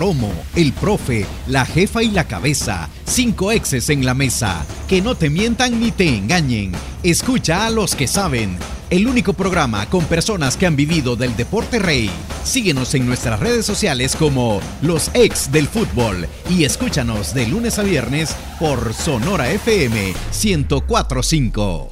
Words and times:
Romo, 0.00 0.32
el 0.56 0.72
profe, 0.72 1.26
la 1.46 1.66
jefa 1.66 2.02
y 2.02 2.10
la 2.10 2.24
cabeza. 2.24 2.88
Cinco 3.04 3.52
exes 3.52 3.90
en 3.90 4.06
la 4.06 4.14
mesa. 4.14 4.64
Que 4.88 5.02
no 5.02 5.14
te 5.14 5.28
mientan 5.28 5.78
ni 5.78 5.90
te 5.92 6.08
engañen. 6.08 6.72
Escucha 7.02 7.66
a 7.66 7.70
los 7.70 7.94
que 7.94 8.06
saben. 8.06 8.56
El 8.88 9.06
único 9.06 9.34
programa 9.34 9.84
con 9.90 10.06
personas 10.06 10.56
que 10.56 10.64
han 10.64 10.74
vivido 10.74 11.16
del 11.16 11.36
deporte 11.36 11.78
rey. 11.78 12.10
Síguenos 12.44 12.94
en 12.94 13.04
nuestras 13.04 13.40
redes 13.40 13.66
sociales 13.66 14.16
como 14.16 14.62
Los 14.80 15.10
Ex 15.12 15.52
del 15.52 15.68
Fútbol 15.68 16.26
y 16.48 16.64
escúchanos 16.64 17.34
de 17.34 17.46
lunes 17.48 17.78
a 17.78 17.82
viernes 17.82 18.34
por 18.58 18.94
Sonora 18.94 19.50
FM 19.50 20.14
1045. 20.32 21.90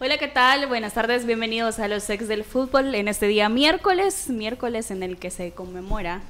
Hola, 0.00 0.16
¿qué 0.16 0.28
tal? 0.28 0.68
Buenas 0.68 0.94
tardes, 0.94 1.26
bienvenidos 1.26 1.78
a 1.80 1.88
los 1.88 2.08
ex 2.08 2.28
del 2.28 2.44
fútbol 2.44 2.94
en 2.94 3.08
este 3.08 3.26
día 3.26 3.48
miércoles, 3.48 4.28
miércoles 4.28 4.90
en 4.90 5.02
el 5.02 5.18
que 5.18 5.30
se 5.30 5.52
conmemora 5.52 6.22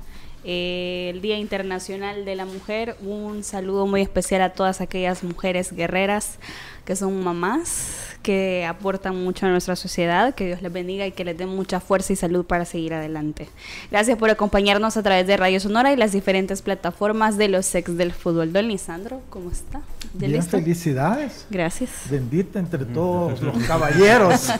eh, 0.45 1.11
el 1.14 1.20
Día 1.20 1.38
Internacional 1.38 2.24
de 2.24 2.36
la 2.36 2.44
Mujer. 2.44 2.96
Un 3.00 3.43
saludo 3.44 3.86
muy 3.86 4.02
especial 4.02 4.43
a 4.43 4.50
todas 4.50 4.80
aquellas 4.80 5.25
mujeres 5.25 5.72
guerreras 5.72 6.39
que 6.85 6.96
son 6.96 7.25
mamás, 7.25 8.16
que 8.22 8.66
aportan 8.66 9.22
mucho 9.25 9.46
a 9.46 9.49
nuestra 9.49 9.75
sociedad. 9.76 10.35
Que 10.35 10.46
Dios 10.46 10.62
les 10.62 10.72
bendiga 10.72 11.07
y 11.07 11.12
que 11.12 11.25
les 11.25 11.36
dé 11.36 11.46
mucha 11.46 11.80
fuerza 11.80 12.12
y 12.12 12.16
salud 12.16 12.44
para 12.44 12.64
seguir 12.64 12.94
adelante. 12.94 13.49
Gracias 13.90 14.18
por 14.18 14.30
acompañarnos 14.30 14.96
a 14.96 15.02
través 15.02 15.26
de 15.26 15.36
Radio 15.36 15.61
Sonora 15.61 15.93
y 15.93 15.96
las 15.96 16.12
diferentes 16.12 16.63
plataformas 16.63 17.38
de 17.38 17.49
los 17.49 17.74
ex 17.74 17.96
del 17.96 18.13
fútbol. 18.13 18.52
Don 18.52 18.68
Lisandro, 18.68 19.22
¿cómo 19.30 19.50
está? 19.50 19.80
Bien, 20.14 20.43
felicidades. 20.43 21.46
Gracias. 21.50 21.91
Bendita 22.09 22.61
entre 22.61 22.85
todos 22.85 23.41
los 23.43 23.57
caballeros. 23.67 24.41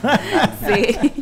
sí. 0.67 1.13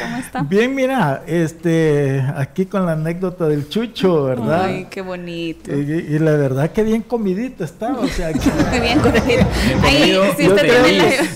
¿Cómo 0.00 0.16
está? 0.16 0.42
Bien, 0.42 0.74
mira, 0.74 1.22
este, 1.26 2.24
aquí 2.36 2.66
con 2.66 2.86
la 2.86 2.92
anécdota 2.92 3.46
del 3.46 3.68
Chucho, 3.68 4.24
¿verdad? 4.24 4.64
Ay, 4.64 4.86
qué 4.90 5.00
bonito. 5.00 5.72
Y, 5.72 6.18
la 6.18 6.32
verdad 6.32 6.70
que 6.70 6.82
bien 6.82 7.02
comidito 7.02 7.62
estaba, 7.62 8.00
o 8.00 8.08
sea, 8.08 8.32
que... 8.32 8.40
bien 8.80 8.98
comidito. 9.00 9.46
Ahí, 9.82 10.18
sí, 10.36 10.46
yo, 10.46 10.56
creo, 10.56 10.86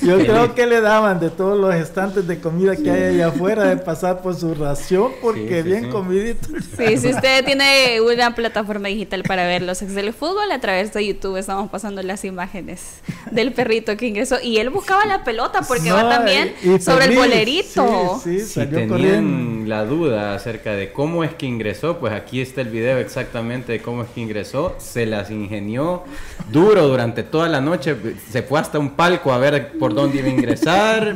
yo 0.03 0.19
creo, 0.19 0.55
que 0.55 0.67
le 0.67 0.81
daban 0.81 1.21
de 1.21 1.31
todos 1.31 1.59
los 1.59 1.75
estantes 1.75 2.27
de 2.27 2.41
comida 2.41 2.77
que 2.77 2.91
hay 2.91 3.15
allá 3.15 3.29
afuera 3.29 3.65
de 3.65 3.77
pasar 3.77 4.23
por 4.23 4.35
su 4.35 4.55
ración 4.55 5.13
porque 5.21 5.63
bien 5.63 5.91
comidito. 5.91 6.49
Sí, 6.77 6.97
si 6.97 7.09
usted 7.09 7.45
tiene 7.45 8.01
una 8.01 8.35
plataforma 8.35 8.89
digital 8.89 9.23
para 9.23 9.47
ver 9.47 9.63
los 9.63 9.83
ex 9.83 9.95
del 9.95 10.13
fútbol, 10.13 10.51
a 10.51 10.61
través 10.61 10.93
de 10.93 11.07
YouTube 11.07 11.37
estamos 11.37 11.71
pasando 11.71 12.03
las 12.03 12.16
imágenes 12.25 13.01
del 13.31 13.53
perrito 13.53 13.97
que 13.97 14.07
ingresó 14.07 14.39
y 14.43 14.59
él 14.59 14.71
buscaba 14.71 15.05
la 15.07 15.25
pelota 15.25 15.63
porque 15.63 15.93
va 15.93 16.09
también 16.09 16.55
sobre 16.81 17.07
el 17.07 17.17
bolerito. 17.17 18.21
Sí, 18.23 18.41
si 18.41 18.67
tenían 18.67 19.69
la 19.69 19.85
duda 19.85 20.35
acerca 20.35 20.73
de 20.73 20.93
cómo 20.93 21.25
es 21.25 21.35
que 21.35 21.47
ingresó, 21.47 21.99
pues 21.99 22.13
aquí 22.13 22.41
está 22.41 22.61
el 22.61 22.69
video 22.69 22.99
exactamente 22.99 23.73
de 23.73 23.81
cómo 23.81 24.03
es 24.03 24.11
que 24.11 24.21
ingresó. 24.21 24.77
Se 24.79 25.07
las 25.07 25.31
ingenió 25.31 26.05
duro 26.51 26.87
durante 26.89 27.23
toda 27.23 27.49
la 27.49 27.61
noche. 27.61 27.97
Se 28.31 28.43
fue 28.43 28.61
hasta 28.61 28.79
un 28.79 28.91
palco 28.91 29.33
a 29.33 29.39
ver 29.39 29.73
por 29.79 29.95
dónde 29.95 30.19
iba 30.19 30.29
a 30.29 30.31
ingresar, 30.31 31.15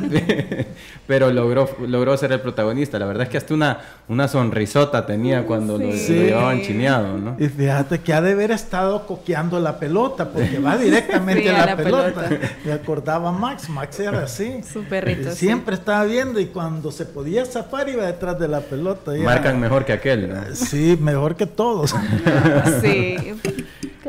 pero 1.11 1.29
logró, 1.29 1.69
logró 1.87 2.15
ser 2.15 2.31
el 2.31 2.39
protagonista. 2.39 2.97
La 2.97 3.05
verdad 3.05 3.23
es 3.23 3.29
que 3.29 3.37
hasta 3.37 3.53
una, 3.53 3.79
una 4.07 4.29
sonrisota 4.29 5.05
tenía 5.05 5.45
cuando 5.45 5.77
lo, 5.77 5.91
llevaban 5.91 6.61
chineado, 6.61 7.17
¿no? 7.17 7.35
Y 7.37 7.49
fíjate 7.49 7.99
que 7.99 8.13
ha 8.13 8.21
de 8.21 8.31
haber 8.31 8.51
estado 8.51 9.05
coqueando 9.05 9.59
la 9.59 9.77
pelota, 9.77 10.29
porque 10.29 10.57
va 10.59 10.77
directamente 10.77 11.49
a 11.53 11.65
la, 11.65 11.75
pelota. 11.75 12.29
Me 12.63 12.71
acordaba 12.71 13.29
Max, 13.33 13.67
Max 13.67 13.99
era 13.99 14.23
así. 14.23 14.63
Su 14.63 14.85
perrito. 14.85 15.31
Siempre 15.31 15.75
estaba 15.75 16.05
viendo 16.05 16.39
y 16.39 16.45
cuando 16.45 16.93
se 16.93 17.05
podía 17.05 17.45
zafar 17.45 17.89
iba 17.89 18.05
detrás 18.05 18.39
de 18.39 18.47
la 18.47 18.61
pelota. 18.61 19.11
Marcan 19.11 19.59
mejor 19.59 19.83
que 19.83 19.91
aquel, 19.91 20.29
¿no? 20.29 20.55
Sí, 20.55 20.97
mejor 20.97 21.35
que 21.35 21.45
todos. 21.45 21.93
sí. 22.81 23.17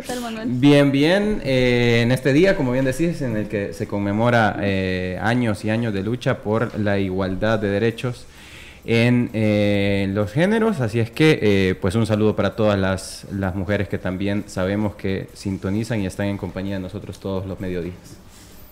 ¿Qué 0.03 0.09
tal, 0.09 0.21
Manuel? 0.21 0.49
Bien, 0.49 0.91
bien. 0.91 1.41
Eh, 1.45 2.01
en 2.03 2.11
este 2.11 2.33
día, 2.33 2.57
como 2.57 2.73
bien 2.73 2.85
decís, 2.85 3.23
en 3.23 3.37
el 3.37 3.47
que 3.47 3.73
se 3.73 3.87
conmemora 3.87 4.57
eh, 4.61 5.17
años 5.23 5.65
y 5.65 5.71
años 5.71 5.95
de 5.95 6.03
lucha 6.03 6.39
por 6.39 6.77
la 6.77 6.99
igualdad 6.99 7.61
de 7.61 7.69
derechos 7.69 8.27
en 8.85 9.31
eh, 9.33 10.11
los 10.13 10.33
géneros. 10.33 10.81
Así 10.81 10.99
es 10.99 11.13
que, 11.13 11.79
pues 11.81 11.95
un 11.95 12.05
saludo 12.05 12.35
para 12.35 12.57
todas 12.57 12.77
las, 12.77 13.27
las 13.31 13.55
mujeres 13.55 13.89
que 13.89 13.99
también 13.99 14.43
sabemos 14.49 14.97
que 14.97 15.29
sintonizan 15.35 16.01
y 16.01 16.07
están 16.07 16.27
en 16.27 16.37
compañía 16.37 16.75
de 16.75 16.81
nosotros 16.81 17.21
todos 17.21 17.47
los 17.47 17.61
mediodías. 17.61 17.95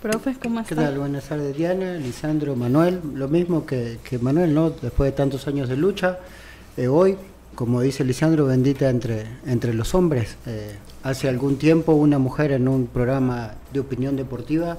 Profe, 0.02 0.34
¿cómo 0.42 0.64
¿Qué 0.64 0.74
tal? 0.74 0.98
Buenas 0.98 1.28
tardes, 1.28 1.56
Diana, 1.56 1.94
Lisandro, 1.94 2.56
Manuel. 2.56 3.00
Lo 3.14 3.28
mismo 3.28 3.64
que, 3.64 3.98
que 4.02 4.18
Manuel, 4.18 4.52
¿no? 4.52 4.70
Después 4.70 5.12
de 5.12 5.16
tantos 5.16 5.46
años 5.46 5.68
de 5.68 5.76
lucha, 5.76 6.18
eh, 6.76 6.88
hoy, 6.88 7.16
como 7.54 7.80
dice 7.80 8.04
Lisandro, 8.04 8.46
bendita 8.46 8.88
entre, 8.90 9.26
entre 9.46 9.74
los 9.74 9.94
hombres. 9.94 10.36
Eh, 10.46 10.76
hace 11.02 11.28
algún 11.28 11.56
tiempo 11.56 11.92
una 11.92 12.18
mujer 12.18 12.52
en 12.52 12.68
un 12.68 12.86
programa 12.86 13.54
de 13.72 13.80
opinión 13.80 14.16
deportiva 14.16 14.78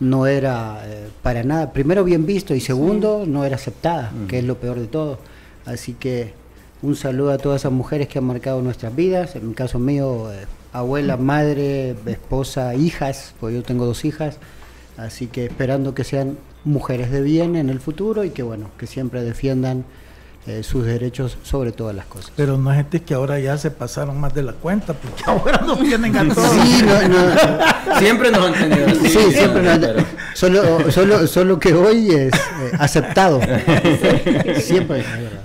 no 0.00 0.26
era 0.26 0.82
eh, 0.84 1.08
para 1.22 1.44
nada, 1.44 1.72
primero 1.72 2.02
bien 2.02 2.26
visto 2.26 2.54
y 2.54 2.60
segundo 2.60 3.24
no 3.26 3.44
era 3.44 3.54
aceptada, 3.54 4.12
que 4.26 4.40
es 4.40 4.44
lo 4.44 4.56
peor 4.58 4.80
de 4.80 4.86
todo. 4.86 5.18
Así 5.64 5.92
que 5.94 6.34
un 6.82 6.96
saludo 6.96 7.30
a 7.30 7.38
todas 7.38 7.62
esas 7.62 7.72
mujeres 7.72 8.08
que 8.08 8.18
han 8.18 8.24
marcado 8.24 8.60
nuestras 8.62 8.94
vidas, 8.96 9.36
en 9.36 9.48
mi 9.48 9.54
caso 9.54 9.78
mío 9.78 10.28
abuela, 10.72 11.16
madre, 11.16 11.94
esposa, 12.06 12.74
hijas, 12.74 13.34
porque 13.38 13.56
yo 13.56 13.62
tengo 13.62 13.86
dos 13.86 14.04
hijas, 14.04 14.38
así 14.96 15.28
que 15.28 15.44
esperando 15.44 15.94
que 15.94 16.02
sean 16.02 16.36
mujeres 16.64 17.10
de 17.10 17.20
bien 17.20 17.54
en 17.56 17.70
el 17.70 17.78
futuro 17.78 18.24
y 18.24 18.30
que 18.30 18.42
bueno, 18.42 18.70
que 18.78 18.86
siempre 18.86 19.22
defiendan 19.22 19.84
eh, 20.44 20.64
sus 20.64 20.84
derechos 20.84 21.38
sobre 21.44 21.70
todas 21.70 21.94
las 21.94 22.06
cosas. 22.06 22.32
Pero 22.34 22.58
no 22.58 22.72
gente 22.72 23.00
que 23.00 23.14
ahora 23.14 23.38
ya 23.38 23.56
se 23.58 23.70
pasaron 23.70 24.18
más 24.20 24.34
de 24.34 24.42
la 24.42 24.52
cuenta, 24.52 24.92
porque 24.92 25.22
ahora 25.26 25.62
no 25.64 25.76
tienen 25.76 26.16
a 26.16 26.34
todos. 26.34 26.50
Sí, 26.50 26.82
no, 26.82 27.98
siempre 27.98 28.30
nos 28.32 28.46
han 28.46 28.54
tenido 28.54 28.86
así. 28.88 29.08
Sí, 29.08 29.32
siempre 29.32 29.62
nos 29.62 29.74
han 29.74 29.80
tenido. 29.80 30.04
Solo, 30.34 30.90
solo, 30.90 31.26
solo 31.28 31.58
que 31.60 31.72
hoy 31.74 32.08
es 32.08 32.34
eh, 32.34 32.72
aceptado. 32.78 33.40
siempre 34.60 35.00
es 35.00 35.06
verdad. 35.06 35.42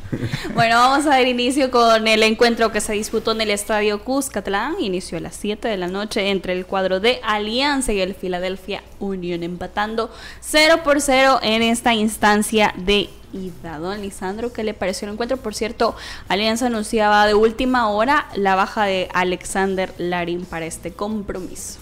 Bueno, 0.56 0.78
vamos 0.78 1.06
a 1.06 1.10
dar 1.10 1.28
inicio 1.28 1.70
con 1.70 2.08
el 2.08 2.24
encuentro 2.24 2.72
que 2.72 2.82
se 2.82 2.94
disputó 2.94 3.34
en 3.34 3.42
el 3.42 3.52
estadio 3.52 4.04
Cuscatlán. 4.04 4.76
Inició 4.80 5.20
a 5.20 5.22
las 5.22 5.36
7 5.36 5.68
de 5.68 5.78
la 5.78 5.88
noche 5.88 6.32
entre 6.32 6.54
el 6.54 6.66
cuadro 6.66 7.00
de 7.00 7.20
Alianza 7.24 7.94
y 7.94 8.00
el 8.00 8.16
Philadelphia 8.16 8.82
Union, 9.00 9.44
empatando 9.44 10.10
0 10.42 10.82
por 10.84 11.02
0 11.02 11.40
en 11.44 11.62
esta 11.62 11.94
instancia 11.94 12.74
de 12.78 13.10
ida. 13.34 13.80
Don 13.80 14.02
Lisandro, 14.02 14.54
¿qué 14.54 14.64
le 14.64 14.74
pareció 14.74 15.08
el 15.08 15.14
encuentro? 15.14 15.38
Por 15.38 15.54
cierto, 15.54 15.96
Alianza 16.28 16.68
anunciaba 16.68 17.26
de 17.26 17.34
última 17.34 17.90
hora 17.90 18.28
la 18.36 18.56
baja 18.56 18.86
de 18.86 19.10
Alexander 19.14 19.94
Larín 19.98 20.46
para 20.46 20.66
este 20.66 20.92
compromiso. 20.92 21.80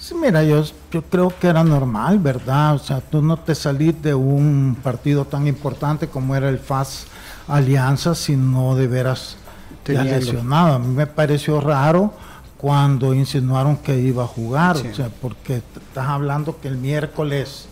Sí, 0.00 0.14
mira, 0.14 0.42
yo, 0.44 0.64
yo 0.90 1.02
creo 1.02 1.32
que 1.38 1.48
era 1.48 1.64
normal, 1.64 2.18
¿verdad? 2.18 2.74
O 2.74 2.78
sea, 2.78 3.00
tú 3.00 3.20
no 3.20 3.36
te 3.36 3.54
salís 3.54 4.00
de 4.00 4.14
un 4.14 4.76
partido 4.82 5.24
tan 5.24 5.46
importante 5.46 6.08
como 6.08 6.36
era 6.36 6.48
el 6.48 6.58
FAS 6.58 7.06
Alianza 7.48 8.14
si 8.14 8.36
no 8.36 8.76
de 8.76 8.86
veras 8.86 9.36
te 9.82 9.92
lesionado. 9.92 10.74
A 10.74 10.78
mí 10.78 10.94
me 10.94 11.06
pareció 11.06 11.60
raro 11.60 12.12
cuando 12.56 13.14
insinuaron 13.14 13.76
que 13.78 13.98
iba 13.98 14.24
a 14.24 14.26
jugar, 14.26 14.76
o 14.76 14.94
sea, 14.94 15.08
porque 15.08 15.56
estás 15.56 16.06
hablando 16.06 16.58
que 16.60 16.68
el 16.68 16.76
miércoles, 16.76 17.68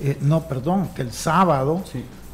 eh, 0.00 0.18
no, 0.20 0.42
perdón, 0.42 0.90
que 0.94 1.02
el 1.02 1.12
sábado 1.12 1.82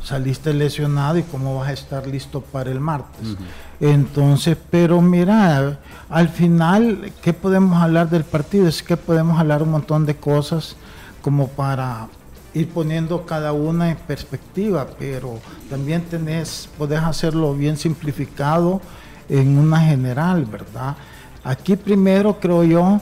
saliste 0.05 0.53
lesionado 0.53 1.19
y 1.19 1.23
cómo 1.23 1.59
vas 1.59 1.71
a 1.71 1.73
estar 1.73 2.07
listo 2.07 2.43
para 2.43 2.71
el 2.71 2.79
martes. 2.79 3.37
Entonces, 3.81 4.57
pero 4.71 5.01
mira, 5.01 5.79
al 6.09 6.29
final, 6.29 7.11
¿qué 7.23 7.33
podemos 7.33 7.83
hablar 7.83 8.11
del 8.11 8.25
partido? 8.25 8.69
Es 8.69 8.83
que 8.83 8.97
podemos 8.97 9.39
hablar 9.41 9.63
un 9.63 9.71
montón 9.71 10.07
de 10.07 10.15
cosas 10.15 10.77
como 11.23 11.49
para 11.49 12.09
ir 12.53 12.69
poniendo 12.69 13.25
cada 13.25 13.53
una 13.53 13.91
en 13.91 13.97
perspectiva, 13.97 14.87
pero 14.99 15.41
también 15.71 16.03
tenés, 16.03 16.69
podés 16.79 17.01
hacerlo 17.01 17.55
bien 17.55 17.77
simplificado 17.77 18.81
en 19.29 19.59
una 19.59 19.81
general, 19.81 20.45
¿verdad? 20.45 20.97
Aquí 21.43 21.77
primero 21.77 22.39
creo 22.39 22.63
yo 22.63 23.01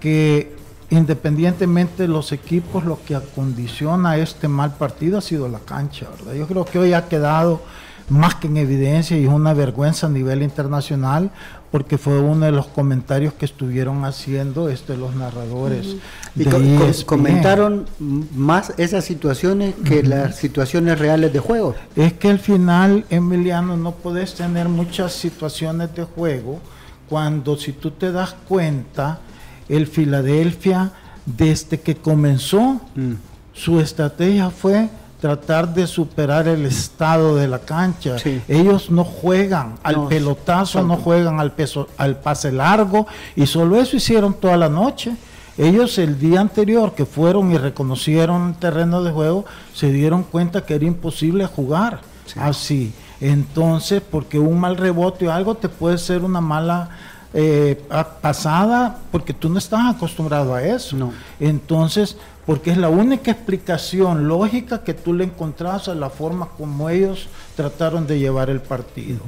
que 0.00 0.55
independientemente 0.90 2.04
de 2.04 2.08
los 2.08 2.32
equipos, 2.32 2.84
lo 2.84 2.98
que 3.04 3.16
acondiciona 3.16 4.16
este 4.16 4.48
mal 4.48 4.74
partido 4.76 5.18
ha 5.18 5.20
sido 5.20 5.48
la 5.48 5.58
cancha, 5.58 6.06
¿verdad? 6.18 6.34
Yo 6.34 6.46
creo 6.46 6.64
que 6.64 6.78
hoy 6.78 6.92
ha 6.92 7.08
quedado 7.08 7.62
más 8.08 8.36
que 8.36 8.46
en 8.46 8.56
evidencia 8.56 9.18
y 9.18 9.24
es 9.24 9.32
una 9.32 9.52
vergüenza 9.52 10.06
a 10.06 10.10
nivel 10.10 10.42
internacional 10.42 11.30
porque 11.70 11.98
fue 11.98 12.20
uno 12.20 12.46
de 12.46 12.52
los 12.52 12.68
comentarios 12.68 13.34
que 13.34 13.44
estuvieron 13.44 14.04
haciendo 14.04 14.68
este, 14.68 14.96
los 14.96 15.14
narradores. 15.14 15.96
Y 16.36 16.48
e 16.48 17.04
comentaron 17.04 17.86
más 17.98 18.72
esas 18.78 19.04
situaciones 19.04 19.74
que 19.84 20.02
las 20.02 20.36
situaciones 20.36 20.98
reales 20.98 21.32
de 21.32 21.40
juego. 21.40 21.74
Es 21.96 22.12
que 22.12 22.30
al 22.30 22.38
final, 22.38 23.04
Emiliano, 23.10 23.76
no 23.76 23.92
puedes 23.92 24.34
tener 24.34 24.68
muchas 24.68 25.12
situaciones 25.12 25.94
de 25.94 26.04
juego 26.04 26.60
cuando 27.08 27.56
si 27.56 27.72
tú 27.72 27.90
te 27.90 28.12
das 28.12 28.34
cuenta, 28.48 29.20
el 29.68 29.86
Filadelfia, 29.86 30.92
desde 31.24 31.80
que 31.80 31.96
comenzó, 31.96 32.80
mm. 32.94 33.14
su 33.52 33.80
estrategia 33.80 34.50
fue 34.50 34.88
tratar 35.20 35.72
de 35.74 35.86
superar 35.86 36.46
el 36.46 36.66
estado 36.66 37.36
de 37.36 37.48
la 37.48 37.58
cancha. 37.58 38.16
Ellos 38.48 38.90
no 38.90 39.04
juegan 39.04 39.74
al 39.82 40.08
pelotazo, 40.08 40.82
no 40.82 40.96
juegan 40.96 41.40
al, 41.40 41.52
peso, 41.52 41.88
al 41.96 42.16
pase 42.18 42.52
largo 42.52 43.06
y 43.34 43.46
solo 43.46 43.80
eso 43.80 43.96
hicieron 43.96 44.34
toda 44.34 44.56
la 44.56 44.68
noche. 44.68 45.16
Ellos 45.58 45.96
el 45.98 46.18
día 46.18 46.40
anterior 46.40 46.94
que 46.94 47.06
fueron 47.06 47.50
y 47.50 47.56
reconocieron 47.56 48.50
el 48.50 48.54
terreno 48.56 49.02
de 49.02 49.10
juego, 49.10 49.46
se 49.72 49.90
dieron 49.90 50.22
cuenta 50.22 50.66
que 50.66 50.74
era 50.74 50.84
imposible 50.84 51.46
jugar 51.46 52.00
así. 52.36 52.92
Entonces, 53.20 54.02
porque 54.02 54.38
un 54.38 54.60
mal 54.60 54.76
rebote 54.76 55.26
o 55.26 55.32
algo 55.32 55.54
te 55.54 55.70
puede 55.70 55.96
ser 55.96 56.22
una 56.22 56.42
mala 56.42 56.90
eh, 57.38 57.78
pasada, 58.22 58.98
porque 59.12 59.34
tú 59.34 59.50
no 59.50 59.58
estás 59.58 59.94
acostumbrado 59.94 60.54
a 60.54 60.62
eso. 60.62 60.96
No. 60.96 61.12
Entonces, 61.38 62.16
porque 62.46 62.70
es 62.70 62.78
la 62.78 62.88
única 62.88 63.30
explicación 63.30 64.26
lógica 64.26 64.82
que 64.82 64.94
tú 64.94 65.12
le 65.12 65.24
encontrás 65.24 65.88
a 65.88 65.94
la 65.94 66.08
forma 66.08 66.48
como 66.56 66.88
ellos 66.88 67.28
trataron 67.56 68.06
de 68.06 68.18
llevar 68.18 68.48
el 68.48 68.62
partido. 68.62 69.20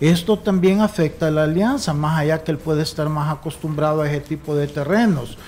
Esto 0.00 0.38
también 0.38 0.80
afecta 0.80 1.28
a 1.28 1.30
la 1.30 1.44
alianza, 1.44 1.94
más 1.94 2.18
allá 2.18 2.42
que 2.42 2.50
él 2.50 2.58
puede 2.58 2.82
estar 2.82 3.08
más 3.08 3.32
acostumbrado 3.32 4.02
a 4.02 4.08
ese 4.08 4.20
tipo 4.20 4.56
de 4.56 4.66
terrenos 4.66 5.38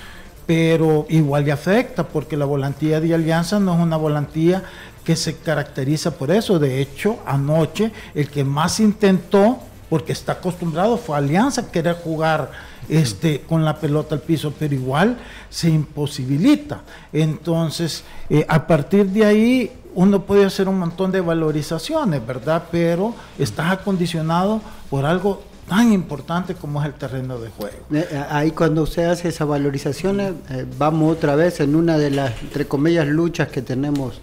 pero 0.45 1.05
igual 1.09 1.45
le 1.45 1.51
afecta 1.51 2.07
porque 2.07 2.37
la 2.37 2.45
volantía 2.45 3.01
de 3.01 3.13
Alianza 3.13 3.59
no 3.59 3.73
es 3.73 3.79
una 3.79 3.97
volantía 3.97 4.63
que 5.03 5.15
se 5.15 5.37
caracteriza 5.37 6.11
por 6.11 6.31
eso. 6.31 6.59
De 6.59 6.81
hecho, 6.81 7.19
anoche 7.25 7.91
el 8.13 8.29
que 8.29 8.43
más 8.43 8.79
intentó, 8.79 9.59
porque 9.89 10.11
está 10.13 10.33
acostumbrado, 10.33 10.97
fue 10.97 11.17
Alianza 11.17 11.71
querer 11.71 11.95
jugar 11.95 12.51
este, 12.89 13.41
con 13.41 13.65
la 13.65 13.77
pelota 13.77 14.15
al 14.15 14.21
piso, 14.21 14.53
pero 14.57 14.73
igual 14.73 15.17
se 15.49 15.69
imposibilita. 15.69 16.81
Entonces, 17.13 18.03
eh, 18.29 18.45
a 18.47 18.67
partir 18.67 19.07
de 19.07 19.25
ahí 19.25 19.71
uno 19.95 20.23
puede 20.23 20.45
hacer 20.45 20.67
un 20.67 20.77
montón 20.77 21.11
de 21.11 21.21
valorizaciones, 21.21 22.25
¿verdad? 22.25 22.65
Pero 22.71 23.15
estás 23.39 23.71
acondicionado 23.71 24.61
por 24.89 25.05
algo 25.05 25.41
tan 25.67 25.91
importante 25.93 26.53
como 26.53 26.81
es 26.81 26.87
el 26.87 26.93
terreno 26.93 27.39
de 27.39 27.49
juego. 27.49 27.77
Eh, 27.91 28.07
eh, 28.11 28.23
ahí 28.29 28.51
cuando 28.51 28.83
usted 28.83 29.05
hace 29.05 29.29
esa 29.29 29.45
valorización, 29.45 30.19
eh, 30.19 30.33
vamos 30.77 31.13
otra 31.13 31.35
vez 31.35 31.59
en 31.59 31.75
una 31.75 31.97
de 31.97 32.11
las, 32.11 32.41
entre 32.41 32.67
comillas, 32.67 33.07
luchas 33.07 33.47
que 33.47 33.61
tenemos 33.61 34.21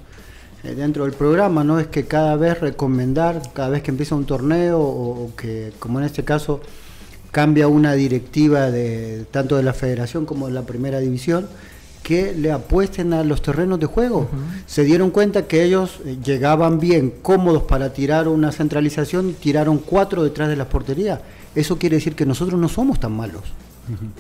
dentro 0.63 1.05
del 1.05 1.13
programa, 1.13 1.65
¿no? 1.65 1.81
Es 1.81 1.89
que 1.89 2.05
cada 2.05 2.37
vez 2.37 2.61
recomendar, 2.61 3.43
cada 3.53 3.69
vez 3.71 3.83
que 3.83 3.91
empieza 3.91 4.15
un 4.15 4.27
torneo 4.27 4.81
o, 4.81 5.33
que, 5.37 5.73
como 5.79 5.99
en 5.99 6.07
este 6.07 6.25
caso, 6.25 6.61
cambia 7.33 7.67
una 7.67 7.95
directiva 7.95 8.71
de 8.71 9.27
tanto 9.31 9.57
de 9.57 9.63
la 9.63 9.73
federación 9.73 10.25
como 10.25 10.47
de 10.47 10.53
la 10.53 10.63
primera 10.63 11.01
división, 11.01 11.49
que 12.03 12.35
le 12.35 12.51
apuesten 12.51 13.13
a 13.13 13.25
los 13.25 13.43
terrenos 13.43 13.79
de 13.81 13.87
juego. 13.87 14.29
Se 14.67 14.85
dieron 14.85 15.11
cuenta 15.11 15.47
que 15.47 15.65
ellos 15.65 16.01
eh, 16.05 16.19
llegaban 16.23 16.81
bien, 16.81 17.13
cómodos 17.23 17.63
para 17.65 17.93
tirar 17.93 18.29
una 18.29 18.51
centralización 18.53 19.31
y 19.31 19.33
tiraron 19.35 19.79
cuatro 19.79 20.25
detrás 20.25 20.49
de 20.49 20.57
la 20.57 20.69
portería. 20.69 21.23
Eso 21.55 21.79
quiere 21.79 21.97
decir 21.97 22.15
que 22.15 22.27
nosotros 22.27 22.59
no 22.59 22.69
somos 22.69 22.99
tan 22.99 23.13
malos, 23.13 23.43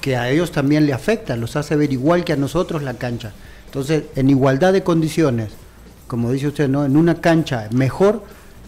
que 0.00 0.17
a 0.17 0.29
ellos 0.31 0.53
también 0.53 0.87
le 0.87 0.93
afecta, 0.93 1.37
los 1.37 1.56
hace 1.56 1.77
ver 1.77 1.93
igual 1.93 2.25
que 2.25 2.33
a 2.33 2.37
nosotros 2.37 2.83
la 2.83 2.94
cancha. 2.94 3.33
Entonces, 3.67 4.05
en 4.17 4.29
igualdad 4.29 4.73
de 4.73 4.83
condiciones, 4.83 5.50
como 6.12 6.31
dice 6.31 6.49
usted, 6.49 6.69
¿no? 6.69 6.85
en 6.85 6.94
una 6.94 7.23
cancha 7.23 7.69
mejor, 7.73 8.23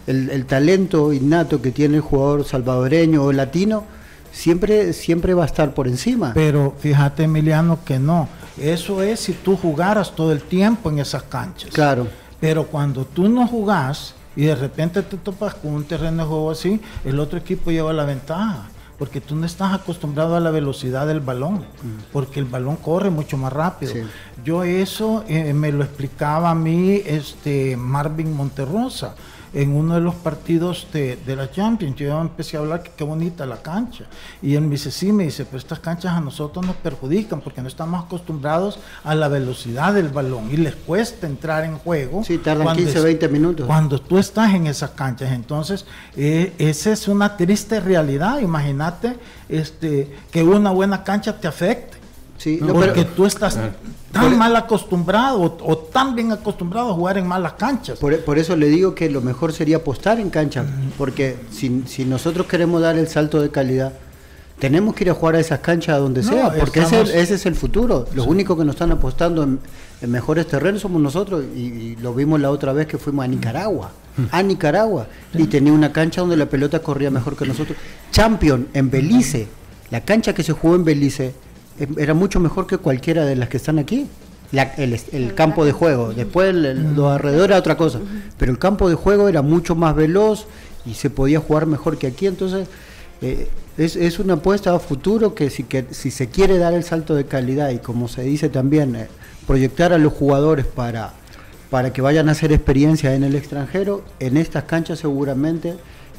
el, 0.07 0.31
el 0.31 0.47
talento 0.47 1.13
innato 1.13 1.61
que 1.61 1.69
tiene 1.69 1.97
el 1.97 2.01
jugador 2.01 2.43
salvadoreño 2.43 3.23
o 3.23 3.31
latino, 3.31 3.83
siempre, 4.31 4.93
siempre 4.93 5.35
va 5.35 5.43
a 5.43 5.45
estar 5.45 5.75
por 5.75 5.87
encima. 5.87 6.31
Pero 6.33 6.73
fíjate, 6.79 7.25
Emiliano, 7.25 7.77
que 7.85 7.99
no 7.99 8.27
eso 8.57 9.03
es 9.03 9.19
si 9.19 9.33
tú 9.33 9.57
jugaras 9.57 10.15
todo 10.15 10.31
el 10.31 10.41
tiempo 10.41 10.89
en 10.89 10.99
esas 10.99 11.23
canchas. 11.23 11.69
Claro. 11.71 12.07
Pero 12.39 12.65
cuando 12.65 13.05
tú 13.05 13.27
no 13.27 13.47
jugás 13.47 14.15
y 14.35 14.45
de 14.45 14.55
repente 14.55 15.01
te 15.03 15.17
topas 15.17 15.55
con 15.55 15.73
un 15.73 15.83
terreno 15.83 16.23
de 16.23 16.29
juego 16.29 16.51
así, 16.51 16.79
el 17.03 17.19
otro 17.19 17.37
equipo 17.37 17.71
lleva 17.71 17.93
la 17.93 18.05
ventaja. 18.05 18.69
Porque 18.97 19.19
tú 19.19 19.35
no 19.35 19.45
estás 19.45 19.73
acostumbrado 19.73 20.35
a 20.35 20.39
la 20.39 20.51
velocidad 20.51 21.05
del 21.05 21.19
balón, 21.19 21.55
mm. 21.55 22.11
porque 22.13 22.39
el 22.39 22.45
balón 22.45 22.77
corre 22.77 23.09
mucho 23.09 23.37
más 23.37 23.51
rápido. 23.51 23.93
Yo 24.43 24.63
eso 24.63 25.25
eh, 25.27 25.53
me 25.53 25.71
lo 25.71 25.83
explicaba 25.83 26.51
a 26.51 26.55
mí 26.55 27.01
este 27.05 27.75
Marvin 27.75 28.33
Monterrosa 28.33 29.15
en 29.55 29.73
uno 29.73 29.95
de 29.95 30.01
los 30.01 30.15
partidos 30.15 30.87
de, 30.91 31.17
la 31.35 31.49
Champions. 31.49 31.95
Yo 31.95 32.19
empecé 32.19 32.57
a 32.57 32.59
hablar 32.59 32.83
que 32.83 32.91
qué 32.95 33.03
bonita 33.05 33.45
la 33.45 33.61
cancha. 33.61 34.03
Y 34.41 34.55
él 34.55 34.61
me 34.61 34.71
dice, 34.71 34.91
sí, 34.91 35.13
me 35.13 35.23
dice, 35.23 35.45
pero 35.45 35.57
estas 35.57 35.79
canchas 35.79 36.11
a 36.13 36.19
nosotros 36.19 36.65
nos 36.65 36.75
perjudican 36.75 37.39
porque 37.39 37.61
no 37.61 37.69
estamos 37.69 38.03
acostumbrados 38.03 38.79
a 39.03 39.15
la 39.15 39.29
velocidad 39.29 39.93
del 39.93 40.09
balón 40.09 40.51
y 40.51 40.57
les 40.57 40.75
cuesta 40.75 41.25
entrar 41.25 41.63
en 41.63 41.77
juego. 41.77 42.23
Sí, 42.23 42.37
tardan 42.37 42.75
15, 42.75 42.99
20 42.99 43.29
minutos. 43.29 43.65
Cuando 43.65 43.99
tú 43.99 44.17
estás 44.17 44.53
en 44.53 44.67
esas 44.67 44.91
canchas. 44.91 45.31
Entonces, 45.31 45.85
eh, 46.17 46.53
esa 46.57 46.91
es 46.91 47.07
una 47.07 47.37
triste 47.37 47.79
realidad. 47.79 48.39
Imagínate 48.39 49.15
este, 49.47 50.11
que 50.31 50.43
una 50.43 50.71
buena 50.71 51.03
cancha 51.03 51.39
te 51.39 51.47
afecte. 51.47 51.94
Sí, 52.37 52.59
porque 52.61 53.05
tú 53.05 53.25
estás 53.25 53.57
tan 54.11 54.33
e- 54.33 54.35
mal 54.35 54.55
acostumbrado 54.55 55.57
o, 55.59 55.77
tan 55.77 56.15
bien 56.15 56.31
acostumbrado 56.31 56.91
a 56.91 56.93
jugar 56.93 57.17
en 57.17 57.27
malas 57.27 57.53
canchas. 57.53 57.99
Por, 57.99 58.37
eso 58.37 58.55
le 58.55 58.67
digo 58.67 58.93
que 58.93 59.09
lo 59.09 59.21
mejor 59.21 59.53
sería 59.53 59.77
apostar 59.77 60.19
en 60.19 60.29
cancha, 60.29 60.65
porque 60.97 61.37
si, 61.51 61.83
si, 61.87 62.05
nosotros 62.05 62.47
queremos 62.47 62.81
dar 62.81 62.97
el 62.97 63.07
salto 63.07 63.41
de 63.41 63.49
calidad, 63.49 63.93
tenemos 64.59 64.95
que 64.95 65.03
ir 65.03 65.09
a 65.09 65.13
jugar 65.13 65.35
a 65.35 65.39
esas 65.39 65.59
canchas 65.59 65.99
donde 65.99 66.23
sea, 66.23 66.53
porque 66.53 66.81
ese, 66.81 67.19
es 67.21 67.45
el 67.45 67.55
futuro. 67.55 68.07
Los 68.13 68.27
únicos 68.27 68.57
que 68.57 68.63
nos 68.63 68.75
están 68.75 68.91
apostando 68.91 69.43
en, 69.43 69.59
mejores 70.09 70.47
terrenos 70.47 70.81
somos 70.81 71.01
nosotros, 71.01 71.43
y, 71.55 71.95
lo 71.97 72.13
vimos 72.13 72.39
la 72.39 72.51
otra 72.51 72.73
vez 72.73 72.87
que 72.87 72.97
fuimos 72.97 73.25
a 73.25 73.27
Nicaragua. 73.27 73.91
A 74.31 74.41
Nicaragua, 74.43 75.07
y 75.33 75.45
tenía 75.47 75.73
una 75.73 75.91
cancha 75.91 76.21
donde 76.21 76.37
la 76.37 76.45
pelota 76.45 76.79
corría 76.79 77.11
mejor 77.11 77.35
que 77.35 77.45
nosotros. 77.45 77.77
Champion 78.11 78.67
en 78.73 78.89
Belice, 78.89 79.47
la 79.89 80.01
cancha 80.01 80.33
que 80.33 80.43
se 80.43 80.53
jugó 80.53 80.75
en 80.75 80.85
Belice 80.85 81.33
era 81.97 82.13
mucho 82.13 82.39
mejor 82.39 82.67
que 82.67 82.77
cualquiera 82.77 83.25
de 83.25 83.35
las 83.35 83.49
que 83.49 83.57
están 83.57 83.79
aquí. 83.79 84.07
el, 84.51 85.33
campo 85.35 85.65
de 85.65 85.71
juego, 85.71 86.13
después 86.13 86.53
los 86.53 87.11
alrededor 87.11 87.51
era 87.51 87.59
otra 87.59 87.77
cosa, 87.77 87.99
pero 88.37 88.51
el 88.51 88.59
campo 88.59 88.89
de 88.89 88.95
juego 88.95 89.27
era 89.27 89.41
mucho 89.41 89.75
más 89.75 89.95
veloz 89.95 90.47
y 90.85 90.93
se 90.93 91.09
podía 91.09 91.39
jugar 91.39 91.65
mejor 91.65 91.97
que 91.97 92.07
aquí, 92.07 92.27
entonces 92.27 92.67
eh, 93.21 93.49
es, 93.77 94.19
una 94.19 94.35
apuesta 94.35 94.73
a 94.73 94.79
futuro 94.79 95.35
que 95.35 95.49
si, 95.49 95.63
que 95.63 95.85
si 95.91 96.11
se 96.11 96.27
quiere 96.27 96.57
dar 96.57 96.73
el 96.73 96.83
salto 96.83 97.15
de 97.15 97.25
calidad 97.25 97.71
y 97.71 97.79
como 97.79 98.07
se 98.07 98.21
dice 98.23 98.49
también, 98.49 98.95
eh, 98.95 99.07
proyectar 99.47 99.93
a 99.93 99.97
los 99.97 100.13
jugadores 100.13 100.65
para, 100.65 101.13
para 101.69 101.91
que 101.91 102.01
vayan 102.01 102.29
a 102.29 102.33
hacer 102.33 102.51
experiencia 102.51 103.15
en 103.15 103.23
el 103.23 103.35
extranjero, 103.35 104.03
en 104.19 104.37
estas 104.37 104.63
canchas 104.63 104.99
seguramente 104.99 105.75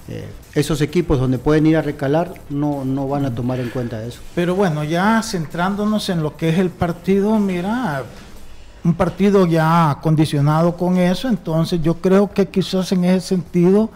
eh, 0.08 0.29
esos 0.55 0.81
equipos 0.81 1.19
donde 1.19 1.38
pueden 1.38 1.67
ir 1.67 1.76
a 1.76 1.82
recalar 1.82 2.35
no, 2.49 2.85
no 2.85 3.08
van 3.08 3.25
a 3.25 3.35
tomar 3.35 3.58
en 3.58 3.70
cuenta 3.70 4.05
eso. 4.05 4.20
Pero 4.35 4.55
bueno, 4.55 4.84
ya 4.84 5.20
centrándonos 5.22 6.08
en 6.08 6.22
lo 6.22 6.36
que 6.36 6.48
es 6.51 6.58
el 6.58 6.70
partido, 6.70 7.39
mira, 7.39 8.05
un 8.84 8.94
partido 8.94 9.46
ya 9.46 9.98
condicionado 10.01 10.77
con 10.77 10.96
eso, 10.96 11.29
entonces 11.29 11.82
yo 11.82 11.94
creo 11.94 12.32
que 12.32 12.46
quizás 12.46 12.93
en 12.93 13.05
ese 13.05 13.29
sentido 13.29 13.91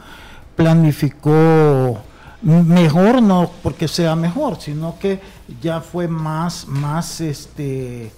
planificó 0.57 2.01
mejor, 2.43 3.23
no 3.23 3.51
porque 3.63 3.87
sea 3.87 4.17
mejor, 4.17 4.61
sino 4.61 4.99
que 4.99 5.21
ya 5.63 5.81
fue 5.81 6.09
más, 6.09 6.67
más 6.67 7.21
este 7.21 8.11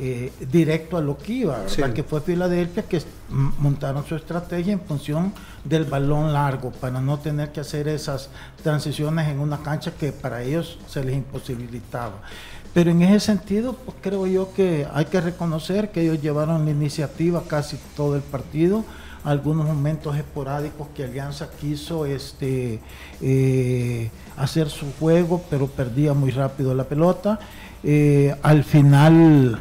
eh, 0.00 0.32
directo 0.50 0.96
a 0.96 1.02
lo 1.02 1.18
que 1.18 1.32
iba, 1.32 1.66
que 1.94 2.02
fue 2.02 2.22
Filadelfia 2.22 2.82
que 2.84 3.02
montaron 3.28 4.04
su 4.06 4.16
estrategia 4.16 4.72
en 4.72 4.80
función 4.80 5.32
del 5.64 5.84
balón 5.84 6.32
largo 6.32 6.70
para 6.72 7.00
no 7.00 7.18
tener 7.18 7.52
que 7.52 7.60
hacer 7.60 7.88
esas 7.88 8.30
transiciones 8.62 9.28
en 9.28 9.38
una 9.38 9.58
cancha 9.58 9.92
que 9.92 10.10
para 10.10 10.42
ellos 10.42 10.78
se 10.88 11.04
les 11.04 11.14
imposibilitaba. 11.14 12.22
Pero 12.72 12.90
en 12.90 13.02
ese 13.02 13.20
sentido, 13.20 13.74
pues 13.74 13.96
creo 14.00 14.26
yo 14.26 14.52
que 14.54 14.86
hay 14.92 15.04
que 15.04 15.20
reconocer 15.20 15.90
que 15.90 16.02
ellos 16.02 16.22
llevaron 16.22 16.64
la 16.64 16.70
iniciativa 16.70 17.42
casi 17.46 17.78
todo 17.94 18.16
el 18.16 18.22
partido. 18.22 18.84
Algunos 19.24 19.66
momentos 19.66 20.16
esporádicos 20.16 20.88
que 20.96 21.04
Alianza 21.04 21.50
quiso 21.60 22.06
este, 22.06 22.80
eh, 23.20 24.10
hacer 24.36 24.70
su 24.70 24.86
juego, 24.98 25.42
pero 25.50 25.66
perdía 25.66 26.14
muy 26.14 26.30
rápido 26.30 26.74
la 26.74 26.84
pelota. 26.84 27.38
Eh, 27.84 28.34
al 28.42 28.64
final 28.64 29.60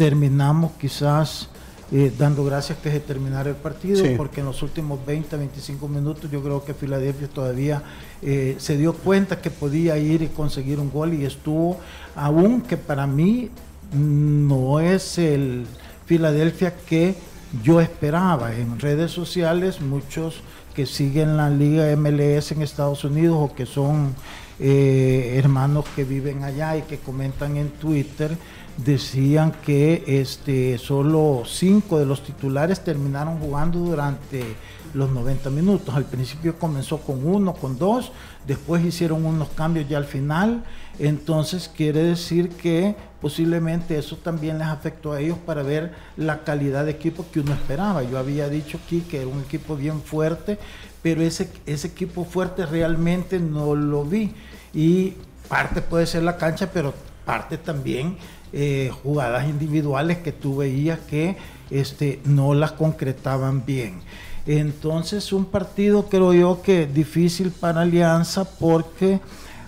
terminamos 0.00 0.72
quizás 0.80 1.50
eh, 1.92 2.10
dando 2.18 2.42
gracias 2.42 2.78
que 2.78 2.90
se 2.90 3.00
terminara 3.00 3.50
el 3.50 3.56
partido, 3.56 4.02
porque 4.16 4.40
en 4.40 4.46
los 4.46 4.62
últimos 4.62 4.98
20, 5.04 5.36
25 5.36 5.88
minutos 5.88 6.30
yo 6.30 6.42
creo 6.42 6.64
que 6.64 6.72
Filadelfia 6.72 7.28
todavía 7.28 7.82
eh, 8.22 8.56
se 8.58 8.78
dio 8.78 8.94
cuenta 8.94 9.42
que 9.42 9.50
podía 9.50 9.98
ir 9.98 10.22
y 10.22 10.28
conseguir 10.28 10.80
un 10.80 10.90
gol 10.90 11.12
y 11.12 11.26
estuvo, 11.26 11.78
aunque 12.16 12.78
para 12.78 13.06
mí 13.06 13.50
no 13.92 14.80
es 14.80 15.18
el 15.18 15.66
Filadelfia 16.06 16.74
que 16.74 17.14
yo 17.62 17.82
esperaba. 17.82 18.54
En 18.54 18.80
redes 18.80 19.10
sociales 19.10 19.82
muchos 19.82 20.40
que 20.74 20.86
siguen 20.86 21.36
la 21.36 21.50
liga 21.50 21.94
MLS 21.94 22.52
en 22.52 22.62
Estados 22.62 23.04
Unidos 23.04 23.36
o 23.38 23.54
que 23.54 23.66
son 23.66 24.14
eh, 24.62 25.36
hermanos 25.42 25.86
que 25.96 26.04
viven 26.04 26.44
allá 26.44 26.76
y 26.76 26.82
que 26.82 26.98
comentan 26.98 27.56
en 27.56 27.70
Twitter, 27.70 28.36
decían 28.84 29.52
que 29.64 30.04
este, 30.06 30.78
solo 30.78 31.42
cinco 31.46 31.98
de 31.98 32.06
los 32.06 32.22
titulares 32.22 32.82
terminaron 32.82 33.38
jugando 33.38 33.78
durante 33.80 34.56
los 34.94 35.10
90 35.10 35.50
minutos. 35.50 35.94
Al 35.94 36.04
principio 36.04 36.58
comenzó 36.58 36.98
con 36.98 37.26
uno, 37.26 37.54
con 37.54 37.78
dos, 37.78 38.12
después 38.46 38.84
hicieron 38.84 39.24
unos 39.24 39.50
cambios 39.50 39.88
ya 39.88 39.98
al 39.98 40.04
final. 40.04 40.64
Entonces 40.98 41.70
quiere 41.74 42.02
decir 42.02 42.50
que 42.50 42.94
posiblemente 43.20 43.98
eso 43.98 44.16
también 44.16 44.58
les 44.58 44.68
afectó 44.68 45.12
a 45.12 45.20
ellos 45.20 45.38
para 45.44 45.62
ver 45.62 45.92
la 46.16 46.42
calidad 46.44 46.84
de 46.84 46.92
equipo 46.92 47.26
que 47.32 47.40
uno 47.40 47.52
esperaba. 47.52 48.02
Yo 48.02 48.18
había 48.18 48.48
dicho 48.48 48.78
aquí 48.84 49.00
que 49.02 49.18
era 49.18 49.28
un 49.28 49.40
equipo 49.40 49.76
bien 49.76 50.00
fuerte, 50.02 50.58
pero 51.02 51.22
ese, 51.22 51.50
ese 51.66 51.88
equipo 51.88 52.24
fuerte 52.24 52.66
realmente 52.66 53.38
no 53.38 53.74
lo 53.74 54.04
vi. 54.04 54.34
Y 54.72 55.14
parte 55.48 55.82
puede 55.82 56.06
ser 56.06 56.22
la 56.22 56.36
cancha, 56.36 56.70
pero 56.72 56.94
parte 57.24 57.58
también 57.58 58.16
eh, 58.52 58.90
jugadas 59.02 59.48
individuales 59.48 60.18
que 60.18 60.32
tú 60.32 60.56
veías 60.56 60.98
que 61.00 61.36
este, 61.70 62.20
no 62.24 62.54
las 62.54 62.72
concretaban 62.72 63.64
bien. 63.64 64.00
Entonces 64.46 65.32
un 65.32 65.44
partido 65.44 66.08
creo 66.08 66.32
yo 66.32 66.62
que 66.62 66.86
difícil 66.86 67.50
para 67.50 67.82
Alianza 67.82 68.44
porque 68.58 69.20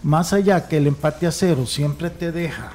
más 0.02 0.32
allá 0.32 0.66
que 0.66 0.78
el 0.78 0.86
empate 0.86 1.26
a 1.26 1.32
cero 1.32 1.66
siempre 1.66 2.10
te 2.10 2.32
deja 2.32 2.72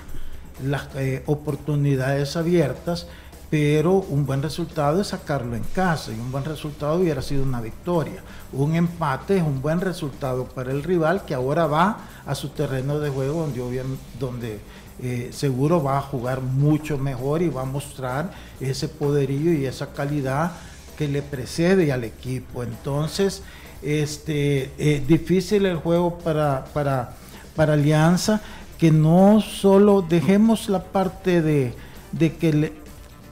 las 0.64 0.88
eh, 0.96 1.24
oportunidades 1.26 2.36
abiertas, 2.38 3.08
pero 3.50 3.94
un 3.94 4.26
buen 4.26 4.42
resultado 4.42 5.02
es 5.02 5.08
sacarlo 5.08 5.56
en 5.56 5.64
casa 5.64 6.12
y 6.12 6.20
un 6.20 6.32
buen 6.32 6.44
resultado 6.44 7.00
hubiera 7.00 7.22
sido 7.22 7.44
una 7.44 7.62
victoria. 7.62 8.22
Un 8.52 8.76
empate 8.76 9.38
es 9.38 9.44
un 9.44 9.62
buen 9.62 9.82
resultado 9.82 10.46
para 10.46 10.72
el 10.72 10.84
rival 10.84 11.26
que 11.26 11.34
ahora 11.34 11.68
va 11.68 11.98
a 12.26 12.36
su 12.36 12.50
terreno 12.50 13.00
de 13.00 13.10
juego 13.10 13.42
donde, 13.48 13.84
donde 14.20 14.60
eh, 15.02 15.30
seguro 15.32 15.84
va 15.84 15.98
a 15.98 16.02
jugar 16.02 16.42
mucho 16.42 16.98
mejor 16.98 17.42
y 17.42 17.50
va 17.50 17.62
a 17.62 17.66
mostrar 17.66 18.32
ese 18.60 18.88
poderío 18.88 19.54
y 19.54 19.66
esa 19.66 19.94
calidad 19.94 20.54
que 20.98 21.08
le 21.08 21.22
precede 21.22 21.92
al 21.92 22.04
equipo. 22.04 22.64
Entonces, 22.64 23.44
este, 23.82 24.72
eh, 24.78 25.04
difícil 25.08 25.66
el 25.66 25.78
juego 25.78 26.18
para, 26.18 26.66
para, 26.74 27.14
para 27.56 27.74
Alianza, 27.74 28.42
que 28.78 28.92
no 28.92 29.42
solo 29.42 30.02
dejemos 30.02 30.70
la 30.70 30.84
parte 30.84 31.42
de, 31.42 31.74
de 32.12 32.36
que 32.36 32.74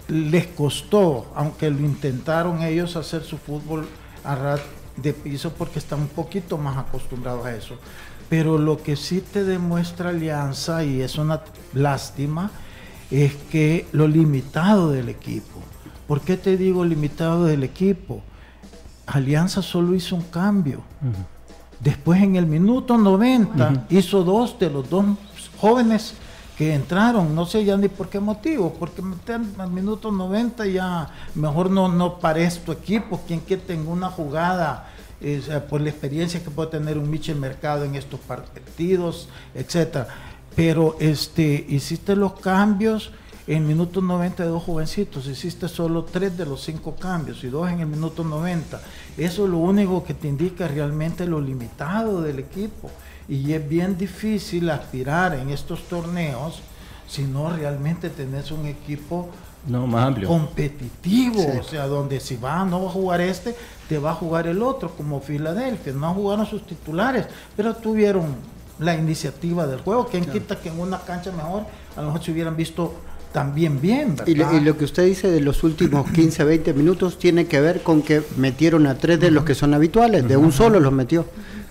les 0.08 0.48
costó, 0.48 1.32
aunque 1.36 1.70
lo 1.70 1.80
intentaron 1.80 2.62
ellos 2.62 2.96
hacer 2.96 3.24
su 3.24 3.38
fútbol 3.38 3.88
a 4.24 4.36
rat 4.36 4.62
de 4.98 5.14
piso 5.14 5.52
porque 5.52 5.80
están 5.80 6.02
un 6.02 6.08
poquito 6.08 6.58
más 6.58 6.78
acostumbrados 6.78 7.46
a 7.46 7.56
eso. 7.56 7.76
Pero 8.30 8.58
lo 8.58 8.82
que 8.82 8.96
sí 8.96 9.22
te 9.22 9.44
demuestra 9.44 10.10
Alianza, 10.10 10.84
y 10.84 11.02
es 11.02 11.18
una 11.18 11.42
lástima, 11.74 12.52
es 13.12 13.36
que 13.52 13.88
lo 13.92 14.08
limitado 14.08 14.92
del 14.92 15.10
equipo. 15.10 15.60
¿Por 16.08 16.22
qué 16.22 16.38
te 16.38 16.58
digo 16.58 16.86
limitado 16.86 17.46
del 17.46 17.64
equipo? 17.64 18.22
Alianza 19.06 19.62
solo 19.62 19.96
hizo 19.96 20.16
un 20.16 20.24
cambio. 20.24 20.82
Después 21.80 22.22
en 22.22 22.36
el 22.36 22.48
minuto 22.48 22.98
90 22.98 23.86
hizo 23.90 24.24
dos 24.24 24.58
de 24.58 24.70
los 24.70 24.90
dos 24.90 25.06
jóvenes 25.58 26.16
que 26.58 26.74
entraron, 26.74 27.36
no 27.36 27.46
sé 27.46 27.66
ya 27.66 27.76
ni 27.76 27.90
por 27.90 28.08
qué 28.08 28.20
motivo, 28.20 28.74
porque 28.80 29.02
al 29.58 29.72
minuto 29.72 30.12
90 30.12 30.66
ya 30.68 31.10
mejor 31.36 31.70
no, 31.70 31.90
no 31.90 32.18
pares 32.20 32.64
tu 32.64 32.72
equipo, 32.72 33.22
quien 33.28 33.42
que 33.42 33.58
tenga 33.58 33.92
una 33.92 34.10
jugada 34.10 34.90
por 35.70 35.82
la 35.82 35.90
experiencia 35.90 36.44
que 36.44 36.50
puede 36.50 36.72
tener 36.72 36.98
un 36.98 37.10
Michel 37.10 37.38
Mercado 37.38 37.86
en 37.86 37.96
estos 37.96 38.20
partidos, 38.20 39.30
etcétera. 39.54 40.08
Pero 40.56 40.96
este, 41.00 41.66
hiciste 41.68 42.16
los 42.16 42.40
cambios 42.40 43.12
en 43.48 43.68
minuto 43.68 44.02
90 44.02 44.44
de 44.44 44.50
dos 44.50 44.64
jovencitos, 44.64 45.28
hiciste 45.28 45.68
solo 45.68 46.04
tres 46.06 46.36
de 46.36 46.46
los 46.46 46.64
cinco 46.64 46.96
cambios 46.96 47.44
y 47.44 47.48
dos 47.48 47.70
en 47.70 47.80
el 47.80 47.88
minuto 47.88 48.24
90. 48.24 48.82
Eso 49.18 49.46
es 49.46 49.50
lo 49.50 49.58
único 49.58 50.04
que 50.04 50.14
te 50.14 50.28
indica 50.28 50.68
realmente 50.68 51.26
lo 51.28 51.40
limitado 51.40 52.22
del 52.22 52.40
equipo. 52.40 52.90
Y 53.28 53.54
es 53.54 53.68
bien 53.68 53.98
difícil 53.98 54.70
aspirar 54.70 55.36
en 55.36 55.50
estos 55.50 55.84
torneos 55.84 56.62
si 57.08 57.24
no 57.24 57.52
realmente 57.52 58.10
tenés 58.10 58.52
un 58.52 58.66
equipo 58.66 59.30
no, 59.68 59.88
más 59.88 60.08
amplio. 60.08 60.28
competitivo, 60.28 61.44
o 61.60 61.64
sea, 61.64 61.88
donde 61.88 62.20
si 62.20 62.36
va, 62.36 62.64
no 62.66 62.84
va 62.84 62.90
a 62.90 62.92
jugar 62.92 63.22
este, 63.22 63.56
te 63.90 63.98
va 63.98 64.12
a 64.12 64.16
jugar 64.16 64.48
el 64.48 64.62
otro, 64.62 64.92
como 64.92 65.22
Filadelfia, 65.22 65.94
no 65.94 66.14
jugaron 66.14 66.46
sus 66.46 66.66
titulares, 66.66 67.26
pero 67.56 67.76
tuvieron 67.76 68.36
la 68.80 68.96
iniciativa 68.96 69.66
del 69.68 69.80
juego, 69.80 70.08
quien 70.08 70.26
quita 70.26 70.60
que 70.60 70.70
en 70.70 70.80
una 70.80 71.00
cancha 71.00 71.32
mejor 71.32 71.64
a 71.96 72.02
lo 72.02 72.08
mejor 72.08 72.24
se 72.24 72.32
hubieran 72.32 72.58
visto 72.58 72.94
también 73.32 73.82
bien. 73.82 74.16
Y, 74.26 74.36
lo 74.36 74.78
que 74.78 74.86
usted 74.86 75.06
dice 75.06 75.30
de 75.30 75.42
los 75.42 75.64
últimos 75.64 76.10
15, 76.14 76.44
20 76.44 76.74
minutos 76.74 77.20
tiene 77.20 77.48
que 77.48 77.60
ver 77.60 77.82
con 77.84 78.02
que 78.02 78.22
metieron 78.38 78.88
a 78.88 78.96
tres 78.96 79.20
de 79.20 79.30
los 79.30 79.44
que 79.44 79.56
son 79.56 79.74
habituales, 79.74 80.28
de 80.28 80.38
un 80.38 80.52
solo 80.52 80.80
los 80.80 80.94
metió. 80.94 81.26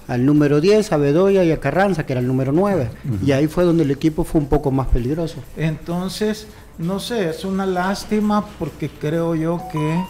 Al 0.07 0.27
número 0.27 0.61
10, 0.61 0.93
a 0.93 0.97
Bedoya 0.97 1.45
y 1.45 1.53
a 1.53 1.61
Carranza, 1.61 2.05
que 2.05 2.13
era 2.13 2.21
el 2.21 2.27
número 2.27 2.53
9. 2.53 2.91
Y 3.25 3.33
ahí 3.33 3.47
fue 3.47 3.65
donde 3.65 3.85
el 3.85 3.91
equipo 3.91 4.25
fue 4.25 4.41
un 4.41 4.49
poco 4.49 4.71
más 4.71 4.89
peligroso. 4.89 5.37
Entonces, 5.57 6.47
no 6.79 7.01
sé, 7.01 7.31
es 7.31 7.45
una 7.45 7.67
lástima 7.67 8.45
porque 8.59 8.91
creo 8.91 9.35
yo 9.35 9.61
que 9.73 10.05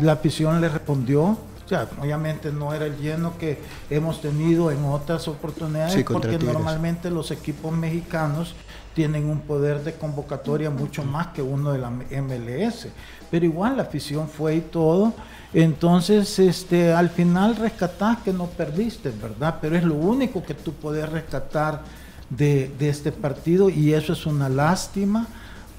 la 0.00 0.12
afición 0.12 0.60
le 0.60 0.68
respondió. 0.68 1.36
O 1.64 1.68
sea, 1.68 1.88
obviamente 2.00 2.52
no 2.52 2.74
era 2.74 2.86
el 2.86 2.98
lleno 2.98 3.38
que 3.38 3.58
hemos 3.88 4.20
tenido 4.20 4.70
en 4.70 4.84
otras 4.84 5.26
oportunidades, 5.28 6.04
porque 6.04 6.38
normalmente 6.38 7.10
los 7.10 7.30
equipos 7.30 7.72
mexicanos 7.72 8.54
tienen 8.94 9.28
un 9.28 9.40
poder 9.40 9.82
de 9.82 9.94
convocatoria 9.94 10.70
mucho 10.70 11.02
más 11.04 11.28
que 11.28 11.42
uno 11.42 11.72
de 11.72 11.78
la 11.78 11.90
MLS. 11.90 12.88
Pero 13.30 13.46
igual 13.46 13.78
la 13.78 13.84
afición 13.84 14.28
fue 14.28 14.56
y 14.56 14.60
todo. 14.60 15.14
Entonces, 15.54 16.38
este, 16.38 16.92
al 16.92 17.08
final 17.08 17.56
rescatás 17.56 18.18
que 18.18 18.32
no 18.32 18.46
perdiste, 18.46 19.10
¿verdad? 19.10 19.56
Pero 19.60 19.76
es 19.76 19.84
lo 19.84 19.94
único 19.94 20.42
que 20.42 20.54
tú 20.54 20.72
puedes 20.72 21.08
rescatar 21.08 21.82
de, 22.28 22.70
de 22.78 22.88
este 22.88 23.10
partido 23.10 23.70
y 23.70 23.94
eso 23.94 24.12
es 24.12 24.26
una 24.26 24.48
lástima, 24.48 25.26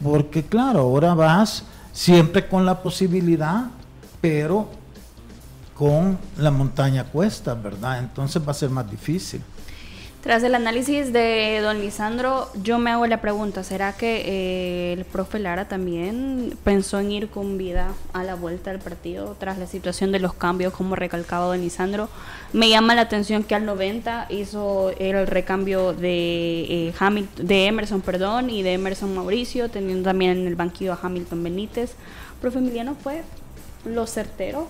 porque 0.03 0.43
claro, 0.43 0.79
ahora 0.79 1.13
vas 1.13 1.63
siempre 1.91 2.47
con 2.47 2.65
la 2.65 2.81
posibilidad, 2.81 3.65
pero 4.19 4.69
con 5.75 6.17
la 6.37 6.51
montaña 6.51 7.03
cuesta, 7.03 7.53
¿verdad? 7.53 7.99
Entonces 7.99 8.41
va 8.45 8.51
a 8.51 8.55
ser 8.55 8.69
más 8.69 8.89
difícil. 8.89 9.41
Tras 10.25 10.41
el 10.41 10.55
análisis 10.55 11.13
de 11.13 11.59
don 11.61 11.79
Lisandro, 11.81 12.49
yo 12.63 12.79
me 12.79 12.89
hago 12.89 13.05
la 13.05 13.21
pregunta, 13.21 13.63
¿será 13.63 13.93
que 13.93 14.23
eh, 14.25 14.93
el 14.93 15.05
profe 15.05 15.37
Lara 15.37 15.67
también 15.67 16.57
pensó 16.63 16.99
en 16.99 17.11
ir 17.11 17.29
con 17.29 17.59
vida 17.59 17.93
a 18.11 18.23
la 18.23 18.33
vuelta 18.33 18.71
del 18.71 18.79
partido 18.79 19.35
tras 19.39 19.59
la 19.59 19.67
situación 19.67 20.11
de 20.11 20.17
los 20.17 20.33
cambios, 20.33 20.73
como 20.73 20.95
recalcaba 20.95 21.45
don 21.45 21.61
Lisandro? 21.61 22.09
Me 22.53 22.69
llama 22.69 22.95
la 22.95 23.01
atención 23.01 23.43
que 23.43 23.53
al 23.53 23.67
90 23.67 24.25
hizo 24.29 24.89
el 24.97 25.27
recambio 25.27 25.93
de, 25.93 26.89
eh, 26.89 27.25
de 27.37 27.67
Emerson 27.67 28.01
perdón, 28.01 28.49
y 28.49 28.63
de 28.63 28.73
Emerson 28.73 29.13
Mauricio, 29.13 29.69
teniendo 29.69 30.09
también 30.09 30.31
en 30.31 30.47
el 30.47 30.55
banquillo 30.55 30.93
a 30.93 30.99
Hamilton 30.99 31.43
Benítez. 31.43 31.93
Profe 32.41 32.57
Emiliano, 32.57 32.95
¿fue 32.95 33.21
lo 33.85 34.07
certero? 34.07 34.67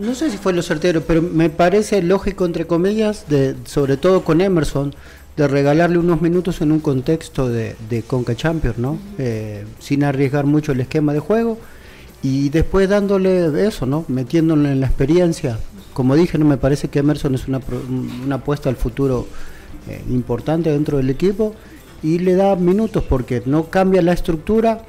No 0.00 0.14
sé 0.14 0.30
si 0.30 0.38
fue 0.38 0.54
lo 0.54 0.62
certero, 0.62 1.02
pero 1.02 1.20
me 1.20 1.50
parece 1.50 2.00
lógico, 2.00 2.46
entre 2.46 2.66
comillas, 2.66 3.28
de, 3.28 3.54
sobre 3.66 3.98
todo 3.98 4.24
con 4.24 4.40
Emerson, 4.40 4.94
de 5.36 5.46
regalarle 5.46 5.98
unos 5.98 6.22
minutos 6.22 6.62
en 6.62 6.72
un 6.72 6.80
contexto 6.80 7.50
de, 7.50 7.76
de 7.90 8.00
Conca 8.00 8.34
Champions, 8.34 8.78
¿no? 8.78 8.98
Eh, 9.18 9.66
sin 9.78 10.02
arriesgar 10.02 10.46
mucho 10.46 10.72
el 10.72 10.80
esquema 10.80 11.12
de 11.12 11.18
juego 11.18 11.58
y 12.22 12.48
después 12.48 12.88
dándole 12.88 13.66
eso, 13.66 13.84
¿no? 13.84 14.06
Metiéndole 14.08 14.72
en 14.72 14.80
la 14.80 14.86
experiencia. 14.86 15.58
Como 15.92 16.16
dije, 16.16 16.38
no 16.38 16.46
me 16.46 16.56
parece 16.56 16.88
que 16.88 17.00
Emerson 17.00 17.34
es 17.34 17.46
una, 17.46 17.60
una 18.24 18.36
apuesta 18.36 18.70
al 18.70 18.76
futuro 18.76 19.26
eh, 19.86 20.02
importante 20.08 20.70
dentro 20.70 20.96
del 20.96 21.10
equipo 21.10 21.54
y 22.02 22.20
le 22.20 22.36
da 22.36 22.56
minutos 22.56 23.04
porque 23.06 23.42
no 23.44 23.64
cambia 23.64 24.00
la 24.00 24.14
estructura 24.14 24.80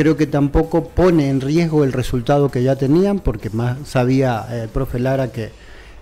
Creo 0.00 0.16
que 0.16 0.26
tampoco 0.26 0.84
pone 0.84 1.28
en 1.28 1.42
riesgo 1.42 1.84
el 1.84 1.92
resultado 1.92 2.50
que 2.50 2.62
ya 2.62 2.74
tenían, 2.74 3.18
porque 3.18 3.50
más 3.50 3.76
sabía 3.86 4.46
eh, 4.50 4.62
el 4.62 4.70
profe 4.70 4.98
Lara 4.98 5.30
que, 5.30 5.50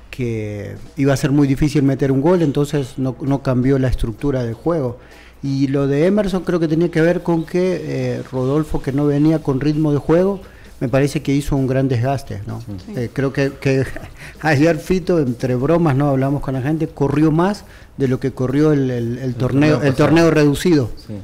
que 0.08 0.76
iba 0.96 1.12
a 1.12 1.16
ser 1.16 1.32
muy 1.32 1.48
difícil 1.48 1.82
meter 1.82 2.12
un 2.12 2.20
gol, 2.20 2.42
entonces 2.42 2.96
no, 2.96 3.16
no, 3.22 3.42
cambió 3.42 3.76
la 3.76 3.88
estructura 3.88 4.44
del 4.44 4.54
juego. 4.54 4.98
Y 5.42 5.66
lo 5.66 5.88
de 5.88 6.06
Emerson 6.06 6.44
creo 6.44 6.60
que 6.60 6.68
tenía 6.68 6.92
que 6.92 7.00
ver 7.00 7.24
con 7.24 7.44
que 7.44 7.80
eh, 7.82 8.22
Rodolfo, 8.30 8.80
que 8.80 8.92
no 8.92 9.04
venía 9.04 9.42
con 9.42 9.58
ritmo 9.58 9.90
de 9.90 9.98
juego, 9.98 10.42
me 10.78 10.88
parece 10.88 11.20
que 11.20 11.34
hizo 11.34 11.56
un 11.56 11.66
gran 11.66 11.88
desgaste. 11.88 12.40
¿no? 12.46 12.62
Eh, 12.94 13.10
creo 13.12 13.32
que, 13.32 13.50
que, 13.60 13.84
ayer 14.42 14.78
Fito, 14.78 15.18
entre 15.18 15.56
bromas, 15.56 15.96
no 15.96 16.06
hablamos 16.06 16.40
con 16.40 16.54
la 16.54 16.62
gente, 16.62 16.86
corrió 16.86 17.32
más 17.32 17.64
de 17.96 18.06
lo 18.06 18.20
que 18.20 18.30
corrió 18.30 18.72
el, 18.72 18.90
el, 18.92 19.34
torneo, 19.34 19.82
el 19.82 19.94
torneo 19.96 20.30
reducido. 20.30 20.88
Sí 21.04 21.14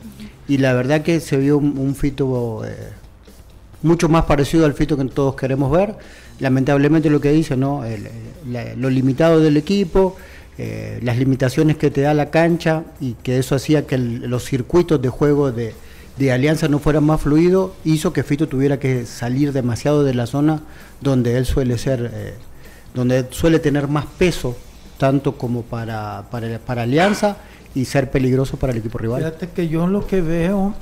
y 0.48 0.58
la 0.58 0.72
verdad 0.74 1.02
que 1.02 1.20
se 1.20 1.36
vio 1.36 1.58
un, 1.58 1.94
Fito 1.94 2.64
eh, 2.64 2.76
mucho 3.82 4.08
más 4.08 4.24
parecido 4.24 4.66
al 4.66 4.74
Fito 4.74 4.96
que 4.96 5.04
todos 5.06 5.36
queremos 5.36 5.70
ver. 5.70 5.96
Lamentablemente 6.40 7.10
lo 7.10 7.20
que 7.20 7.32
dice, 7.32 7.56
¿no? 7.56 7.84
lo 8.76 8.90
limitado 8.90 9.40
del 9.40 9.56
equipo, 9.56 10.16
eh, 10.58 10.98
las 11.02 11.16
limitaciones 11.16 11.76
que 11.76 11.90
te 11.90 12.02
da 12.02 12.12
la 12.12 12.30
cancha 12.30 12.84
y 13.00 13.14
que 13.22 13.38
eso 13.38 13.54
hacía 13.54 13.86
que 13.86 13.98
los 13.98 14.44
circuitos 14.44 15.00
de 15.00 15.08
juego 15.08 15.52
de, 15.52 15.74
de 16.18 16.32
Alianza 16.32 16.68
no 16.68 16.78
fuera 16.78 17.00
más 17.00 17.22
fluido, 17.22 17.74
hizo 17.84 18.12
que 18.12 18.22
Fito 18.22 18.48
tuviera 18.48 18.78
que 18.78 19.06
salir 19.06 19.52
demasiado 19.52 20.04
de 20.04 20.14
la 20.14 20.26
zona 20.26 20.62
donde 21.00 21.38
él 21.38 21.46
suele 21.46 21.78
ser, 21.78 22.10
eh, 22.12 22.34
donde 22.94 23.26
suele 23.30 23.58
tener 23.58 23.88
más 23.88 24.06
peso, 24.06 24.56
tanto 24.98 25.36
como 25.38 25.62
para, 25.62 26.24
para, 26.30 26.58
para 26.58 26.82
Alianza 26.82 27.36
y 27.74 27.84
ser 27.84 28.10
peligroso 28.10 28.56
para 28.56 28.72
el 28.72 28.78
equipo 28.78 28.98
rival. 28.98 29.20
Fíjate 29.20 29.50
que 29.50 29.68
yo 29.68 29.86
lo 29.86 30.06
que 30.06 30.20
veo 30.20 30.74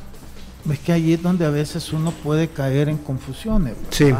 es 0.70 0.78
que 0.78 0.92
allí 0.92 1.14
es 1.14 1.22
donde 1.22 1.44
a 1.44 1.50
veces 1.50 1.92
uno 1.92 2.12
puede 2.12 2.48
caer 2.48 2.88
en 2.88 2.98
confusiones. 2.98 3.74
Sí. 3.90 4.12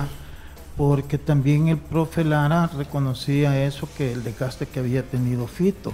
Porque 0.77 1.19
también 1.19 1.69
el 1.69 1.77
profe 1.77 2.25
Lara 2.25 2.67
reconocía 2.67 3.65
eso, 3.65 3.89
que 3.97 4.13
el 4.13 4.25
desgaste 4.25 4.67
que 4.67 4.81
había 4.81 5.03
tenido 5.03 5.47
Fito. 5.47 5.93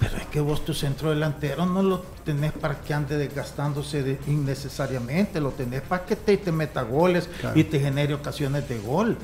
Pero 0.00 0.16
es 0.16 0.26
que 0.26 0.40
vos 0.40 0.64
tu 0.64 0.74
centro 0.74 1.10
delantero 1.10 1.66
no 1.66 1.82
lo 1.82 2.00
tenés 2.24 2.52
para 2.52 2.80
que 2.80 2.94
ande 2.94 3.16
desgastándose 3.16 4.18
innecesariamente, 4.26 5.40
lo 5.40 5.50
tenés 5.50 5.82
para 5.82 6.04
que 6.04 6.16
te, 6.16 6.36
te 6.36 6.50
meta 6.50 6.82
goles 6.82 7.28
y 7.54 7.64
te 7.64 7.78
genere 7.78 8.14
ocasiones 8.14 8.68
de 8.68 8.78
gol. 8.80 9.16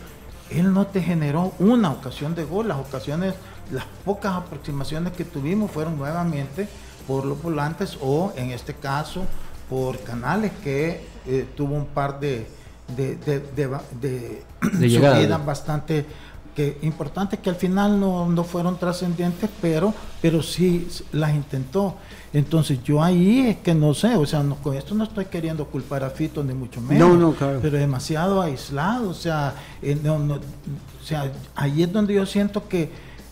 Él 0.51 0.73
no 0.73 0.87
te 0.87 1.03
generó 1.03 1.53
una 1.59 1.91
ocasión 1.91 2.35
de 2.35 2.45
gol, 2.45 2.69
las 2.69 2.79
ocasiones, 2.79 3.35
las 3.73 3.85
pocas 4.05 4.35
aproximaciones 4.35 5.13
que 5.13 5.25
tuvimos 5.25 5.71
fueron 5.71 5.97
nuevamente 5.99 6.69
por 7.11 7.27
los 7.27 7.43
volantes 7.43 7.99
o 8.01 8.33
en 8.37 8.53
este 8.53 8.73
caso 8.73 9.25
por 9.69 9.99
Canales 9.99 10.53
que 10.63 11.05
eh, 11.27 11.45
tuvo 11.57 11.75
un 11.75 11.87
par 11.87 12.21
de, 12.21 12.47
de, 12.97 13.17
de, 13.17 13.41
de, 14.01 14.45
de 14.79 15.37
bastante 15.45 16.07
que 16.55 16.79
importantes 16.83 17.41
que 17.41 17.51
al 17.51 17.57
final 17.57 17.99
no, 17.99 18.29
no 18.29 18.45
fueron 18.45 18.79
trascendentes, 18.79 19.51
pero, 19.61 19.93
pero 20.23 20.41
sí 20.41 20.87
las 21.11 21.35
intentó. 21.35 21.97
Entonces 22.33 22.81
yo 22.85 23.03
ahí 23.03 23.49
es 23.49 23.57
que 23.57 23.75
no 23.75 23.93
sé, 23.93 24.15
o 24.15 24.25
sea, 24.25 24.45
no, 24.45 24.55
con 24.57 24.77
esto 24.77 24.95
no 24.95 25.03
estoy 25.03 25.25
queriendo 25.25 25.65
culpar 25.67 26.05
a 26.05 26.11
Fito 26.11 26.45
ni 26.45 26.55
mucho 26.55 26.81
menos, 26.81 27.09
no, 27.09 27.17
no, 27.17 27.33
claro. 27.33 27.59
pero 27.61 27.77
demasiado 27.77 28.41
aislado, 28.41 29.11
o 29.11 29.15
sea, 29.15 29.55
eh, 29.83 29.99
no, 30.01 30.21
no, 30.21 30.35
o 30.35 31.05
sea, 31.05 31.33
ahí 31.57 31.83
es 31.83 31.93
donde 31.93 32.15
yo 32.15 32.25
siento 32.25 32.69
que, 32.69 32.89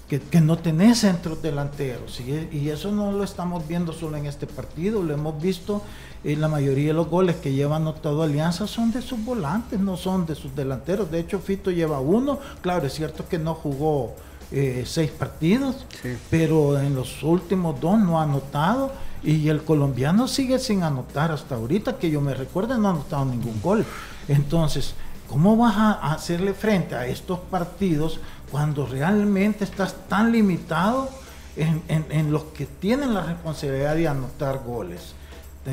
que, 0.09 0.21
que 0.21 0.41
no 0.41 0.57
tenés 0.59 0.99
centros 1.01 1.43
delanteros, 1.43 2.21
y 2.21 2.69
eso 2.71 2.91
no 2.93 3.13
lo 3.13 3.25
estamos 3.25 3.67
viendo 3.69 3.93
solo 3.93 4.17
en 4.17 4.27
este 4.27 4.47
partido, 4.47 5.03
lo 5.03 5.13
hemos 5.15 5.41
visto 5.41 5.83
y 6.25 6.35
la 6.35 6.49
mayoría 6.49 6.89
de 6.89 6.95
los 6.95 7.09
goles 7.09 7.37
que 7.37 7.53
lleva 7.53 7.77
anotado 7.77 8.23
Alianza 8.23 8.67
son 8.67 8.91
de 8.91 9.03
sus 9.03 9.25
volantes, 9.25 9.79
no 9.79 9.97
son 9.97 10.27
de 10.27 10.35
sus 10.35 10.55
delanteros. 10.57 11.11
De 11.13 11.21
hecho, 11.21 11.39
Fito 11.39 11.71
lleva 11.71 12.01
uno. 12.01 12.41
Claro, 12.61 12.89
es 12.89 12.95
cierto 12.95 13.29
que 13.29 13.39
no 13.39 13.55
jugó 13.55 14.15
eh, 14.51 14.83
seis 14.85 15.11
partidos, 15.13 15.87
Sí. 16.03 16.17
pero 16.29 16.81
en 16.81 16.97
los 16.97 17.23
últimos 17.23 17.81
dos 17.81 18.01
no 18.01 18.19
ha 18.19 18.25
anotado. 18.25 18.91
Y 19.23 19.49
el 19.49 19.63
colombiano 19.63 20.27
sigue 20.27 20.59
sin 20.59 20.83
anotar 20.83 21.31
hasta 21.31 21.55
ahorita, 21.55 21.99
que 21.99 22.11
yo 22.11 22.21
me 22.21 22.35
recuerde, 22.35 22.77
no 22.79 22.89
ha 22.89 22.91
anotado 22.93 23.25
ningún 23.25 23.61
gol. 23.63 23.85
Entonces, 24.27 24.95
¿cómo 25.29 25.57
vas 25.57 25.77
a 25.77 26.13
hacerle 26.13 26.55
frente 26.55 26.95
a 26.95 27.07
estos 27.07 27.39
partidos 27.39 28.19
cuando 28.51 28.87
realmente 28.87 29.65
estás 29.65 29.95
tan 30.09 30.33
limitado 30.33 31.09
en, 31.57 31.83
en- 31.89 32.33
los 32.33 32.45
que 32.45 32.67
tienen 32.67 33.13
la 33.15 33.23
responsabilidad 33.23 33.95
de 33.95 34.09
anotar 34.09 34.61
goles? 34.65 35.15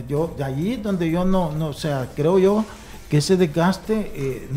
Yo 0.09 0.33
de 0.37 0.43
allí 0.43 0.75
donde 0.75 1.09
yo 1.09 1.23
no 1.23 1.51
no 1.53 1.67
o 1.67 1.73
sea 1.73 2.09
creo 2.15 2.37
yo 2.37 2.65
que 3.09 3.19
ese 3.19 3.37
desgaste 3.37 4.11
eh, 4.13 4.49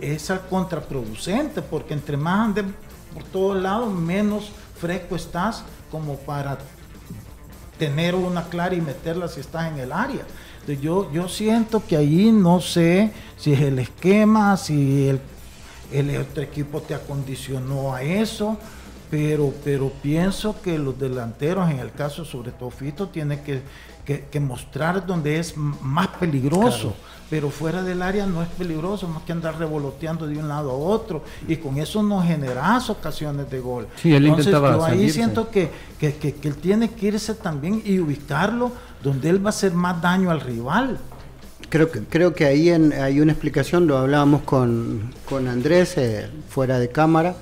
es, 0.00 0.30
es 0.30 0.40
contraproducente 0.48 1.60
porque 1.60 1.92
entre 1.94 2.16
más 2.16 2.46
andes 2.46 2.64
por 3.12 3.22
todos 3.24 3.60
lados 3.60 3.92
menos 3.92 4.50
fresco 4.80 5.14
estás 5.16 5.62
como 5.90 6.16
para 6.16 6.56
tener 7.78 8.14
una 8.14 8.44
clara 8.44 8.74
y 8.74 8.80
meterla 8.80 9.28
si 9.28 9.40
estás 9.40 9.70
en 9.72 9.78
el 9.78 9.92
área 9.92 10.22
Entonces, 10.60 10.80
yo 10.80 11.10
yo 11.12 11.28
siento 11.28 11.82
que 11.86 11.96
ahí 11.96 12.30
no 12.32 12.60
sé 12.60 13.12
si 13.36 13.52
es 13.52 13.60
el 13.60 13.78
esquema 13.78 14.56
si 14.56 15.08
el 15.08 15.20
el 15.92 16.16
otro 16.18 16.40
equipo 16.42 16.80
te 16.82 16.94
acondicionó 16.94 17.92
a 17.94 18.02
eso, 18.04 18.56
pero, 19.10 19.52
pero 19.64 19.90
pienso 20.00 20.62
que 20.62 20.78
los 20.78 20.96
delanteros, 21.00 21.68
en 21.68 21.80
el 21.80 21.90
caso 21.90 22.24
sobre 22.24 22.52
todo 22.52 22.70
Fito, 22.70 23.08
tiene 23.08 23.40
que, 23.42 23.60
que- 24.04 24.26
que 24.30 24.38
mostrar 24.38 25.04
donde 25.04 25.40
es 25.40 25.56
más 25.56 26.06
peligroso, 26.20 26.94
pero 27.28 27.50
fuera 27.50 27.82
del 27.82 28.02
área 28.02 28.24
no 28.26 28.40
es 28.40 28.48
peligroso, 28.50 29.08
más 29.08 29.24
que 29.24 29.32
andar 29.32 29.58
revoloteando 29.58 30.28
de 30.28 30.38
un 30.38 30.46
lado 30.46 30.70
a 30.70 30.74
otro, 30.74 31.24
y 31.48 31.56
con 31.56 31.76
eso 31.78 32.04
no 32.04 32.22
generas 32.22 32.88
ocasiones 32.88 33.50
de 33.50 33.58
gol. 33.58 33.88
Sí, 34.00 34.14
él 34.14 34.28
intentaba 34.28 34.76
yo 34.76 34.84
ahí 34.84 34.90
salirse. 34.92 35.14
siento 35.14 35.50
que, 35.50 35.70
que, 35.98 36.14
que- 36.14 36.34
que 36.36 36.46
él 36.48 36.54
tiene 36.54 36.90
que 36.90 37.08
irse 37.08 37.34
también 37.34 37.82
y 37.84 37.98
ubicarlo 37.98 38.70
donde 39.02 39.30
él 39.30 39.44
va 39.44 39.48
a 39.48 39.50
hacer 39.50 39.72
más 39.72 40.00
daño 40.02 40.30
al 40.30 40.40
rival. 40.40 40.98
Creo 41.68 41.90
que, 41.90 42.00
creo 42.00 42.34
que 42.34 42.44
ahí 42.46 42.68
en- 42.70 42.92
hay 42.92 43.20
una 43.20 43.32
explicación, 43.32 43.86
lo 43.86 43.96
hablábamos 43.98 44.42
con, 44.42 45.12
con 45.28 45.46
Andrés 45.48 45.96
eh, 45.96 46.26
fuera 46.48 46.78
de 46.78 46.88
cámara, 46.88 47.36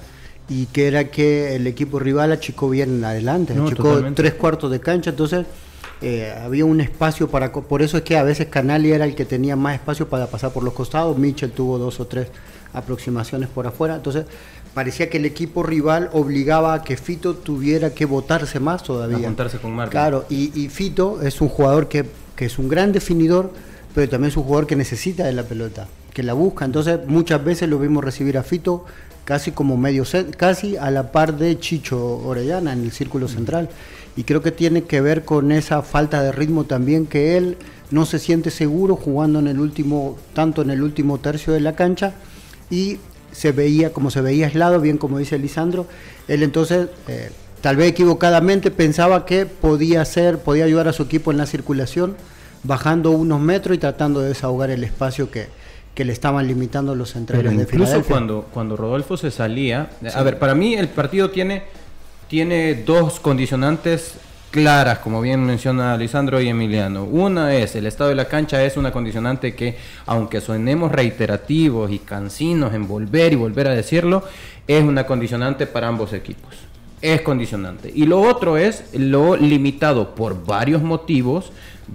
y 0.50 0.66
que 0.66 0.86
era 0.88 1.04
que 1.10 1.56
el 1.56 1.66
equipo 1.66 1.98
rival 1.98 2.32
achicó 2.32 2.68
bien 2.70 3.04
adelante, 3.04 3.54
No, 3.54 3.66
achicó 3.66 3.82
totalmente. 3.84 4.22
tres 4.22 4.34
cuartos 4.34 4.70
de 4.70 4.80
cancha, 4.80 5.10
entonces 5.10 5.46
eh, 6.00 6.32
había 6.42 6.64
un 6.64 6.80
espacio 6.80 7.28
para... 7.28 7.52
Por 7.52 7.82
eso 7.82 7.96
es 7.98 8.02
que 8.02 8.16
a 8.16 8.22
veces 8.22 8.46
Canali 8.48 8.92
era 8.92 9.04
el 9.04 9.14
que 9.14 9.24
tenía 9.24 9.56
más 9.56 9.74
espacio 9.74 10.08
para 10.08 10.26
pasar 10.26 10.52
por 10.52 10.62
los 10.62 10.72
costados, 10.74 11.18
Mitchell 11.18 11.50
tuvo 11.50 11.78
dos 11.78 11.98
o 12.00 12.06
tres 12.06 12.28
aproximaciones 12.72 13.48
por 13.48 13.66
afuera, 13.66 13.96
entonces 13.96 14.26
parecía 14.78 15.10
que 15.10 15.16
el 15.16 15.24
equipo 15.24 15.64
rival 15.64 16.08
obligaba 16.12 16.72
a 16.72 16.84
que 16.84 16.96
Fito 16.96 17.34
tuviera 17.34 17.94
que 17.94 18.04
botarse 18.04 18.60
más 18.60 18.84
todavía. 18.84 19.16
A 19.16 19.22
juntarse 19.22 19.58
con 19.58 19.72
Marvin. 19.72 19.90
Claro, 19.90 20.24
y, 20.30 20.52
y 20.54 20.68
Fito 20.68 21.20
es 21.20 21.40
un 21.40 21.48
jugador 21.48 21.88
que, 21.88 22.04
que 22.36 22.44
es 22.44 22.60
un 22.60 22.68
gran 22.68 22.92
definidor, 22.92 23.52
pero 23.92 24.08
también 24.08 24.30
es 24.30 24.36
un 24.36 24.44
jugador 24.44 24.68
que 24.68 24.76
necesita 24.76 25.24
de 25.24 25.32
la 25.32 25.42
pelota, 25.42 25.88
que 26.14 26.22
la 26.22 26.34
busca. 26.34 26.64
Entonces, 26.64 27.00
muchas 27.08 27.42
veces 27.42 27.68
lo 27.68 27.80
vimos 27.80 28.04
recibir 28.04 28.38
a 28.38 28.44
Fito 28.44 28.84
casi 29.24 29.50
como 29.50 29.76
medio 29.76 30.04
set, 30.04 30.36
casi 30.36 30.76
a 30.76 30.92
la 30.92 31.10
par 31.10 31.36
de 31.36 31.58
Chicho 31.58 31.98
Orellana 32.24 32.72
en 32.72 32.84
el 32.84 32.92
círculo 32.92 33.26
central. 33.26 33.70
Y 34.14 34.22
creo 34.22 34.42
que 34.42 34.52
tiene 34.52 34.84
que 34.84 35.00
ver 35.00 35.24
con 35.24 35.50
esa 35.50 35.82
falta 35.82 36.22
de 36.22 36.30
ritmo 36.30 36.66
también 36.66 37.06
que 37.06 37.36
él 37.36 37.56
no 37.90 38.06
se 38.06 38.20
siente 38.20 38.52
seguro 38.52 38.94
jugando 38.94 39.40
en 39.40 39.48
el 39.48 39.58
último, 39.58 40.16
tanto 40.34 40.62
en 40.62 40.70
el 40.70 40.82
último 40.82 41.18
tercio 41.18 41.52
de 41.52 41.58
la 41.58 41.74
cancha 41.74 42.12
y 42.70 42.98
se 43.32 43.52
veía, 43.52 43.92
como 43.92 44.10
se 44.10 44.20
veía 44.20 44.46
aislado, 44.46 44.80
bien 44.80 44.98
como 44.98 45.18
dice 45.18 45.38
Lisandro, 45.38 45.86
él 46.26 46.42
entonces, 46.42 46.88
eh, 47.08 47.30
tal 47.60 47.76
vez 47.76 47.88
equivocadamente, 47.88 48.70
pensaba 48.70 49.26
que 49.26 49.46
podía 49.46 50.02
hacer, 50.02 50.38
podía 50.38 50.64
ayudar 50.64 50.88
a 50.88 50.92
su 50.92 51.02
equipo 51.02 51.30
en 51.30 51.38
la 51.38 51.46
circulación, 51.46 52.16
bajando 52.64 53.10
unos 53.12 53.40
metros 53.40 53.76
y 53.76 53.78
tratando 53.78 54.20
de 54.20 54.28
desahogar 54.28 54.70
el 54.70 54.82
espacio 54.84 55.30
que, 55.30 55.46
que 55.94 56.04
le 56.04 56.12
estaban 56.12 56.46
limitando 56.46 56.94
los 56.94 57.10
centrales 57.10 57.56
de 57.56 57.62
incluso 57.62 58.02
cuando, 58.04 58.46
cuando 58.52 58.76
Rodolfo 58.76 59.16
se 59.16 59.30
salía, 59.30 59.90
a 60.14 60.22
ver, 60.22 60.38
para 60.38 60.54
mí 60.54 60.74
el 60.74 60.88
partido 60.88 61.30
tiene, 61.30 61.64
tiene 62.28 62.74
dos 62.74 63.20
condicionantes 63.20 64.14
claras, 64.50 64.98
como 64.98 65.20
bien 65.20 65.44
menciona 65.44 65.96
Lisandro 65.96 66.40
y 66.40 66.48
Emiliano. 66.48 67.04
Una 67.04 67.54
es, 67.54 67.76
el 67.76 67.86
estado 67.86 68.10
de 68.10 68.16
la 68.16 68.26
cancha 68.26 68.64
es 68.64 68.76
una 68.76 68.90
condicionante 68.90 69.54
que, 69.54 69.76
aunque 70.06 70.40
sonemos 70.40 70.92
reiterativos 70.92 71.90
y 71.90 71.98
cansinos 71.98 72.74
en 72.74 72.88
volver 72.88 73.32
y 73.32 73.36
volver 73.36 73.68
a 73.68 73.74
decirlo, 73.74 74.24
es 74.66 74.82
una 74.82 75.06
condicionante 75.06 75.66
para 75.66 75.88
ambos 75.88 76.12
equipos. 76.12 76.54
Es 77.00 77.20
condicionante. 77.20 77.92
Y 77.94 78.06
lo 78.06 78.20
otro 78.20 78.56
es 78.56 78.84
lo 78.92 79.36
limitado 79.36 80.14
por 80.14 80.44
varios 80.44 80.82
motivos 80.82 81.52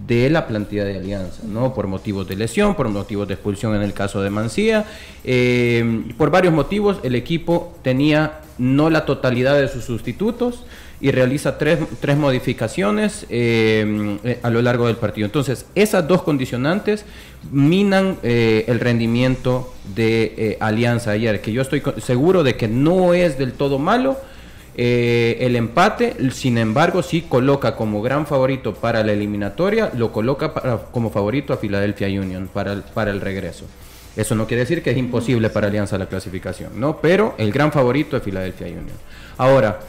de 0.07 0.29
la 0.29 0.47
plantilla 0.47 0.85
de 0.85 0.97
Alianza, 0.97 1.43
¿no? 1.45 1.73
Por 1.73 1.87
motivos 1.87 2.27
de 2.27 2.35
lesión, 2.35 2.75
por 2.75 2.89
motivos 2.89 3.27
de 3.27 3.35
expulsión 3.35 3.75
en 3.75 3.83
el 3.83 3.93
caso 3.93 4.21
de 4.21 4.29
Mancía, 4.29 4.85
eh, 5.23 6.03
por 6.17 6.31
varios 6.31 6.53
motivos 6.53 6.97
el 7.03 7.15
equipo 7.15 7.75
tenía 7.83 8.39
no 8.57 8.89
la 8.89 9.05
totalidad 9.05 9.59
de 9.59 9.67
sus 9.67 9.83
sustitutos 9.83 10.63
y 11.03 11.11
realiza 11.11 11.57
tres, 11.57 11.79
tres 11.99 12.15
modificaciones 12.15 13.25
eh, 13.29 14.17
eh, 14.23 14.39
a 14.41 14.49
lo 14.49 14.61
largo 14.61 14.87
del 14.87 14.95
partido. 14.95 15.25
Entonces, 15.25 15.65
esas 15.75 16.07
dos 16.07 16.23
condicionantes 16.23 17.03
minan 17.51 18.19
eh, 18.23 18.63
el 18.69 18.79
rendimiento 18.79 19.73
de 19.93 20.55
Alianza 20.61 21.11
ayer, 21.11 21.41
que 21.41 21.51
yo 21.51 21.61
estoy 21.61 21.83
seguro 21.97 22.41
de 22.41 22.55
que 22.55 22.69
no 22.69 23.13
es 23.13 23.37
del 23.37 23.51
todo 23.51 23.79
malo, 23.79 24.15
el 24.75 25.55
empate, 25.57 26.15
sin 26.31 26.57
embargo, 26.57 27.03
sí 27.03 27.25
coloca 27.27 27.75
como 27.75 28.01
gran 28.01 28.25
favorito 28.25 28.73
para 28.73 29.03
la 29.03 29.11
eliminatoria, 29.11 29.91
lo 29.93 30.13
coloca 30.13 30.53
como 30.91 31.11
favorito 31.11 31.51
a 31.51 31.57
Philadelphia 31.57 32.07
Union 32.07 32.49
para 32.51 32.71
el, 32.71 32.81
para 32.81 33.11
el 33.11 33.19
regreso. 33.19 33.65
Eso 34.15 34.35
no 34.35 34.47
quiere 34.47 34.61
decir 34.61 34.81
que 34.81 34.91
es 34.91 34.97
imposible 34.97 35.49
para 35.49 35.67
Alianza 35.67 35.97
la 35.97 36.05
clasificación, 36.05 36.79
¿no? 36.79 36.97
Pero 37.01 37.35
el 37.37 37.51
gran 37.51 37.73
favorito 37.73 38.15
es 38.15 38.23
Philadelphia 38.23 38.67
Union. 38.67 38.97
Ahora, 39.37 39.79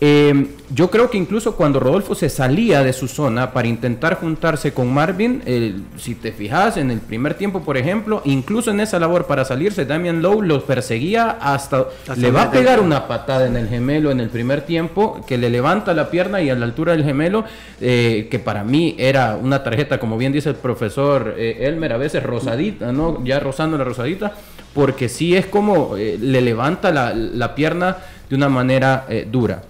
Eh, 0.00 0.48
yo 0.74 0.90
creo 0.90 1.08
que 1.08 1.16
incluso 1.16 1.54
cuando 1.54 1.78
Rodolfo 1.78 2.14
se 2.16 2.28
salía 2.28 2.82
de 2.82 2.92
su 2.92 3.06
zona 3.06 3.52
para 3.52 3.68
intentar 3.68 4.16
juntarse 4.16 4.72
con 4.72 4.92
Marvin, 4.92 5.40
eh, 5.46 5.76
si 5.98 6.16
te 6.16 6.32
fijas 6.32 6.76
en 6.76 6.90
el 6.90 6.98
primer 6.98 7.34
tiempo, 7.34 7.62
por 7.62 7.76
ejemplo, 7.76 8.20
incluso 8.24 8.72
en 8.72 8.80
esa 8.80 8.98
labor 8.98 9.26
para 9.26 9.44
salirse, 9.44 9.86
Damian 9.86 10.20
Lowe 10.20 10.42
los 10.42 10.64
perseguía 10.64 11.30
hasta, 11.40 11.86
le 12.16 12.30
va 12.32 12.44
a 12.44 12.50
pegar 12.50 12.80
una 12.80 13.06
patada 13.06 13.46
en 13.46 13.56
el 13.56 13.68
gemelo 13.68 14.10
en 14.10 14.18
el 14.18 14.30
primer 14.30 14.62
tiempo, 14.62 15.24
que 15.26 15.38
le 15.38 15.48
levanta 15.48 15.94
la 15.94 16.10
pierna 16.10 16.42
y 16.42 16.50
a 16.50 16.56
la 16.56 16.64
altura 16.64 16.92
del 16.92 17.04
gemelo, 17.04 17.44
eh, 17.80 18.26
que 18.30 18.38
para 18.40 18.64
mí 18.64 18.96
era 18.98 19.36
una 19.40 19.62
tarjeta, 19.62 20.00
como 20.00 20.18
bien 20.18 20.32
dice 20.32 20.48
el 20.48 20.56
profesor 20.56 21.36
Elmer, 21.38 21.92
a 21.92 21.98
veces 21.98 22.22
rosadita, 22.22 22.90
¿no? 22.90 23.22
Ya 23.24 23.38
rozando 23.38 23.78
la 23.78 23.84
rosadita, 23.84 24.32
porque 24.74 25.08
sí 25.08 25.36
es 25.36 25.46
como 25.46 25.94
le 25.96 26.40
levanta 26.40 26.90
la, 26.90 27.14
la, 27.14 27.54
pierna 27.54 27.96
de 28.28 28.34
una 28.34 28.48
manera 28.48 29.06
dura. 29.30 29.62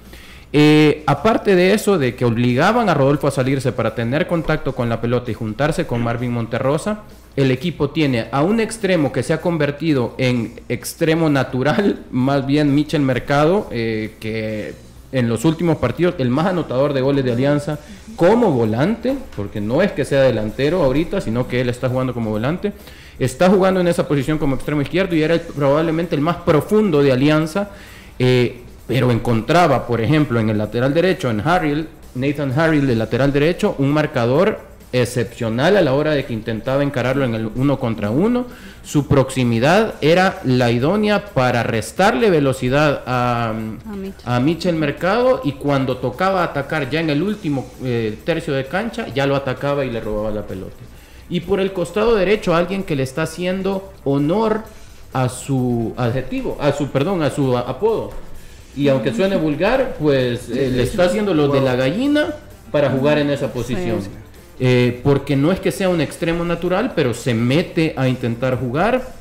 Eh, 0.57 1.03
aparte 1.09 1.57
de 1.57 1.75
eso, 1.75 1.99
de 1.99 2.15
que 2.15 2.25
obligaban 2.25 2.89
a 2.89 2.95
Rodolfo 2.95 3.27
a 3.27 3.33
salirse 3.33 3.73
para 3.73 3.97
tener 3.97 4.29
contacto 4.29 4.73
con 4.73 4.89
la 4.89 5.01
pelota 5.01 5.33
y 5.33 5.35
juntarse 5.35 5.85
con 5.85 6.01
Marvin 6.01 6.31
Monterrosa, 6.31 7.03
el 7.35 7.51
equipo 7.51 7.91
tiene 7.91 8.29
a 8.31 8.41
un 8.43 8.61
extremo 8.61 9.11
que 9.11 9.25
se 9.25 9.33
ha 9.33 9.41
convertido 9.41 10.15
en 10.17 10.61
extremo 10.69 11.29
natural, 11.29 12.05
más 12.13 12.47
bien 12.47 12.73
Michel 12.73 13.03
Mercado, 13.03 13.67
eh, 13.73 14.15
que 14.21 14.75
en 15.11 15.29
los 15.29 15.45
últimos 15.45 15.79
partidos 15.79 16.15
el 16.19 16.31
más 16.31 16.47
anotador 16.47 16.93
de 16.93 17.01
goles 17.01 17.25
de 17.25 17.33
Alianza 17.33 17.81
como 18.15 18.53
volante, 18.53 19.17
porque 19.35 19.61
no 19.61 19.83
es 19.83 19.91
que 19.91 20.05
sea 20.05 20.23
delantero 20.23 20.85
ahorita, 20.85 21.21
sino 21.21 21.49
que 21.49 21.63
él 21.63 21.69
está 21.69 21.89
jugando 21.89 22.15
como 22.15 22.31
volante. 22.31 22.73
Está 23.19 23.51
jugando 23.51 23.81
en 23.81 23.89
esa 23.89 24.07
posición 24.07 24.39
como 24.39 24.55
extremo 24.55 24.83
izquierdo 24.83 25.17
y 25.17 25.23
era 25.25 25.37
probablemente 25.37 26.15
el 26.15 26.21
más 26.21 26.37
profundo 26.37 27.03
de 27.03 27.11
Alianza. 27.11 27.71
Eh, 28.21 28.64
pero 28.87 29.11
encontraba, 29.11 29.87
por 29.87 30.01
ejemplo, 30.01 30.41
en 30.41 30.51
el 30.51 30.59
lateral 30.59 30.93
derecho, 30.93 31.31
en 31.31 31.41
Harriel, 31.41 31.89
Nathan 32.15 32.59
Harriel, 32.59 32.89
el 32.89 32.99
lateral 32.99 33.33
derecho, 33.33 33.75
un 33.79 33.91
marcador 33.91 34.61
excepcional 34.93 35.77
a 35.77 35.83
la 35.83 35.95
hora 35.95 36.13
de 36.13 36.25
que 36.25 36.33
intentaba 36.33 36.85
encararlo 36.85 37.25
en 37.25 37.35
el 37.35 37.51
uno 37.57 37.81
contra 37.81 38.11
uno. 38.11 38.47
Su 38.85 39.09
proximidad 39.09 39.95
era 40.01 40.41
la 40.45 40.71
idónea 40.71 41.27
para 41.27 41.65
restarle 41.65 42.31
velocidad 42.31 43.03
a, 43.07 43.55
a, 44.25 44.41
Mitchell. 44.41 44.77
Mercado 44.77 45.41
y 45.43 45.53
cuando 45.53 45.97
tocaba 45.97 46.45
atacar 46.45 46.91
ya 46.91 47.01
en 47.01 47.11
el 47.11 47.23
último 47.23 47.67
eh, 47.83 48.19
tercio 48.25 48.55
de 48.55 48.67
cancha, 48.67 49.09
ya 49.09 49.27
lo 49.27 49.35
atacaba 49.35 49.85
y 49.85 49.91
le 49.91 50.01
robaba 50.01 50.31
la 50.31 50.47
pelota. 50.47 50.77
Y 51.29 51.41
por 51.41 51.59
el 51.59 51.73
costado 51.73 52.15
derecho, 52.15 52.55
alguien 52.55 52.85
que 52.85 52.95
le 52.95 53.03
está 53.03 53.23
haciendo 53.23 53.93
honor 54.05 54.63
a 55.13 55.29
su 55.29 55.95
adjetivo, 55.97 56.57
a 56.61 56.73
su, 56.73 56.91
perdón, 56.91 57.23
a 57.23 57.31
su 57.31 57.57
apodo 57.57 58.13
y 58.77 58.89
aunque 58.89 59.13
suene 59.13 59.37
vulgar, 59.37 59.97
pues 59.99 60.49
eh, 60.51 60.71
le 60.75 60.83
está 60.83 61.05
haciendo 61.05 61.35
lo 61.35 61.49
de 61.49 61.61
la 61.61 61.77
gallina 61.77 62.35
para 62.71 62.91
jugar 62.91 63.19
en 63.19 63.31
esa 63.31 63.53
posición. 63.53 64.01
Eh, 64.61 65.01
porque 65.03 65.37
no 65.37 65.53
es 65.53 65.61
que 65.61 65.73
sea 65.73 65.89
un 65.89 66.01
extremo 66.01 66.45
natural, 66.45 66.93
pero 66.95 67.15
se 67.15 67.35
mete 67.35 67.95
a 67.97 68.09
intentar 68.09 68.59
jugar. 68.59 69.15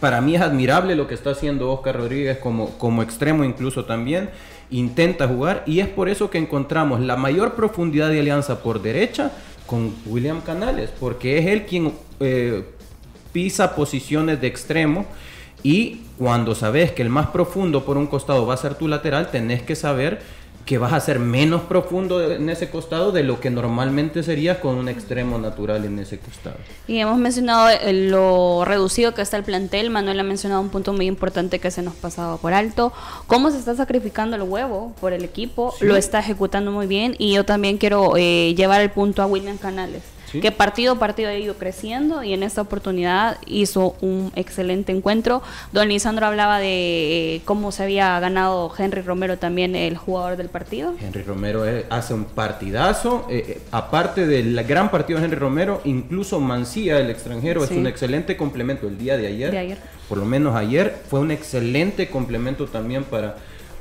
Para 0.00 0.20
mí 0.20 0.34
es 0.34 0.42
admirable 0.42 0.94
lo 0.94 1.06
que 1.06 1.14
está 1.14 1.30
haciendo 1.30 1.72
Oscar 1.72 1.96
Rodríguez 1.96 2.38
como, 2.38 2.70
como 2.78 3.02
extremo 3.02 3.44
incluso 3.44 3.84
también. 3.84 4.30
Intenta 4.70 5.26
jugar 5.26 5.62
y 5.66 5.80
es 5.80 5.88
por 5.88 6.08
eso 6.08 6.30
que 6.30 6.38
encontramos 6.38 7.00
la 7.00 7.16
mayor 7.16 7.54
profundidad 7.54 8.10
de 8.10 8.20
alianza 8.20 8.62
por 8.62 8.82
derecha 8.82 9.32
con 9.66 9.92
William 10.06 10.40
Canales, 10.40 10.90
porque 10.98 11.38
es 11.38 11.46
él 11.46 11.66
quien 11.66 11.92
eh, 12.20 12.64
pisa 13.32 13.74
posiciones 13.74 14.40
de 14.40 14.46
extremo 14.46 15.06
y 15.62 16.02
cuando 16.18 16.54
sabes 16.54 16.92
que 16.92 17.02
el 17.02 17.08
más 17.08 17.28
profundo 17.28 17.84
por 17.84 17.96
un 17.96 18.06
costado 18.06 18.46
va 18.46 18.54
a 18.54 18.58
ser 18.58 18.74
tu 18.74 18.88
lateral, 18.88 19.30
tenés 19.30 19.62
que 19.62 19.76
saber 19.76 20.20
que 20.66 20.78
vas 20.78 20.92
a 20.92 20.98
ser 20.98 21.20
menos 21.20 21.62
profundo 21.62 22.32
en 22.32 22.50
ese 22.50 22.68
costado 22.68 23.12
de 23.12 23.22
lo 23.22 23.38
que 23.38 23.50
normalmente 23.50 24.24
sería 24.24 24.60
con 24.60 24.74
un 24.74 24.88
extremo 24.88 25.38
natural 25.38 25.84
en 25.84 26.00
ese 26.00 26.18
costado. 26.18 26.56
Y 26.88 26.98
hemos 26.98 27.18
mencionado 27.18 27.68
lo 27.92 28.64
reducido 28.64 29.14
que 29.14 29.22
está 29.22 29.36
el 29.36 29.44
plantel. 29.44 29.90
Manuel 29.90 30.18
ha 30.18 30.24
mencionado 30.24 30.60
un 30.60 30.70
punto 30.70 30.92
muy 30.92 31.06
importante 31.06 31.60
que 31.60 31.70
se 31.70 31.82
nos 31.82 31.94
pasaba 31.94 32.36
por 32.38 32.52
alto. 32.52 32.92
Cómo 33.28 33.52
se 33.52 33.58
está 33.58 33.76
sacrificando 33.76 34.34
el 34.34 34.42
huevo 34.42 34.92
por 35.00 35.12
el 35.12 35.22
equipo. 35.22 35.72
Lo 35.80 35.94
está 35.94 36.18
ejecutando 36.18 36.72
muy 36.72 36.88
bien. 36.88 37.14
Y 37.16 37.34
yo 37.34 37.44
también 37.44 37.78
quiero 37.78 38.16
eh, 38.16 38.52
llevar 38.56 38.80
el 38.80 38.90
punto 38.90 39.22
a 39.22 39.26
William 39.26 39.58
Canales 39.58 40.15
que 40.32 40.52
partido 40.52 40.94
a 40.94 40.98
partido 40.98 41.30
ha 41.30 41.34
ido 41.34 41.54
creciendo 41.54 42.22
y 42.22 42.32
en 42.32 42.42
esta 42.42 42.60
oportunidad 42.60 43.38
hizo 43.46 43.96
un 44.00 44.32
excelente 44.34 44.92
encuentro. 44.92 45.42
Don 45.72 45.88
Lisandro 45.88 46.26
hablaba 46.26 46.58
de 46.58 47.36
eh, 47.36 47.42
cómo 47.44 47.72
se 47.72 47.84
había 47.84 48.18
ganado 48.20 48.72
Henry 48.76 49.02
Romero 49.02 49.38
también 49.38 49.76
el 49.76 49.96
jugador 49.96 50.36
del 50.36 50.48
partido. 50.48 50.94
Henry 51.00 51.22
Romero 51.22 51.64
hace 51.90 52.14
un 52.14 52.24
partidazo, 52.24 53.26
eh, 53.30 53.44
eh, 53.48 53.60
aparte 53.70 54.26
del 54.26 54.62
gran 54.64 54.90
partido 54.90 55.18
de 55.18 55.26
Henry 55.26 55.38
Romero, 55.38 55.80
incluso 55.84 56.40
Mancía, 56.40 56.98
el 56.98 57.10
extranjero, 57.10 57.64
es 57.64 57.70
un 57.70 57.86
excelente 57.86 58.36
complemento 58.36 58.88
el 58.88 58.98
día 58.98 59.16
de 59.16 59.26
ayer, 59.26 59.50
de 59.50 59.58
ayer, 59.58 59.78
por 60.08 60.18
lo 60.18 60.24
menos 60.24 60.54
ayer, 60.54 60.96
fue 61.08 61.20
un 61.20 61.30
excelente 61.30 62.08
complemento 62.08 62.66
también 62.66 63.04
para 63.04 63.36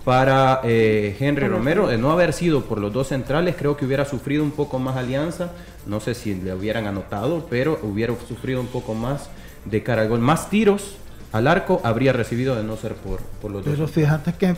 para 0.06 0.62
eh, 0.63 1.18
Henry 1.20 1.48
Romero. 1.48 1.88
De 1.88 1.98
no 1.98 2.12
haber 2.12 2.32
sido 2.32 2.63
por 2.63 2.80
los 2.80 2.94
dos 2.94 3.10
centrales, 3.10 3.56
creo 3.58 3.76
que 3.76 3.86
hubiera 3.86 4.06
sufrido 4.06 4.44
un 4.44 4.52
poco 4.52 4.80
más 4.80 4.96
alianza. 4.96 5.52
No 5.86 6.00
sé 6.00 6.13
si 6.13 6.36
le 6.36 6.54
hubieran 6.54 6.88
anotado, 6.88 7.48
pero 7.50 7.80
hubiera 7.84 8.13
sufrido 8.28 8.62
un 8.62 8.68
poco 8.68 8.94
más 8.94 9.30
de 9.65 9.84
cara 9.84 10.04
al 10.04 10.10
gol. 10.10 10.20
Más 10.20 10.50
tiros 10.50 10.96
al 11.34 11.48
arco 11.48 11.82
habría 11.84 12.13
recibido 12.13 12.56
de 12.56 12.63
no 12.63 12.78
ser 12.78 12.96
por, 12.96 13.20
por 13.41 13.52
los 13.52 13.65
dos. 13.65 13.74
Pero 13.74 13.88
fíjate 13.89 14.34
que 14.34 14.56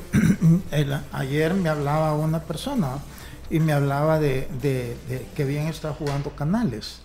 ayer 1.11 1.53
me 1.55 1.69
hablaba 1.69 2.13
una 2.13 2.41
persona 2.41 2.97
y 3.49 3.59
me 3.59 3.73
hablaba 3.73 4.19
de, 4.19 4.47
que 5.35 5.45
bien 5.45 5.67
está 5.67 5.93
jugando 5.93 6.31
Canales. 6.31 6.99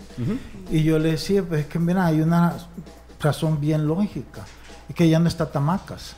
Y 0.71 0.83
yo 0.83 0.99
le 0.99 1.13
decía, 1.13 1.43
pues 1.43 1.63
es 1.63 1.67
que 1.69 1.79
mira, 1.79 2.07
hay 2.07 2.21
una 2.21 2.57
razón 3.21 3.61
bien 3.61 3.87
lógica, 3.87 4.45
y 4.89 4.95
que 4.95 5.09
ya 5.09 5.19
no 5.19 5.29
está 5.29 5.51
Tamacas. 5.51 6.17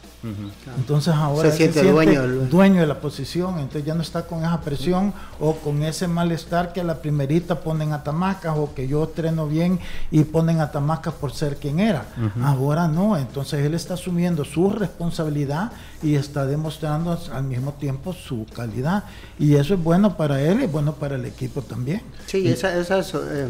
Entonces 0.76 1.14
ahora 1.14 1.50
se 1.50 1.56
siente, 1.56 1.82
dueño, 1.82 2.26
dueño, 2.26 2.80
de 2.80 2.86
la 2.86 3.00
posición, 3.00 3.58
entonces 3.58 3.84
ya 3.84 3.94
no 3.94 4.02
está 4.02 4.26
con 4.26 4.40
esa 4.40 4.60
presión 4.60 5.12
o 5.38 5.56
con 5.56 5.82
ese 5.82 6.08
malestar 6.08 6.72
que 6.72 6.80
a 6.80 6.84
la 6.84 7.00
primerita 7.02 7.60
ponen 7.60 7.92
a 7.92 8.02
Tamacas 8.02 8.54
o 8.56 8.74
que 8.74 8.88
yo 8.88 9.06
treno 9.08 9.46
bien 9.46 9.78
y 10.10 10.24
ponen 10.24 10.60
a 10.60 10.70
Tamacas 10.70 11.14
por 11.14 11.32
ser 11.32 11.56
quien 11.56 11.80
era. 11.80 12.06
Ahora 12.42 12.88
no, 12.88 13.16
entonces 13.16 13.64
él 13.64 13.74
está 13.74 13.94
asumiendo 13.94 14.44
su 14.44 14.70
responsabilidad 14.70 15.72
y 16.04 16.16
está 16.16 16.44
demostrando 16.46 17.18
al 17.32 17.44
mismo 17.44 17.72
tiempo 17.72 18.12
su 18.12 18.46
calidad. 18.54 19.04
Y 19.38 19.54
eso 19.54 19.74
es 19.74 19.82
bueno 19.82 20.16
para 20.16 20.40
él 20.40 20.60
y 20.62 20.66
bueno 20.66 20.94
para 20.94 21.16
el 21.16 21.24
equipo 21.24 21.62
también. 21.62 22.02
Sí, 22.26 22.46
esa, 22.46 22.78
esa 22.78 23.00
eh, 23.00 23.48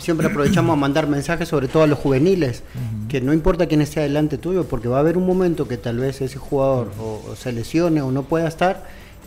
siempre 0.00 0.26
aprovechamos 0.26 0.74
a 0.74 0.76
mandar 0.76 1.06
mensajes 1.06 1.48
sobre 1.48 1.68
todo 1.68 1.84
a 1.84 1.86
los 1.86 1.98
juveniles, 1.98 2.64
que 3.08 3.20
no 3.20 3.32
importa 3.32 3.66
quién 3.66 3.80
esté 3.80 4.00
adelante 4.00 4.36
tuyo, 4.36 4.64
porque 4.64 4.88
va 4.88 4.96
a 4.96 5.00
haber 5.00 5.16
un 5.16 5.26
momento 5.26 5.68
que 5.68 5.76
tal 5.76 5.98
vez 5.98 6.20
ese 6.20 6.38
jugador 6.38 6.90
o, 7.00 7.36
se 7.36 7.52
lesione 7.52 8.02
o 8.02 8.10
no 8.10 8.24
pueda 8.24 8.48
estar 8.48 8.84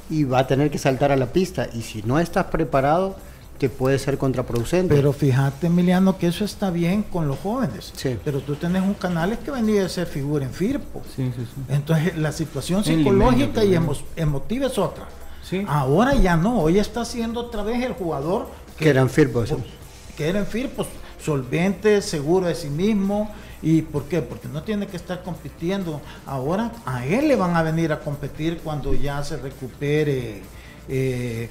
y 0.10 0.26
va 0.26 0.40
a 0.40 0.48
tener 0.48 0.70
que 0.70 0.78
saltar 0.78 1.14
a 1.14 1.16
la 1.16 1.28
pista. 1.28 1.68
Y 1.74 1.82
si 1.82 2.04
no 2.04 2.20
estás 2.20 2.46
preparado, 2.48 3.16
te 3.58 3.70
puede 3.70 4.00
ser 4.00 4.18
contraproducente. 4.18 4.94
Pero 4.94 5.14
fíjate, 5.14 5.68
Emiliano, 5.68 6.18
que 6.18 6.28
eso 6.28 6.46
está 6.46 6.72
bien 6.72 7.04
con 7.04 7.28
los 7.28 7.40
jóvenes. 7.40 7.94
Pero 8.24 8.40
tú 8.42 8.56
tenés 8.56 8.82
un 8.82 8.94
canal 8.94 9.38
que 9.40 9.52
venía 9.52 9.86
a 9.86 9.90
ser 9.90 10.08
figura 10.08 10.46
en 10.46 10.52
Firpo. 10.52 11.02
Entonces, 11.70 12.18
la 12.18 12.32
situación 12.32 12.84
psicológica 12.84 13.64
y 13.64 13.76
emotiva 14.16 14.68
es 14.68 14.78
otra. 14.78 15.06
Ahora 15.68 16.16
ya 16.16 16.36
no, 16.36 16.60
hoy 16.60 16.80
está 16.80 17.06
siendo 17.06 17.42
otra 17.42 17.64
vez 17.64 17.84
el 17.84 17.94
jugador 17.94 18.48
que, 18.78 18.90
era 18.90 19.02
en 19.02 19.10
Firpo 19.10 19.44
que 20.18 20.28
era 20.28 20.40
en 20.40 20.46
pues 20.76 20.88
solvente, 21.24 22.02
seguro 22.02 22.48
de 22.48 22.56
sí 22.56 22.70
mismo. 22.70 23.32
¿Y 23.62 23.82
por 23.82 24.04
qué? 24.06 24.22
Porque 24.22 24.48
no 24.48 24.64
tiene 24.64 24.88
que 24.88 24.98
estar 24.98 25.24
compitiendo. 25.24 26.02
Ahora 26.26 26.72
a 26.86 27.06
él 27.06 27.28
le 27.28 27.36
van 27.36 27.56
a 27.56 27.64
venir 27.64 27.92
a 27.92 28.00
competir 28.00 28.60
cuando 28.64 28.94
ya 28.94 29.24
se 29.24 29.38
recupere. 29.38 30.42
Eh, 30.88 31.50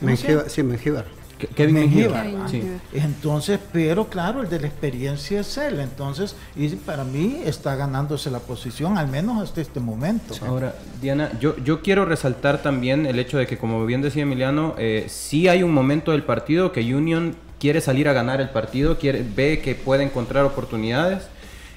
sí, 0.49 0.63
Mengíbar. 0.63 1.07
Kevin 1.55 1.75
Mengíbar. 1.75 2.27
Sí. 2.51 2.63
Entonces, 2.93 3.59
pero 3.73 4.09
claro, 4.09 4.43
el 4.43 4.49
de 4.49 4.61
la 4.61 4.67
experiencia 4.67 5.41
es 5.41 5.57
él. 5.59 5.81
Entonces, 5.81 6.37
y 6.57 6.69
para 6.69 7.05
mí 7.05 7.41
está 7.45 7.77
ganándose 7.77 8.31
la 8.31 8.41
posición, 8.41 8.99
al 8.99 9.09
menos 9.09 9.43
hasta 9.43 9.61
este 9.61 9.81
momento. 9.81 10.35
Ahora, 10.47 10.75
Diana, 11.01 11.31
yo, 11.41 11.57
yo 11.59 11.83
quiero 11.83 12.05
resaltar 12.05 12.63
también 12.63 13.07
el 13.07 13.19
hecho 13.19 13.39
de 13.39 13.47
que, 13.47 13.59
como 13.59 13.85
bien 13.87 14.03
decía 14.03 14.23
Emiliano, 14.23 14.75
eh, 14.79 15.07
sí 15.09 15.49
hay 15.49 15.63
un 15.63 15.73
momento 15.73 16.13
del 16.13 16.23
partido 16.23 16.73
que 16.73 16.95
Union 16.95 17.37
quiere 17.59 17.81
salir 17.81 18.09
a 18.09 18.13
ganar 18.13 18.41
el 18.41 18.51
partido, 18.51 18.99
quiere, 18.99 19.25
ve 19.35 19.61
que 19.61 19.75
puede 19.75 20.05
encontrar 20.05 20.45
oportunidades 20.45 21.29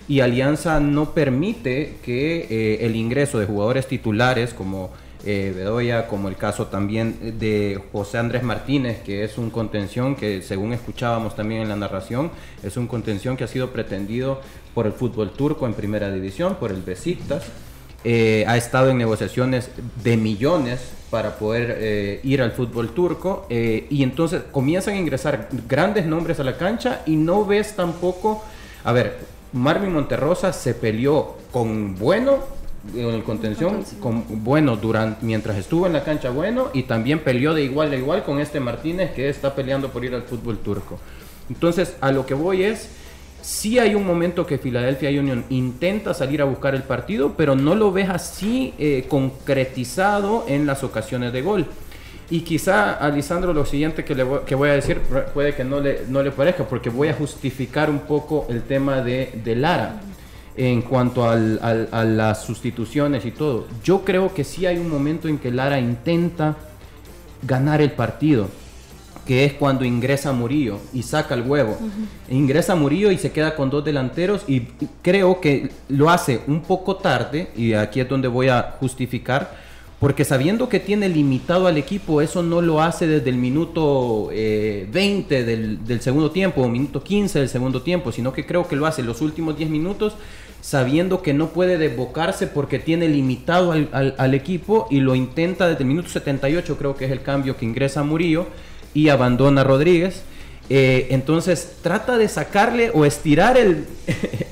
y 0.07 0.21
Alianza 0.21 0.79
no 0.79 1.13
permite 1.13 1.97
que 2.03 2.47
eh, 2.49 2.85
el 2.85 2.95
ingreso 2.95 3.39
de 3.39 3.45
jugadores 3.45 3.87
titulares 3.87 4.53
como 4.53 4.91
eh, 5.25 5.51
Bedoya, 5.55 6.07
como 6.07 6.29
el 6.29 6.35
caso 6.35 6.67
también 6.67 7.37
de 7.39 7.81
José 7.91 8.17
Andrés 8.17 8.43
Martínez, 8.43 9.01
que 9.03 9.23
es 9.23 9.37
un 9.37 9.49
contención 9.49 10.15
que 10.15 10.41
según 10.41 10.73
escuchábamos 10.73 11.35
también 11.35 11.61
en 11.61 11.69
la 11.69 11.75
narración, 11.75 12.31
es 12.63 12.77
un 12.77 12.87
contención 12.87 13.35
que 13.35 13.43
ha 13.43 13.47
sido 13.47 13.71
pretendido 13.71 14.41
por 14.73 14.85
el 14.85 14.93
fútbol 14.93 15.31
turco 15.31 15.65
en 15.65 15.73
primera 15.73 16.11
división, 16.11 16.55
por 16.55 16.71
el 16.71 16.81
Besiktas. 16.81 17.45
eh, 18.03 18.45
ha 18.47 18.55
estado 18.57 18.91
en 18.91 18.97
negociaciones 18.97 19.71
de 20.03 20.17
millones 20.17 20.91
para 21.09 21.37
poder 21.37 21.77
eh, 21.79 22.19
ir 22.23 22.41
al 22.41 22.51
fútbol 22.51 22.89
turco 22.89 23.47
y 23.49 24.03
entonces 24.03 24.43
comienzan 24.51 24.93
a 24.93 24.97
ingresar 24.97 25.49
grandes 25.67 26.05
nombres 26.05 26.39
a 26.39 26.43
la 26.43 26.57
cancha 26.57 27.01
y 27.05 27.15
no 27.15 27.43
ves 27.43 27.75
tampoco, 27.75 28.43
a 28.83 28.91
ver, 28.91 29.17
Marvin 29.53 29.93
Monterrosa 29.93 30.53
se 30.53 30.73
peleó 30.73 31.37
con 31.51 31.95
Bueno 31.95 32.56
en 32.95 33.13
el 33.13 33.23
contención 33.23 33.83
con 33.99 34.43
Bueno 34.43 34.77
durante 34.77 35.25
mientras 35.25 35.57
estuvo 35.57 35.87
en 35.87 35.93
la 35.93 36.03
cancha 36.03 36.29
Bueno 36.29 36.69
y 36.73 36.83
también 36.83 37.19
peleó 37.19 37.53
de 37.53 37.63
igual 37.63 37.91
a 37.91 37.95
igual 37.95 38.23
con 38.23 38.39
este 38.39 38.59
Martínez 38.59 39.11
que 39.11 39.29
está 39.29 39.55
peleando 39.55 39.89
por 39.89 40.03
ir 40.05 40.13
al 40.13 40.23
fútbol 40.23 40.57
turco. 40.59 40.99
Entonces, 41.49 41.95
a 42.01 42.11
lo 42.11 42.25
que 42.25 42.33
voy 42.33 42.63
es 42.63 42.89
Sí 43.47 43.79
hay 43.79 43.95
un 43.95 44.05
momento 44.05 44.45
que 44.45 44.57
Philadelphia 44.57 45.09
Union 45.09 45.45
intenta 45.49 46.13
salir 46.13 46.41
a 46.41 46.45
buscar 46.45 46.75
el 46.75 46.83
partido, 46.83 47.35
pero 47.37 47.55
no 47.55 47.75
lo 47.75 47.93
ves 47.93 48.09
así 48.09 48.73
eh, 48.77 49.05
concretizado 49.07 50.43
en 50.49 50.65
las 50.65 50.83
ocasiones 50.83 51.31
de 51.31 51.41
gol. 51.43 51.65
Y 52.29 52.41
quizá 52.41 52.95
a 52.95 53.09
Lisandro 53.09 53.53
lo 53.53 53.65
siguiente 53.65 54.03
que, 54.03 54.15
le 54.15 54.23
voy, 54.23 54.69
a 54.69 54.73
decir 54.73 54.99
puede 55.33 55.55
que 55.55 55.63
no 55.63 55.79
le, 55.79 56.01
no 56.09 56.21
le 56.21 56.31
parezca, 56.31 56.65
porque 56.65 56.89
voy 56.89 57.07
a 57.07 57.13
justificar 57.13 57.89
un 57.89 57.99
poco 57.99 58.47
el 58.49 58.63
tema 58.63 59.01
de, 59.01 59.55
Lara 59.55 60.01
en 60.57 60.81
cuanto 60.81 61.23
a 61.23 61.35
las 61.35 62.43
sustituciones 62.43 63.25
y 63.25 63.31
todo. 63.31 63.67
Yo 63.83 64.03
creo 64.03 64.33
que 64.33 64.43
sí 64.43 64.65
hay 64.65 64.77
un 64.77 64.89
momento 64.89 65.27
en 65.27 65.37
que 65.37 65.51
Lara 65.51 65.79
intenta 65.79 66.57
ganar 67.43 67.81
el 67.81 67.91
partido 67.91 68.49
que 69.27 69.43
es 69.43 69.53
cuando 69.53 69.83
ingresa 69.83 70.31
Murillo 70.31 70.79
y 70.93 71.03
saca 71.03 71.35
el 71.35 71.41
huevo. 71.41 71.77
Ingresa 72.29 72.75
Murillo 72.75 73.11
y 73.11 73.17
se 73.17 73.31
queda 73.31 73.55
con 73.55 73.69
dos 73.69 73.83
delanteros 73.83 74.43
y 74.47 74.61
creo 75.01 75.41
que 75.41 75.69
lo 75.89 76.09
hace 76.09 76.39
un 76.47 76.61
poco 76.61 76.95
tarde, 76.95 77.49
y 77.55 77.73
aquí 77.73 77.99
es 77.99 78.07
donde 78.07 78.29
voy 78.29 78.47
a 78.47 78.77
justificar, 78.79 79.67
porque 79.99 80.23
sabiendo 80.23 80.69
que 80.69 80.79
tiene 80.79 81.09
limitado 81.09 81.67
al 81.67 81.77
equipo, 81.77 82.21
eso 82.21 82.41
no 82.41 82.61
lo 82.61 82.81
hace 82.81 83.05
desde 83.05 83.29
el 83.29 83.35
minuto 83.35 84.27
20 84.29 84.89
eh, 84.93 85.43
del, 85.43 86.01
segundo 86.01 86.31
tiempo 86.31 86.61
o 86.61 86.69
minuto 86.69 87.03
15 87.03 87.39
del 87.39 87.49
segundo 87.49 87.81
tiempo, 87.81 88.13
sino 88.13 88.31
que 88.31 88.45
creo 88.45 88.67
que 88.67 88.77
lo 88.77 88.85
hace 88.85 89.03
los 89.03 89.21
últimos 89.21 89.57
10 89.57 89.69
minutos 89.69 90.13
sabiendo 90.67 91.21
que 91.21 91.33
no 91.33 91.51
puede 91.51 91.77
desbocarse 91.77 92.45
porque 92.45 92.77
tiene 92.77 93.07
limitado 93.07 93.71
al, 93.71 94.15
al, 94.17 94.33
equipo 94.33 94.85
y 94.91 94.99
lo 94.99 95.15
intenta 95.15 95.65
desde 95.65 95.83
el 95.83 95.87
minuto 95.87 96.09
78, 96.09 96.75
creo 96.77 96.93
que 96.93 97.05
es 97.05 97.11
el 97.11 97.21
cambio 97.21 97.55
que 97.55 97.63
ingresa 97.63 98.03
Murillo 98.03 98.47
y 98.93 99.07
abandona 99.07 99.63
Rodríguez. 99.63 100.23
Eh, 100.69 101.07
entonces 101.11 101.77
trata 101.81 102.17
de 102.17 102.27
sacarle 102.27 102.91
o 102.93 103.05
estirar 103.05 103.55
el, 103.55 103.85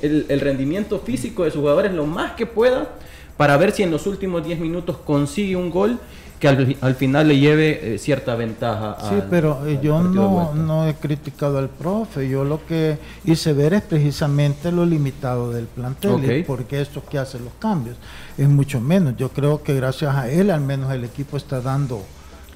el, 0.00 0.40
rendimiento 0.40 1.00
físico 1.00 1.44
de 1.44 1.50
sus 1.50 1.60
jugadores 1.60 1.92
lo 1.92 2.06
más 2.06 2.32
que 2.32 2.46
pueda 2.46 2.94
para 3.36 3.58
ver 3.58 3.72
si 3.72 3.82
en 3.82 3.90
los 3.90 4.06
últimos 4.06 4.42
10 4.42 4.58
minutos 4.58 4.96
consigue 4.96 5.54
un 5.54 5.68
gol 5.68 5.98
que 6.38 6.48
al, 6.48 6.94
final 6.94 7.28
le 7.28 7.38
lleve 7.38 7.94
eh, 7.94 7.98
cierta 7.98 8.34
ventaja. 8.34 8.96
Sí, 9.08 9.16
pero 9.30 9.66
eh, 9.66 9.78
yo 9.82 10.02
no, 10.02 10.54
no, 10.54 10.86
he 10.86 10.94
criticado 10.94 11.58
al 11.58 11.68
profe, 11.68 12.28
yo 12.28 12.44
lo 12.44 12.64
que 12.66 12.98
hice 13.24 13.52
ver 13.52 13.74
es 13.74 13.82
precisamente 13.82 14.70
lo 14.70 14.84
limitado 14.84 15.50
del 15.50 15.66
plantel, 15.66 16.44
porque 16.46 16.80
esto 16.80 17.02
que 17.08 17.18
hace 17.18 17.38
los 17.38 17.52
cambios 17.58 17.96
es 18.36 18.48
mucho 18.48 18.80
menos. 18.80 19.16
Yo 19.16 19.30
creo 19.30 19.62
que 19.62 19.74
gracias 19.74 20.14
a 20.14 20.28
él 20.28 20.50
al 20.50 20.60
menos 20.60 20.92
el 20.92 21.04
equipo 21.04 21.36
está 21.36 21.60
dando 21.60 22.02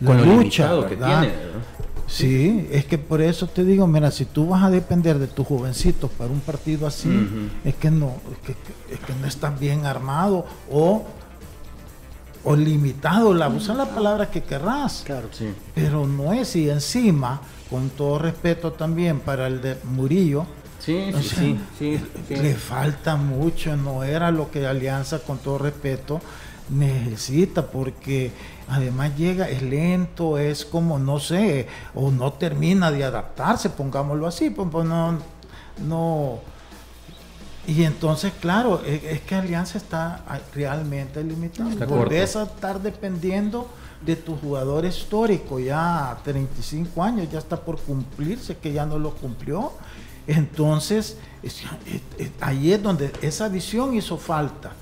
la 0.00 0.14
lucha 0.14 0.70
que 0.88 0.96
tiene. 0.96 1.32
Sí, 2.10 2.66
es 2.72 2.86
que 2.86 2.98
por 2.98 3.20
eso 3.20 3.46
te 3.46 3.64
digo, 3.64 3.86
mira, 3.86 4.10
si 4.10 4.24
tú 4.24 4.48
vas 4.48 4.64
a 4.64 4.70
depender 4.70 5.20
de 5.20 5.28
tus 5.28 5.46
jovencitos 5.46 6.10
para 6.10 6.28
un 6.30 6.40
partido 6.40 6.88
así, 6.88 7.08
es 7.64 7.74
que 7.76 7.90
no, 7.90 8.14
es 8.90 8.98
que, 8.98 9.12
no 9.20 9.26
estás 9.28 9.58
bien 9.60 9.86
armado 9.86 10.44
o 10.70 11.04
o 12.44 12.56
limitado, 12.56 13.34
la 13.34 13.48
usa 13.48 13.74
la 13.74 13.86
palabra 13.86 14.30
que 14.30 14.42
querrás. 14.42 15.02
Claro, 15.04 15.28
sí. 15.32 15.52
Pero 15.74 16.06
no 16.06 16.32
es 16.32 16.56
y 16.56 16.70
encima, 16.70 17.40
con 17.68 17.90
todo 17.90 18.18
respeto 18.18 18.72
también 18.72 19.20
para 19.20 19.46
el 19.46 19.60
de 19.60 19.76
Murillo, 19.84 20.46
sí, 20.78 21.12
sí, 21.22 21.58
sí, 21.78 22.00
le 22.30 22.54
falta 22.54 23.16
mucho, 23.16 23.76
no 23.76 24.02
era 24.04 24.30
lo 24.30 24.50
que 24.50 24.66
Alianza, 24.66 25.20
con 25.20 25.38
todo 25.38 25.58
respeto, 25.58 26.20
necesita, 26.70 27.66
porque 27.66 28.32
además 28.68 29.16
llega, 29.16 29.48
es 29.48 29.62
lento, 29.62 30.38
es 30.38 30.64
como, 30.64 30.98
no 30.98 31.18
sé, 31.20 31.66
o 31.94 32.10
no 32.10 32.32
termina 32.32 32.90
de 32.90 33.04
adaptarse, 33.04 33.70
pongámoslo 33.70 34.26
así, 34.26 34.50
pues, 34.50 34.68
pues 34.70 34.86
no, 34.86 35.18
no. 35.86 36.38
Y 37.66 37.84
entonces, 37.84 38.32
claro, 38.40 38.82
e, 38.84 39.12
es, 39.12 39.20
que 39.20 39.34
Alianza 39.34 39.78
está 39.78 40.24
realmente 40.54 41.22
limitada. 41.22 41.86
Volvés 41.86 42.36
a 42.36 42.44
estar 42.44 42.80
dependiendo 42.80 43.68
de 44.04 44.16
tu 44.16 44.36
jugador 44.36 44.84
histórico, 44.84 45.58
ya 45.58 46.18
35 46.24 47.02
años, 47.02 47.28
ya 47.30 47.38
está 47.38 47.60
por 47.60 47.78
cumplirse, 47.78 48.56
que 48.56 48.72
ya 48.72 48.86
no 48.86 48.98
lo 48.98 49.14
cumplió. 49.14 49.72
Entonces, 50.26 51.18
ahí 52.40 52.72
es 52.72 52.82
donde 52.82 53.12
esa 53.20 53.48
visión 53.48 53.94
hizo 53.94 54.16
falta, 54.16 54.72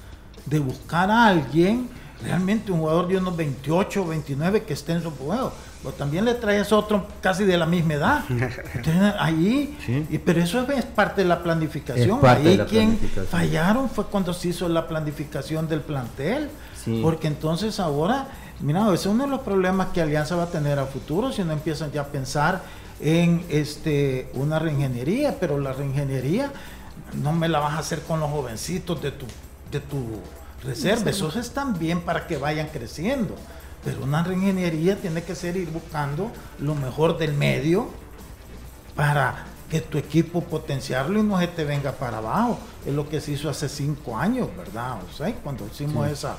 de 0.46 0.58
buscar 0.58 1.10
a 1.10 1.26
alguien 1.26 1.88
realmente 2.22 2.72
un 2.72 2.80
jugador 2.80 3.08
de 3.08 3.16
unos 3.16 3.36
28, 3.36 4.06
29 4.06 4.62
que 4.62 4.72
esté 4.72 4.92
en 4.92 5.02
su 5.02 5.10
juego. 5.10 5.52
Pero 5.82 5.94
también 5.94 6.24
le 6.24 6.34
traes 6.34 6.72
otro 6.72 7.06
casi 7.20 7.44
de 7.44 7.56
la 7.56 7.66
misma 7.66 7.94
edad. 7.94 8.24
ahí, 9.18 9.78
y, 10.10 10.18
pero 10.18 10.42
eso 10.42 10.66
es 10.70 10.84
parte 10.84 11.22
de 11.22 11.28
la 11.28 11.42
planificación. 11.42 12.18
ahí 12.24 12.58
quien 12.68 12.98
fallaron 13.30 13.88
fue 13.88 14.06
cuando 14.06 14.34
se 14.34 14.48
hizo 14.48 14.68
la 14.68 14.88
planificación 14.88 15.68
del 15.68 15.80
plantel. 15.80 16.50
Porque 17.02 17.26
entonces 17.26 17.80
ahora, 17.80 18.28
mira, 18.60 18.82
ese 18.86 18.94
es 18.94 19.06
uno 19.06 19.24
de 19.24 19.30
los 19.30 19.40
problemas 19.40 19.88
que 19.88 20.00
Alianza 20.00 20.36
va 20.36 20.44
a 20.44 20.50
tener 20.50 20.78
a 20.78 20.86
futuro 20.86 21.30
si 21.32 21.44
no 21.44 21.52
empiezan 21.52 21.92
ya 21.92 22.02
a 22.02 22.06
pensar 22.06 22.62
en 23.00 23.44
este 23.50 24.30
una 24.32 24.58
reingeniería, 24.58 25.36
pero 25.38 25.60
la 25.60 25.74
reingeniería 25.74 26.50
no 27.22 27.32
me 27.32 27.48
la 27.48 27.58
vas 27.60 27.74
a 27.74 27.78
hacer 27.78 28.00
con 28.00 28.20
los 28.20 28.30
jovencitos 28.30 29.02
de 29.02 29.12
tu, 29.12 29.26
de 29.70 29.80
tu 29.80 30.20
reserva. 30.64 31.10
Esos 31.10 31.36
están 31.36 31.78
bien 31.78 32.00
para 32.00 32.26
que 32.26 32.36
vayan 32.36 32.68
creciendo. 32.68 33.36
Pero 33.84 34.02
una 34.02 34.22
reingeniería 34.22 34.96
tiene 34.96 35.22
que 35.22 35.34
ser 35.34 35.56
ir 35.56 35.70
buscando 35.70 36.30
lo 36.58 36.74
mejor 36.74 37.18
del 37.18 37.34
medio 37.34 37.88
para 38.94 39.46
que 39.70 39.80
tu 39.80 39.98
equipo 39.98 40.42
potenciarlo 40.42 41.20
y 41.20 41.22
no 41.22 41.38
se 41.38 41.46
te 41.48 41.64
venga 41.64 41.92
para 41.92 42.18
abajo. 42.18 42.58
Es 42.86 42.94
lo 42.94 43.08
que 43.08 43.20
se 43.20 43.32
hizo 43.32 43.48
hace 43.50 43.68
cinco 43.68 44.16
años, 44.16 44.48
¿verdad? 44.56 44.98
O 45.08 45.16
sea, 45.16 45.32
cuando 45.36 45.66
hicimos 45.66 46.08
esa 46.08 46.36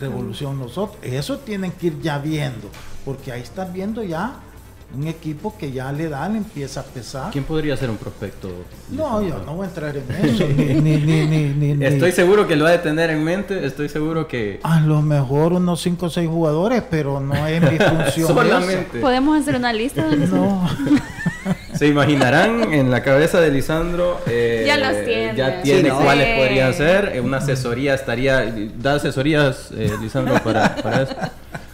revolución 0.00 0.58
nosotros. 0.58 0.98
Eso 1.02 1.38
tienen 1.38 1.72
que 1.72 1.88
ir 1.88 2.00
ya 2.00 2.18
viendo, 2.18 2.68
porque 3.04 3.32
ahí 3.32 3.42
estás 3.42 3.72
viendo 3.72 4.02
ya 4.02 4.40
un 4.94 5.08
equipo 5.08 5.56
que 5.58 5.72
ya 5.72 5.90
le 5.92 6.08
da, 6.08 6.28
le 6.28 6.38
empieza 6.38 6.80
a 6.80 6.84
pesar. 6.84 7.30
¿Quién 7.32 7.44
podría 7.44 7.76
ser 7.76 7.90
un 7.90 7.96
prospecto? 7.96 8.48
No, 8.90 9.20
yo 9.20 9.42
no 9.44 9.56
voy 9.56 9.66
a 9.66 9.68
entrar 9.68 9.96
en 9.96 10.04
eso. 10.26 10.46
ni, 10.48 10.96
ni, 10.96 11.74
ni, 11.74 11.84
estoy 11.84 12.12
seguro 12.12 12.46
que 12.46 12.56
lo 12.56 12.66
ha 12.66 12.70
de 12.70 12.78
tener 12.78 13.10
en 13.10 13.22
mente, 13.24 13.66
estoy 13.66 13.88
seguro 13.88 14.28
que... 14.28 14.60
A 14.62 14.80
lo 14.80 15.02
mejor 15.02 15.52
unos 15.54 15.80
5 15.82 16.06
o 16.06 16.10
6 16.10 16.28
jugadores, 16.28 16.82
pero 16.88 17.20
no 17.20 17.46
es 17.46 17.60
mi 17.60 17.78
función. 17.78 18.28
Solamente. 18.28 19.00
¿Podemos 19.00 19.38
hacer 19.40 19.56
una 19.56 19.72
lista? 19.72 20.08
no. 20.14 20.68
Se 21.74 21.86
imaginarán 21.86 22.72
en 22.72 22.90
la 22.90 23.02
cabeza 23.02 23.40
de 23.40 23.50
Lisandro. 23.50 24.18
Eh, 24.26 24.64
ya 24.66 24.78
los 24.78 25.04
tiene. 25.04 25.36
Ya 25.36 25.62
tiene 25.62 25.90
cuáles 25.90 26.38
podrían 26.38 26.72
ser. 26.74 27.20
Una 27.22 27.36
asesoría 27.36 27.94
estaría. 27.94 28.52
Da 28.78 28.94
asesorías, 28.94 29.70
eh, 29.76 29.92
Lisandro, 30.00 30.42
para, 30.42 30.74
para 30.76 31.02
eso. 31.02 31.14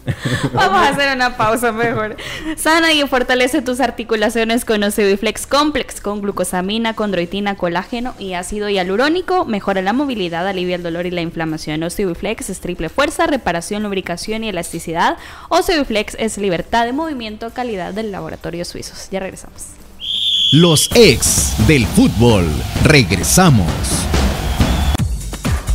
Vamos 0.52 0.80
a 0.80 0.88
hacer 0.88 1.14
una 1.14 1.36
pausa 1.36 1.72
mejor. 1.72 2.16
Sana 2.56 2.92
y 2.92 3.06
fortalece 3.06 3.62
tus 3.62 3.80
articulaciones 3.80 4.64
con 4.64 4.82
Osteobiflex 4.82 5.46
Complex, 5.46 6.00
con 6.00 6.22
glucosamina, 6.22 6.94
condroitina, 6.94 7.56
colágeno 7.56 8.14
y 8.18 8.34
ácido 8.34 8.68
hialurónico. 8.68 9.44
Mejora 9.44 9.82
la 9.82 9.92
movilidad, 9.92 10.46
alivia 10.46 10.76
el 10.76 10.82
dolor 10.82 11.06
y 11.06 11.10
la 11.10 11.20
inflamación. 11.20 11.82
Osteobiflex 11.82 12.50
es 12.50 12.60
triple 12.60 12.88
fuerza, 12.88 13.26
reparación, 13.26 13.82
lubricación 13.82 14.44
y 14.44 14.48
elasticidad. 14.48 15.16
Osteobiflex 15.48 16.16
es 16.18 16.38
libertad 16.38 16.84
de 16.84 16.92
movimiento, 16.92 17.50
calidad 17.50 17.94
del 17.94 18.12
laboratorio 18.12 18.64
suizos. 18.64 19.08
Ya 19.10 19.20
regresamos. 19.20 19.66
Los 20.52 20.90
ex 20.94 21.54
del 21.66 21.86
fútbol. 21.86 22.46
Regresamos. 22.84 23.66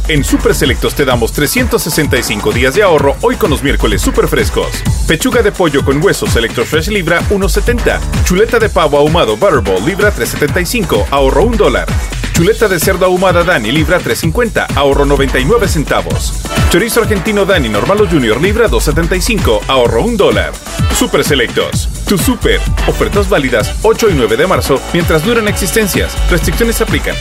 En 0.09 0.23
Super 0.23 0.55
Selectos 0.55 0.95
te 0.95 1.03
damos 1.03 1.33
365 1.33 2.53
días 2.53 2.75
de 2.75 2.83
ahorro 2.83 3.17
hoy 3.21 3.35
con 3.35 3.49
los 3.49 3.61
miércoles 3.61 4.01
super 4.01 4.29
frescos. 4.29 4.67
Pechuga 5.05 5.41
de 5.41 5.51
pollo 5.51 5.83
con 5.83 6.01
huesos 6.01 6.31
Selector 6.31 6.65
Fresh 6.65 6.87
Libra 6.87 7.19
1.70. 7.29 7.99
Chuleta 8.23 8.57
de 8.57 8.69
pavo 8.69 8.97
ahumado 8.97 9.35
Butterball 9.35 9.85
Libra 9.85 10.13
3.75, 10.13 11.07
ahorro 11.11 11.43
1 11.43 11.57
dólar. 11.57 11.87
Chuleta 12.31 12.69
de 12.69 12.79
cerdo 12.79 13.05
ahumada 13.05 13.43
Dani 13.43 13.69
Libra 13.69 13.99
3.50, 13.99 14.77
ahorro 14.77 15.03
99 15.03 15.67
centavos. 15.67 16.39
Chorizo 16.69 17.01
argentino 17.01 17.43
Dani 17.43 17.67
Normal 17.67 17.99
o 17.99 18.07
Junior 18.07 18.41
Libra 18.41 18.69
2.75, 18.69 19.59
ahorro 19.67 20.03
1 20.03 20.15
dólar. 20.15 20.53
Super 20.97 21.25
Selectos, 21.25 21.89
tu 22.07 22.17
super. 22.17 22.61
Ofertas 22.87 23.27
válidas 23.27 23.75
8 23.81 24.09
y 24.11 24.13
9 24.13 24.37
de 24.37 24.47
marzo 24.47 24.79
mientras 24.93 25.25
duran 25.25 25.49
existencias. 25.49 26.15
Restricciones 26.31 26.79
aplican. 26.79 27.15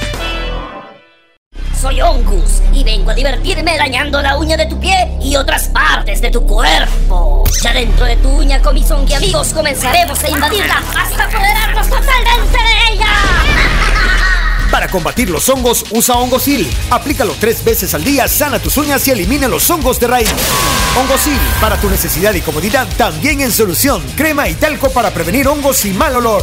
Soy 1.86 2.00
Ongus 2.00 2.62
y 2.72 2.82
vengo 2.82 3.12
a 3.12 3.14
divertirme 3.14 3.78
dañando 3.78 4.20
la 4.20 4.36
uña 4.36 4.56
de 4.56 4.66
tu 4.66 4.76
pie 4.80 5.08
y 5.22 5.36
otras 5.36 5.68
partes 5.68 6.20
de 6.20 6.32
tu 6.32 6.44
cuerpo. 6.44 7.44
Ya 7.62 7.72
dentro 7.72 8.04
de 8.06 8.16
tu 8.16 8.28
uña 8.28 8.60
con 8.60 8.76
y 8.76 9.14
amigos 9.14 9.52
comenzaremos 9.54 10.24
a 10.24 10.28
invadirla 10.28 10.82
hasta 10.98 11.24
apoderarnos 11.26 11.88
totalmente 11.88 12.58
de 12.58 12.92
ella. 12.92 13.06
Para 14.68 14.88
combatir 14.88 15.30
los 15.30 15.48
hongos, 15.48 15.84
usa 15.92 16.16
Hongosil. 16.16 16.68
Aplícalo 16.90 17.36
tres 17.38 17.62
veces 17.62 17.94
al 17.94 18.02
día, 18.02 18.26
sana 18.26 18.58
tus 18.58 18.76
uñas 18.78 19.06
y 19.06 19.12
elimina 19.12 19.46
los 19.46 19.70
hongos 19.70 20.00
de 20.00 20.08
raíz. 20.08 20.34
Hongosil, 20.98 21.38
para 21.60 21.80
tu 21.80 21.88
necesidad 21.88 22.34
y 22.34 22.40
comodidad, 22.40 22.88
también 22.96 23.42
en 23.42 23.52
solución. 23.52 24.02
Crema 24.16 24.48
y 24.48 24.54
talco 24.54 24.90
para 24.90 25.12
prevenir 25.12 25.46
hongos 25.46 25.84
y 25.84 25.92
mal 25.92 26.16
olor. 26.16 26.42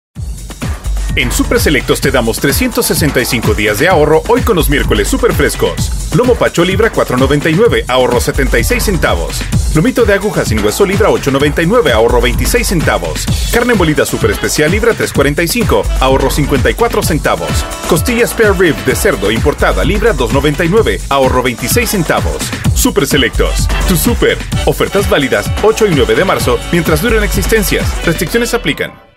En 1.15 1.29
Super 1.29 1.59
Selectos 1.59 1.99
te 1.99 2.09
damos 2.09 2.39
365 2.39 3.53
días 3.53 3.79
de 3.79 3.89
ahorro 3.89 4.23
hoy 4.29 4.41
con 4.41 4.55
los 4.55 4.69
miércoles 4.69 5.09
super 5.09 5.33
frescos. 5.33 5.91
Lomo 6.15 6.35
Pacho 6.35 6.63
Libra 6.63 6.91
4.99, 6.91 7.83
ahorro 7.89 8.21
76 8.21 8.81
centavos. 8.81 9.41
Lomito 9.75 10.05
de 10.05 10.13
aguja 10.13 10.45
sin 10.45 10.63
hueso 10.63 10.85
Libra 10.85 11.09
8.99, 11.09 11.91
ahorro 11.91 12.21
26 12.21 12.65
centavos. 12.65 13.25
Carne 13.51 13.73
molida 13.73 14.05
super 14.05 14.31
especial 14.31 14.71
Libra 14.71 14.93
3.45, 14.93 15.83
ahorro 15.99 16.29
54 16.29 17.03
centavos. 17.03 17.65
Costilla 17.89 18.25
spare 18.25 18.53
rib 18.53 18.75
de 18.85 18.95
cerdo 18.95 19.31
importada 19.31 19.83
Libra 19.83 20.13
2.99, 20.13 21.01
ahorro 21.09 21.43
26 21.43 21.89
centavos. 21.89 22.49
Super 22.73 23.05
Selectos, 23.05 23.67
tu 23.89 23.97
super. 23.97 24.37
Ofertas 24.65 25.09
válidas 25.09 25.51
8 25.61 25.87
y 25.87 25.95
9 25.95 26.15
de 26.15 26.23
marzo 26.23 26.57
mientras 26.71 27.01
duren 27.01 27.23
existencias. 27.23 27.85
Restricciones 28.05 28.53
aplican. 28.53 29.10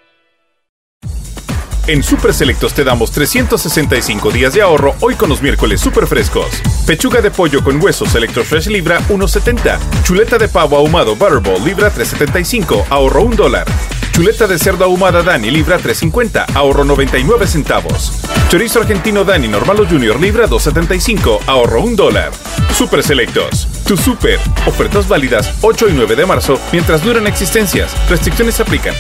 En 1.86 2.02
Super 2.02 2.32
Selectos 2.32 2.72
te 2.72 2.82
damos 2.82 3.10
365 3.10 4.30
días 4.30 4.54
de 4.54 4.62
ahorro 4.62 4.94
hoy 5.00 5.16
con 5.16 5.28
los 5.28 5.42
miércoles 5.42 5.82
super 5.82 6.06
frescos. 6.06 6.46
Pechuga 6.86 7.20
de 7.20 7.30
pollo 7.30 7.62
con 7.62 7.82
huesos 7.82 8.14
Electrofresh 8.14 8.68
Libra 8.68 9.00
1.70. 9.08 9.78
Chuleta 10.02 10.38
de 10.38 10.48
pavo 10.48 10.78
ahumado 10.78 11.14
Butterball 11.14 11.62
Libra 11.62 11.92
3.75, 11.92 12.86
ahorro 12.88 13.24
1 13.24 13.36
dólar. 13.36 13.66
Chuleta 14.12 14.46
de 14.46 14.58
cerdo 14.58 14.86
ahumada 14.86 15.22
Dani 15.22 15.50
Libra 15.50 15.78
3.50, 15.78 16.54
ahorro 16.54 16.84
99 16.84 17.46
centavos. 17.46 18.12
Chorizo 18.48 18.80
argentino 18.80 19.22
Dani 19.24 19.48
Normal 19.48 19.80
o 19.80 19.86
Junior 19.86 20.18
Libra 20.18 20.48
2.75, 20.48 21.40
ahorro 21.46 21.82
1 21.82 21.96
dólar. 21.96 22.32
Super 22.72 23.02
Selectos, 23.02 23.68
tu 23.86 23.98
super. 23.98 24.40
Ofertas 24.66 25.06
válidas 25.06 25.52
8 25.60 25.90
y 25.90 25.92
9 25.92 26.16
de 26.16 26.24
marzo 26.24 26.58
mientras 26.72 27.04
duran 27.04 27.26
existencias. 27.26 27.94
Restricciones 28.08 28.58
aplican. 28.58 28.94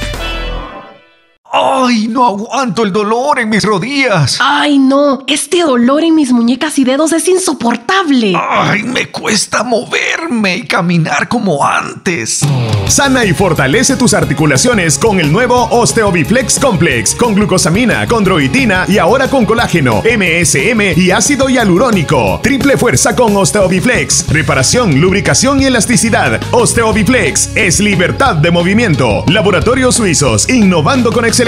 ¡Ay, 1.56 2.08
no 2.08 2.26
aguanto 2.26 2.82
el 2.82 2.92
dolor 2.92 3.38
en 3.38 3.48
mis 3.48 3.62
rodillas! 3.62 4.38
¡Ay, 4.40 4.76
no! 4.76 5.22
Este 5.28 5.62
dolor 5.62 6.02
en 6.02 6.16
mis 6.16 6.32
muñecas 6.32 6.76
y 6.80 6.84
dedos 6.84 7.12
es 7.12 7.28
insoportable. 7.28 8.32
¡Ay, 8.36 8.82
me 8.82 9.06
cuesta 9.06 9.62
moverme 9.62 10.56
y 10.56 10.62
caminar 10.66 11.28
como 11.28 11.64
antes! 11.64 12.40
Sana 12.88 13.24
y 13.24 13.32
fortalece 13.32 13.94
tus 13.94 14.14
articulaciones 14.14 14.98
con 14.98 15.20
el 15.20 15.30
nuevo 15.30 15.68
Osteobiflex 15.70 16.58
Complex, 16.58 17.14
con 17.14 17.36
glucosamina, 17.36 18.04
condroitina 18.08 18.84
y 18.88 18.98
ahora 18.98 19.30
con 19.30 19.46
colágeno, 19.46 20.02
MSM 20.02 20.98
y 20.98 21.12
ácido 21.12 21.48
hialurónico. 21.48 22.40
Triple 22.42 22.76
fuerza 22.76 23.14
con 23.14 23.36
Osteobiflex. 23.36 24.26
Reparación, 24.28 25.00
lubricación 25.00 25.62
y 25.62 25.66
elasticidad. 25.66 26.40
Osteobiflex 26.50 27.50
es 27.54 27.78
libertad 27.78 28.34
de 28.34 28.50
movimiento. 28.50 29.24
Laboratorios 29.28 29.94
Suizos, 29.94 30.50
innovando 30.50 31.12
con 31.12 31.24
excelencia 31.24 31.43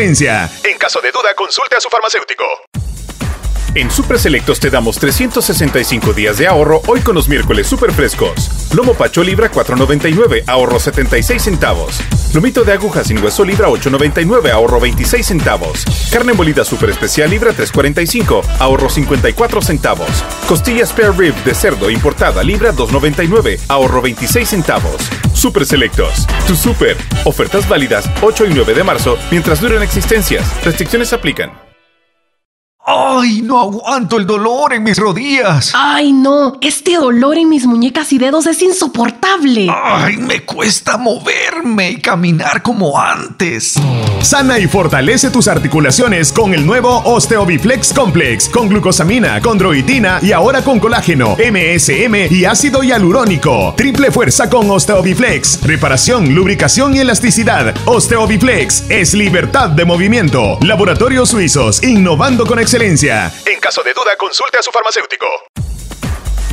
en 0.62 0.76
caso 0.76 1.00
de 1.00 1.10
duda, 1.10 1.32
consulte 1.34 1.76
a 1.76 1.80
su 1.80 1.88
farmacéutico. 1.88 2.44
En 3.76 3.90
Super 3.90 4.18
Selectos 4.18 4.58
te 4.58 4.70
damos 4.70 4.98
365 4.98 6.14
días 6.14 6.38
de 6.38 6.46
ahorro 6.46 6.80
hoy 6.86 7.00
con 7.00 7.14
los 7.14 7.28
miércoles 7.28 7.66
super 7.66 7.92
frescos. 7.92 8.72
Lomo 8.74 8.94
Pacho 8.94 9.22
Libra 9.22 9.52
4.99, 9.52 10.44
ahorro 10.46 10.80
76 10.80 11.42
centavos. 11.42 12.00
Lomito 12.32 12.64
de 12.64 12.72
aguja 12.72 13.04
sin 13.04 13.22
hueso 13.22 13.44
Libra 13.44 13.68
8.99, 13.68 14.50
ahorro 14.50 14.80
26 14.80 15.26
centavos. 15.26 15.84
Carne 16.10 16.32
molida 16.32 16.64
super 16.64 16.88
especial 16.88 17.28
Libra 17.28 17.52
3.45, 17.52 18.42
ahorro 18.60 18.88
54 18.88 19.60
centavos. 19.60 20.24
Costillas 20.48 20.88
spare 20.88 21.12
rib 21.12 21.34
de 21.44 21.54
cerdo 21.54 21.90
importada 21.90 22.42
Libra 22.42 22.72
2.99, 22.72 23.60
ahorro 23.68 24.00
26 24.00 24.48
centavos. 24.48 25.02
Super 25.34 25.66
Selectos, 25.66 26.26
tu 26.46 26.56
super. 26.56 26.96
Ofertas 27.26 27.68
válidas 27.68 28.10
8 28.22 28.46
y 28.46 28.54
9 28.54 28.72
de 28.72 28.84
marzo 28.84 29.18
mientras 29.30 29.60
duren 29.60 29.82
existencias. 29.82 30.64
Restricciones 30.64 31.12
aplican. 31.12 31.65
¡Ay, 32.88 33.42
no 33.42 33.60
aguanto 33.60 34.16
el 34.16 34.28
dolor 34.28 34.72
en 34.72 34.84
mis 34.84 34.96
rodillas! 34.96 35.72
¡Ay, 35.74 36.12
no! 36.12 36.56
Este 36.60 36.94
dolor 36.94 37.36
en 37.36 37.48
mis 37.48 37.66
muñecas 37.66 38.12
y 38.12 38.18
dedos 38.18 38.46
es 38.46 38.62
insoportable. 38.62 39.66
¡Ay, 39.68 40.18
me 40.18 40.44
cuesta 40.44 40.96
moverme 40.96 41.90
y 41.90 41.96
caminar 42.00 42.62
como 42.62 42.96
antes! 42.96 43.74
Sana 44.20 44.60
y 44.60 44.68
fortalece 44.68 45.30
tus 45.30 45.48
articulaciones 45.48 46.32
con 46.32 46.54
el 46.54 46.64
nuevo 46.64 47.02
Osteobiflex 47.04 47.92
Complex, 47.92 48.48
con 48.48 48.68
glucosamina, 48.68 49.40
condroitina 49.40 50.20
y 50.22 50.30
ahora 50.30 50.62
con 50.62 50.78
colágeno, 50.78 51.36
MSM 51.36 52.32
y 52.32 52.44
ácido 52.44 52.84
hialurónico. 52.84 53.74
Triple 53.76 54.12
fuerza 54.12 54.48
con 54.48 54.70
Osteobiflex. 54.70 55.62
Reparación, 55.62 56.36
lubricación 56.36 56.94
y 56.94 57.00
elasticidad. 57.00 57.74
Osteobiflex 57.84 58.84
es 58.88 59.12
libertad 59.12 59.70
de 59.70 59.84
movimiento. 59.84 60.58
Laboratorios 60.62 61.30
Suizos, 61.30 61.82
innovando 61.82 62.46
con 62.46 62.60
excelencia 62.60 62.75
en 63.46 63.58
caso 63.58 63.82
de 63.82 63.94
duda, 63.94 64.14
consulte 64.16 64.58
a 64.58 64.62
su 64.62 64.70
farmacéutico. 64.70 65.26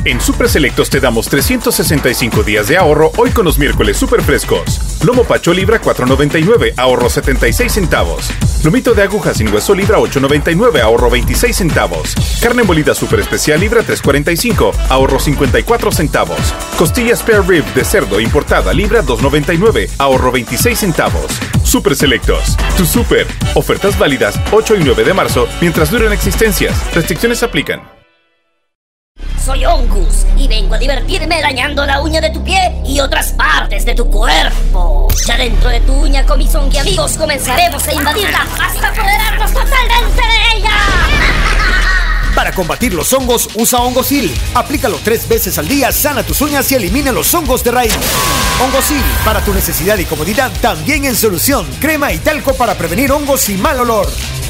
En 0.04 0.20
Super 0.20 0.50
Selectos 0.50 0.90
te 0.90 1.00
damos 1.00 1.28
365 1.28 2.42
días 2.42 2.68
de 2.68 2.76
ahorro 2.76 3.10
hoy 3.16 3.30
con 3.30 3.46
los 3.46 3.58
miércoles 3.58 3.96
super 3.96 4.20
frescos. 4.20 4.78
Lomo 5.02 5.24
Pacho 5.24 5.54
Libra 5.54 5.80
4.99, 5.80 6.74
ahorro 6.76 7.08
76 7.08 7.72
centavos. 7.72 8.30
Lomito 8.62 8.92
de 8.92 9.02
aguja 9.02 9.32
sin 9.32 9.52
hueso 9.52 9.74
Libra 9.74 9.98
8.99, 9.98 10.82
ahorro 10.82 11.08
26 11.08 11.56
centavos. 11.56 12.14
Carne 12.42 12.64
molida 12.64 12.94
super 12.94 13.18
especial 13.18 13.60
Libra 13.60 13.80
3.45, 13.80 14.74
ahorro 14.90 15.18
54 15.18 15.90
centavos. 15.90 16.54
Costilla 16.76 17.16
spare 17.16 17.40
rib 17.40 17.64
de 17.72 17.84
cerdo 17.84 18.20
importada 18.20 18.74
Libra 18.74 19.02
2.99, 19.02 19.88
ahorro 19.96 20.30
26 20.32 20.78
centavos. 20.78 21.32
Super 21.62 21.96
Selectos, 21.96 22.58
tu 22.76 22.84
super. 22.84 23.26
Ofertas 23.54 23.98
válidas 23.98 24.38
8 24.52 24.76
y 24.76 24.84
9 24.84 25.02
de 25.02 25.14
marzo 25.14 25.48
mientras 25.62 25.90
duren 25.90 26.12
existencias. 26.12 26.94
Restricciones 26.94 27.42
aplican. 27.42 27.93
Soy 29.44 29.62
Ongus 29.66 30.24
y 30.38 30.48
vengo 30.48 30.74
a 30.74 30.78
divertirme 30.78 31.42
dañando 31.42 31.84
la 31.84 32.00
uña 32.00 32.18
de 32.18 32.30
tu 32.30 32.42
pie 32.42 32.80
y 32.86 32.98
otras 33.00 33.32
partes 33.32 33.84
de 33.84 33.94
tu 33.94 34.08
cuerpo. 34.08 35.08
Ya 35.26 35.36
dentro 35.36 35.68
de 35.68 35.80
tu 35.80 35.92
uña 35.92 36.24
con 36.24 36.38
mis 36.38 36.54
amigos 36.54 37.18
comenzaremos 37.18 37.86
a 37.86 37.92
invadirla 37.92 38.46
hasta 38.58 38.88
apoderarnos 38.88 39.52
totalmente 39.52 40.22
de 40.22 40.56
ella. 40.56 40.70
Para 42.34 42.52
combatir 42.52 42.94
los 42.94 43.12
hongos, 43.12 43.50
usa 43.54 43.80
Hongosil. 43.80 44.34
Aplícalo 44.54 44.98
tres 45.04 45.28
veces 45.28 45.58
al 45.58 45.68
día, 45.68 45.92
sana 45.92 46.22
tus 46.22 46.40
uñas 46.40 46.72
y 46.72 46.76
elimina 46.76 47.12
los 47.12 47.32
hongos 47.34 47.62
de 47.62 47.70
raíz. 47.70 47.94
Hongosil, 48.62 49.02
para 49.26 49.44
tu 49.44 49.52
necesidad 49.52 49.98
y 49.98 50.06
comodidad, 50.06 50.50
también 50.62 51.04
en 51.04 51.14
solución. 51.14 51.66
Crema 51.80 52.12
y 52.12 52.18
talco 52.18 52.54
para 52.54 52.76
prevenir 52.76 53.12
hongos 53.12 53.48
y 53.50 53.58
mal 53.58 53.78
olor. 53.78 54.08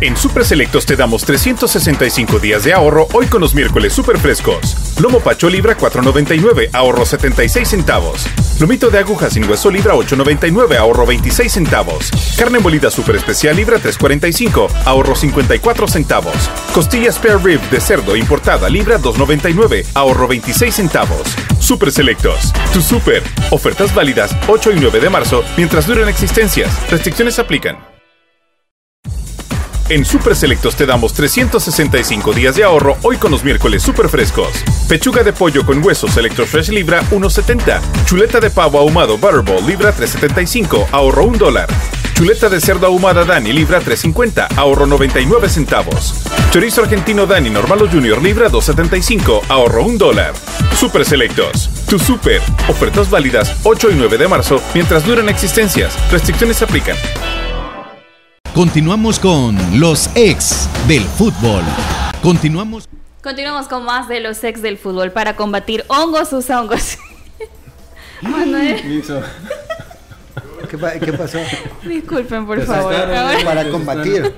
En 0.00 0.16
Super 0.16 0.46
Selectos 0.46 0.86
te 0.86 0.96
damos 0.96 1.24
365 1.26 2.38
días 2.38 2.64
de 2.64 2.72
ahorro 2.72 3.06
hoy 3.12 3.26
con 3.26 3.42
los 3.42 3.54
miércoles 3.54 3.92
super 3.92 4.16
frescos. 4.18 4.74
Lomo 4.98 5.20
Pacho 5.20 5.50
Libra 5.50 5.76
4.99, 5.76 6.70
ahorro 6.72 7.04
76 7.04 7.68
centavos. 7.68 8.26
Lomito 8.58 8.88
de 8.88 8.98
aguja 8.98 9.28
sin 9.28 9.48
hueso 9.48 9.70
Libra 9.70 9.94
8.99, 9.94 10.78
ahorro 10.78 11.04
26 11.04 11.52
centavos. 11.52 12.10
Carne 12.38 12.60
molida 12.60 12.90
super 12.90 13.14
especial 13.14 13.56
Libra 13.56 13.76
3.45, 13.78 14.70
ahorro 14.86 15.14
54 15.14 15.86
centavos. 15.86 16.50
Costilla 16.72 17.12
spare 17.12 17.36
rib 17.36 17.60
de 17.68 17.80
cerdo 17.80 18.16
importada 18.16 18.70
Libra 18.70 18.98
2.99, 18.98 19.84
ahorro 19.92 20.26
26 20.28 20.74
centavos. 20.74 21.36
Super 21.58 21.92
Selectos, 21.92 22.54
tu 22.72 22.80
super. 22.80 23.22
Ofertas 23.50 23.94
válidas 23.94 24.34
8 24.48 24.72
y 24.72 24.80
9 24.80 24.98
de 24.98 25.10
marzo 25.10 25.44
mientras 25.58 25.86
duren 25.86 26.08
existencias. 26.08 26.90
Restricciones 26.90 27.38
aplican. 27.38 27.99
En 29.90 30.04
Super 30.04 30.36
Selectos 30.36 30.76
te 30.76 30.86
damos 30.86 31.12
365 31.14 32.32
días 32.32 32.54
de 32.54 32.62
ahorro 32.62 32.96
hoy 33.02 33.16
con 33.16 33.32
los 33.32 33.42
miércoles 33.42 33.82
super 33.82 34.08
frescos. 34.08 34.62
Pechuga 34.88 35.24
de 35.24 35.32
pollo 35.32 35.66
con 35.66 35.84
huesos 35.84 36.12
Selectos 36.12 36.48
Fresh 36.48 36.68
Libra 36.68 37.02
1.70. 37.10 37.80
Chuleta 38.04 38.38
de 38.38 38.50
pavo 38.50 38.78
ahumado 38.78 39.18
Butterball 39.18 39.66
Libra 39.66 39.92
3.75, 39.92 40.86
ahorro 40.92 41.24
1 41.24 41.38
dólar. 41.38 41.68
Chuleta 42.14 42.48
de 42.48 42.60
cerdo 42.60 42.86
ahumada 42.86 43.24
Dani 43.24 43.52
Libra 43.52 43.80
3.50, 43.80 44.56
ahorro 44.56 44.86
99 44.86 45.48
centavos. 45.48 46.14
Chorizo 46.52 46.82
argentino 46.82 47.26
Dani 47.26 47.50
Normal 47.50 47.82
o 47.82 47.88
Junior 47.88 48.22
Libra 48.22 48.48
2.75, 48.48 49.42
ahorro 49.48 49.82
1 49.86 49.98
dólar. 49.98 50.34
Super 50.72 51.04
Selectos. 51.04 51.68
Tu 51.88 51.98
super. 51.98 52.40
Ofertas 52.68 53.10
válidas 53.10 53.56
8 53.64 53.90
y 53.90 53.94
9 53.96 54.18
de 54.18 54.28
marzo 54.28 54.62
mientras 54.72 55.04
duran 55.04 55.28
existencias. 55.28 55.98
Restricciones 56.12 56.62
aplican. 56.62 56.96
Continuamos 58.60 59.18
con 59.18 59.56
los 59.80 60.10
ex 60.14 60.68
del 60.86 61.02
fútbol. 61.04 61.62
Continuamos. 62.22 62.86
Continuamos 63.22 63.68
con 63.68 63.86
más 63.86 64.06
de 64.06 64.20
los 64.20 64.44
ex 64.44 64.60
del 64.60 64.76
fútbol 64.76 65.12
para 65.12 65.34
combatir 65.34 65.82
hongos 65.88 66.30
usa 66.34 66.60
hongos. 66.60 66.98
Manuel. 68.20 69.02
¿Qué, 70.68 70.76
pa- 70.76 70.92
qué 70.98 71.10
pasó? 71.14 71.38
Disculpen, 71.86 72.46
por 72.46 72.62
favor. 72.66 72.94
Para 73.46 73.66
combatir. 73.70 74.30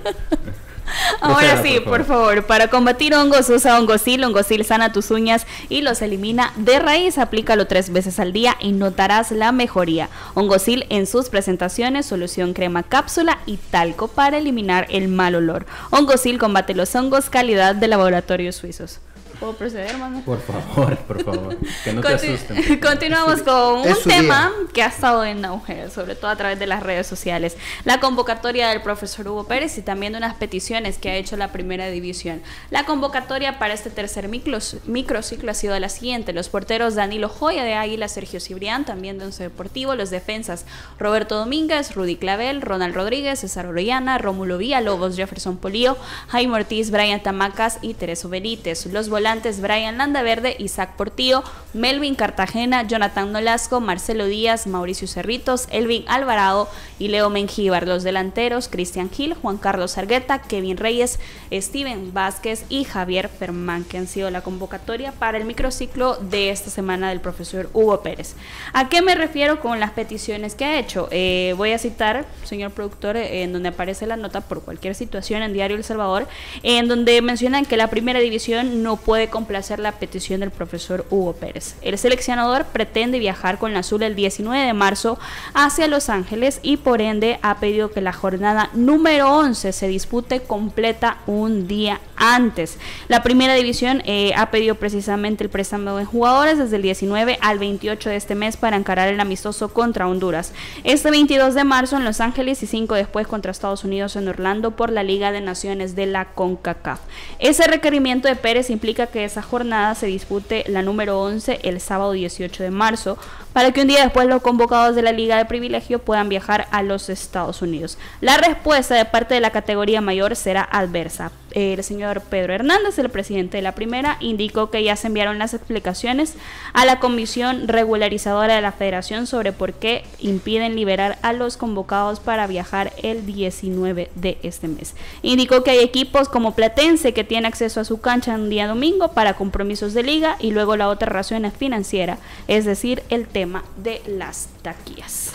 Ahora 1.21 1.63
sí, 1.63 1.81
por 1.81 2.03
por 2.03 2.17
favor. 2.17 2.47
para 2.47 2.69
combatir 2.69 3.15
hongos 3.15 3.49
usa 3.49 3.79
hongosil, 3.79 4.25
hongosil 4.25 4.65
sana 4.65 4.93
tus 4.93 5.11
uñas 5.11 5.47
y 5.69 5.83
los 5.83 6.03
elimina 6.03 6.53
de 6.57 6.79
raíz. 6.81 7.17
Aplícalo 7.17 7.67
tres 7.67 7.93
veces 7.93 8.19
al 8.19 8.33
día 8.33 8.57
y 8.61 8.73
notarás 8.73 9.31
la 9.31 9.53
mejoría. 9.53 10.09
Hongosil 10.35 10.85
en 10.89 11.07
sus 11.07 11.29
presentaciones, 11.29 12.07
solución 12.07 12.55
crema 12.55 12.83
cápsula 12.83 13.39
y 13.47 13.59
talco 13.59 14.09
para 14.09 14.39
eliminar 14.39 14.87
el 14.91 15.09
mal 15.09 15.37
olor. 15.37 15.67
Hongosil 15.91 16.39
combate 16.39 16.75
los 16.75 16.95
hongos, 16.95 17.31
calidad 17.31 17.75
de 17.77 17.89
laboratorios 17.89 18.57
suizos. 18.57 18.99
¿Puedo 19.41 19.55
proceder, 19.55 19.97
mano? 19.99 20.23
Por 20.25 20.41
favor, 20.41 20.97
por 20.99 21.25
favor. 21.25 21.57
Que 21.85 21.93
no 21.93 22.01
te 22.01 22.15
asusten. 22.15 22.79
Continuamos 22.81 23.43
con 23.45 23.81
un 23.81 23.95
tema 24.05 24.53
día. 24.57 24.69
que 24.73 24.83
ha 24.83 24.87
estado 24.87 25.25
en 25.25 25.45
auge, 25.45 25.91
sobre 25.91 26.15
todo 26.15 26.31
a 26.31 26.37
través 26.37 26.59
de 26.59 26.67
las 26.67 26.83
redes 26.83 27.07
sociales. 27.07 27.57
La 27.85 27.99
convocatoria 28.01 28.69
del 28.69 28.83
profesor 28.83 29.27
Hugo 29.29 29.45
Pérez 29.45 29.77
y 29.79 29.83
también 29.83 30.13
de 30.13 30.19
unas 30.19 30.35
peticiones 30.35 30.99
que 30.99 31.11
ha 31.11 31.17
hecho 31.17 31.37
la 31.37 31.51
primera 31.51 31.89
división. 31.89 32.41
La 32.71 32.85
convocatoria 32.85 33.59
para 33.59 33.75
este 33.75 33.91
tercer 33.91 34.29
micros- 34.29 34.77
microciclo 34.87 35.51
ha 35.51 35.55
sido 35.55 35.79
la 35.81 35.89
siguiente. 35.89 36.33
Los 36.33 36.49
porteros 36.49 36.95
Danilo 36.95 37.29
Joya 37.29 37.65
de 37.65 37.75
Águila, 37.75 38.07
Sergio 38.09 38.39
Cibrián, 38.39 38.85
también 38.85 39.19
de 39.19 39.25
Once 39.25 39.43
Deportivo. 39.43 39.97
Los 39.97 40.11
defensas 40.11 40.65
Roberto 41.01 41.37
Domínguez, 41.37 41.95
Rudy 41.97 42.17
Clavel, 42.17 42.63
Ronald 42.63 42.95
Rodríguez, 42.95 43.41
César 43.41 43.67
Orellana, 43.67 44.19
Rómulo 44.19 44.59
Villalobos, 44.59 45.17
Jefferson 45.17 45.57
Polío, 45.57 45.97
Jaime 46.29 46.55
Ortiz, 46.55 46.91
Brian 46.93 47.21
Tamacas 47.23 47.79
y 47.83 47.95
Tereso 47.95 48.29
Benítez. 48.29 48.87
Los 48.87 49.09
volantes 49.09 49.32
Brian 49.61 49.97
Landaverde, 49.97 50.57
Isaac 50.59 50.97
Portillo, 50.97 51.43
Melvin 51.73 52.15
Cartagena, 52.15 52.87
Jonathan 52.87 53.33
Nolasco, 53.33 53.81
Marcelo 53.81 54.27
Díaz, 54.27 54.67
Mauricio 54.67 55.09
Cerritos, 55.09 55.69
Elvin 55.71 56.05
Alvarado 56.07 56.69
y 56.99 57.09
Leo 57.09 57.31
Mengíbar. 57.31 57.89
Los 57.89 58.03
delanteros 58.03 58.69
Cristian 58.69 59.11
Gil, 59.11 59.35
Juan 59.35 59.57
Carlos 59.57 59.97
Argueta, 59.97 60.43
Kevin 60.43 60.77
Reyes, 60.77 61.19
Steven 61.51 62.13
Vázquez 62.13 62.65
y 62.69 62.85
Javier 62.85 63.29
Fermán, 63.29 63.85
que 63.85 63.97
han 63.97 64.07
sido 64.07 64.31
la 64.31 64.43
convocatoria 64.43 65.13
para 65.13 65.39
el 65.39 65.45
microciclo 65.45 66.17
de 66.17 66.51
esta 66.51 66.69
semana 66.69 67.09
del 67.09 67.21
profesor 67.21 67.71
Hugo 67.73 68.03
Pérez. 68.03 68.35
¿A 68.73 68.89
qué 68.89 69.01
me 69.01 69.15
refiero 69.15 69.61
con 69.61 69.81
las 69.81 69.93
peticiones 69.93 70.55
que 70.55 70.65
ha 70.65 70.79
hecho? 70.79 71.09
Eh, 71.11 71.55
voy 71.57 71.73
a 71.73 71.79
citar, 71.79 72.27
señor 72.45 72.73
productor, 72.73 73.17
en 73.17 73.53
donde 73.53 73.71
aparece 73.71 74.07
la 74.07 74.17
nota 74.17 74.43
por 74.43 74.63
cualquier 74.63 74.95
situación 74.95 75.43
en 75.43 75.53
Diario 75.53 75.77
El 75.77 75.85
Salvador, 75.85 76.29
en 76.63 76.89
donde 76.89 77.23
mencionan 77.23 77.65
que 77.65 77.77
la 77.77 77.89
primera 77.89 78.21
división 78.21 78.83
no 78.83 78.97
puede 78.97 79.12
complacer 79.31 79.79
la 79.79 79.93
petición 79.93 80.41
del 80.41 80.51
profesor 80.51 81.07
Hugo 81.11 81.35
Pérez. 81.35 81.77
El 81.83 81.99
seleccionador 81.99 82.67
pretende 82.67 83.19
viajar 83.19 83.59
con 83.59 83.73
la 83.73 83.81
azul 83.81 84.03
el 84.03 84.15
19 84.15 84.65
de 84.65 84.73
marzo 84.73 85.19
hacia 85.55 85.87
Los 85.87 86.09
Ángeles 86.09 86.61
y 86.63 86.79
por 86.79 87.01
ende 87.01 87.39
ha 87.43 87.59
pedido 87.59 87.91
que 87.91 88.01
la 88.01 88.13
jornada 88.13 88.71
número 88.75 89.31
11 89.37 89.73
se 89.73 89.89
dispute 89.89 90.41
completa 90.41 91.19
un 91.27 91.69
día 91.69 92.01
antes. 92.17 92.79
La 93.09 93.23
primera 93.23 93.55
división 93.55 94.03
eh, 94.07 94.33
ha 94.37 94.51
pedido 94.51 94.77
precisamente 94.77 95.45
el 95.45 95.51
préstamo 95.51 95.97
de 95.97 96.05
jugadores 96.05 96.59
desde 96.59 96.77
el 96.77 96.83
19 96.83 97.39
al 97.41 97.59
28 97.59 98.11
de 98.11 98.17
este 98.17 98.35
mes 98.35 98.57
para 98.57 98.77
encarar 98.77 99.09
el 99.09 99.21
amistoso 99.21 99.73
contra 99.73 100.09
Honduras. 100.09 100.53
Este 100.85 101.11
22 101.11 101.55
de 101.55 101.65
marzo 101.65 101.97
en 101.97 102.05
Los 102.05 102.21
Ángeles 102.21 102.63
y 102.63 102.67
5 102.67 102.95
después 102.95 103.27
contra 103.27 103.51
Estados 103.51 103.85
Unidos 103.85 104.17
en 104.17 104.29
Orlando 104.29 104.73
por 104.73 104.91
la 104.91 105.03
Liga 105.03 105.33
de 105.33 105.41
Naciones 105.41 105.97
de 105.97 106.07
la 106.07 106.27
CONCACAF. 106.27 107.01
Ese 107.39 107.67
requerimiento 107.67 108.29
de 108.29 108.37
Pérez 108.37 108.71
implica 108.71 109.02
que 109.09 109.25
esa 109.25 109.43
jornada 109.43 109.95
se 109.95 110.07
dispute 110.07 110.65
la 110.69 110.83
número 110.83 111.21
11 111.21 111.61
el 111.63 111.81
sábado 111.81 112.13
18 112.13 112.63
de 112.63 112.71
marzo 112.71 113.19
para 113.53 113.73
que 113.73 113.83
un 113.83 113.89
día 113.89 114.03
después 114.03 114.27
los 114.27 114.43
convocados 114.43 114.97
de 114.97 115.03
la 115.03 115.13
Liga 115.13 115.37
de 115.37 115.45
Privilegio 115.45 115.99
puedan 115.99 116.29
viajar 116.29 116.67
a 116.71 116.83
los 116.83 117.09
Estados 117.09 117.63
Unidos. 117.63 117.99
La 118.21 118.37
respuesta 118.37 118.95
de 118.95 119.05
parte 119.05 119.35
de 119.35 119.41
la 119.41 119.51
categoría 119.51 120.01
mayor 120.01 120.37
será 120.37 120.63
adversa. 120.63 121.33
El 121.53 121.85
señor 121.85 122.23
Pedro 122.23 122.55
Hernández, 122.55 122.99
el 122.99 123.11
presidente 123.11 123.59
de 123.59 123.63
la 123.63 123.75
primera, 123.75 124.17
indicó 124.21 124.71
que 124.71 124.83
ya 124.83 124.97
se 124.97 125.09
enviaron 125.09 125.39
las 125.39 125.53
explicaciones 125.53 126.35
a 126.73 126.87
la 126.87 126.99
comisión 126.99 127.69
regularizadora 127.69 128.55
de 128.55 128.63
la 128.63 128.73
federación 128.73 129.27
sobre 129.27 129.53
por 129.53 129.75
qué 129.75 130.05
impiden 130.19 130.75
liberar 130.75 131.19
a 131.21 131.35
los 131.35 131.59
convocados 131.59 132.21
para 132.21 132.47
viajar 132.47 132.95
el 133.03 133.27
19 133.27 134.11
de 134.15 134.39
este 134.43 134.67
mes. 134.69 134.95
Indicó 135.21 135.63
que 135.63 135.73
hay 135.73 135.81
equipos 135.81 136.31
como 136.31 136.55
Platense 136.55 137.13
que 137.13 137.25
tiene 137.25 137.49
acceso 137.49 137.81
a 137.81 137.85
su 137.85 138.01
cancha 138.01 138.35
un 138.35 138.49
día 138.49 138.67
domingo 138.67 139.09
para 139.09 139.35
compromisos 139.35 139.93
de 139.93 140.03
liga 140.03 140.37
y 140.41 140.53
luego 140.53 140.77
la 140.77 140.89
otra 140.89 141.11
razón 141.11 141.45
es 141.45 141.53
financiera, 141.53 142.19
es 142.49 142.65
decir, 142.65 143.03
el 143.11 143.27
tema 143.27 143.42
de 143.77 144.03
las 144.07 144.49
taquillas. 144.63 145.33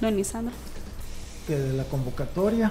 Don 0.00 0.16
Lisandro. 0.16 0.54
Que 1.46 1.56
de 1.56 1.72
la 1.74 1.84
convocatoria 1.84 2.70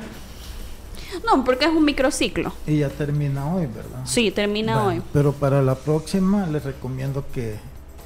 No, 1.26 1.44
porque 1.44 1.66
es 1.66 1.72
un 1.72 1.84
microciclo. 1.86 2.54
y 2.68 2.78
ya 2.80 2.90
termina 2.90 3.46
hoy, 3.54 3.66
¿verdad? 3.68 4.02
Sí, 4.06 4.32
termina 4.32 4.76
Bueno, 4.84 4.90
hoy. 4.90 5.02
Pero 5.14 5.34
para 5.34 5.62
la 5.62 5.76
próxima 5.76 6.46
les 6.48 6.64
recomiendo 6.64 7.26
que 7.34 7.58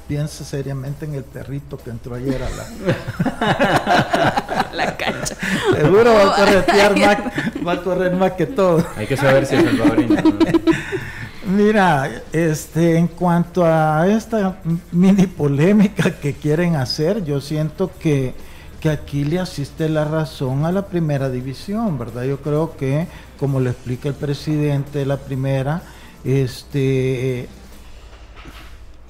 piense 0.08 0.44
seriamente 0.44 1.04
en 1.06 1.14
el 1.14 1.24
perrito 1.24 1.78
que 1.78 1.88
entró 1.90 2.14
ayer 2.14 2.42
a 2.42 2.50
la, 2.50 2.66
la 4.74 4.96
cancha. 4.96 5.34
Seguro 5.74 6.12
va 6.12 6.32
a 6.32 6.36
corretear 6.44 6.98
más, 6.98 7.18
va 7.66 7.72
a 7.72 7.82
correr 7.82 8.12
más 8.14 8.32
que 8.32 8.46
todo. 8.46 8.84
Hay 8.96 9.06
que 9.06 9.16
saber 9.16 9.46
si 9.46 9.54
es 9.56 9.64
salvadoreño. 9.64 10.20
¿no? 10.22 10.38
Mira, 11.46 12.22
este, 12.32 12.96
en 12.96 13.06
cuanto 13.06 13.66
a 13.66 14.06
esta 14.08 14.56
mini 14.92 15.26
polémica 15.26 16.18
que 16.18 16.32
quieren 16.32 16.74
hacer, 16.76 17.22
yo 17.22 17.38
siento 17.42 17.90
que, 17.98 18.34
que 18.80 18.88
aquí 18.88 19.24
le 19.24 19.38
asiste 19.40 19.90
la 19.90 20.06
razón 20.06 20.64
a 20.64 20.72
la 20.72 20.86
primera 20.86 21.28
división, 21.28 21.98
¿verdad? 21.98 22.24
Yo 22.24 22.40
creo 22.40 22.74
que, 22.78 23.08
como 23.38 23.60
le 23.60 23.70
explica 23.70 24.08
el 24.08 24.14
presidente 24.14 25.00
de 25.00 25.06
la 25.06 25.18
primera, 25.18 25.82
este, 26.24 27.46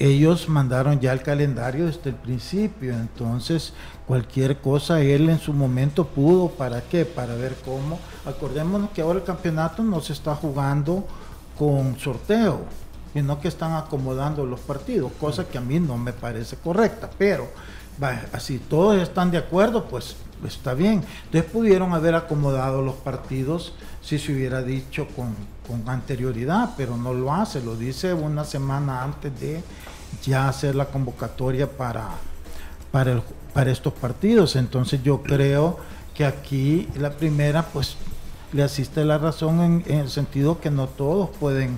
ellos 0.01 0.49
mandaron 0.49 0.99
ya 0.99 1.13
el 1.13 1.23
calendario 1.23 1.87
desde 1.87 2.11
el 2.11 2.17
principio, 2.17 2.95
entonces 2.95 3.75
cualquier 4.09 4.59
cosa 4.59 5.01
él 5.01 5.31
en 5.31 5.39
su 5.39 5.53
momento 5.53 6.05
pudo, 6.05 6.49
¿para 6.49 6.81
qué? 6.81 7.05
Para 7.05 7.37
ver 7.37 7.55
cómo. 7.65 8.01
Acordémonos 8.27 8.91
que 8.91 9.03
ahora 9.03 9.21
el 9.21 9.25
campeonato 9.25 9.85
no 9.85 10.01
se 10.01 10.13
está 10.13 10.35
jugando 10.35 11.07
con 11.59 11.99
sorteo, 11.99 12.65
sino 13.13 13.41
que 13.41 13.49
están 13.49 13.75
acomodando 13.75 14.45
los 14.45 14.61
partidos, 14.61 15.13
cosa 15.21 15.47
que 15.47 15.59
a 15.59 15.61
mí 15.61 15.79
no 15.79 15.97
me 15.97 16.13
parece 16.13 16.57
correcta, 16.57 17.09
pero 17.17 17.49
así 18.33 18.59
todos 18.59 19.01
están 19.01 19.31
de 19.31 19.39
acuerdo, 19.39 19.85
pues 19.85 20.17
está 20.45 20.75
bien. 20.75 21.05
Entonces 21.27 21.51
pudieron 21.51 21.93
haber 21.93 22.15
acomodado 22.15 22.83
los 22.83 22.97
partidos 22.97 23.73
si 24.03 24.19
se 24.19 24.33
hubiera 24.33 24.63
dicho 24.63 25.07
con, 25.17 25.35
anterioridad, 25.87 26.75
pero 26.77 26.97
no 26.97 27.15
lo 27.15 27.33
hace, 27.33 27.63
lo 27.63 27.75
dice 27.75 28.13
una 28.13 28.45
semana 28.45 29.03
antes 29.03 29.41
de 29.41 29.63
ya 30.23 30.49
hacer 30.49 30.75
la 30.75 30.87
convocatoria 30.87 31.71
para, 31.71 32.11
para 32.93 33.71
estos 33.71 33.93
partidos. 33.95 34.57
Entonces 34.57 35.03
yo 35.03 35.23
creo 35.23 35.79
que 36.15 36.25
aquí 36.25 36.89
la 36.97 37.11
primera 37.11 37.63
pues 37.63 37.97
le 38.55 38.63
asiste 38.63 39.05
la 39.05 39.19
razón 39.19 39.61
en, 39.61 39.85
en 39.87 39.99
el 39.99 40.09
sentido 40.11 40.61
que 40.61 40.71
no 40.71 40.87
todos 40.87 41.29
pueden 41.39 41.77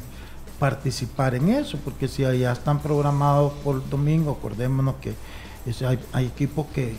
participar 0.58 1.34
en 1.34 1.48
eso, 1.48 1.78
porque 1.84 2.06
si 2.08 2.22
ya 2.22 2.52
están 2.52 2.78
programados 2.80 3.52
por 3.64 3.88
domingo, 3.90 4.32
acordémonos 4.38 4.94
que 4.96 5.14
es- 5.66 5.82
hay, 5.82 5.98
hay 6.12 6.26
equipos 6.26 6.66
que 6.74 6.94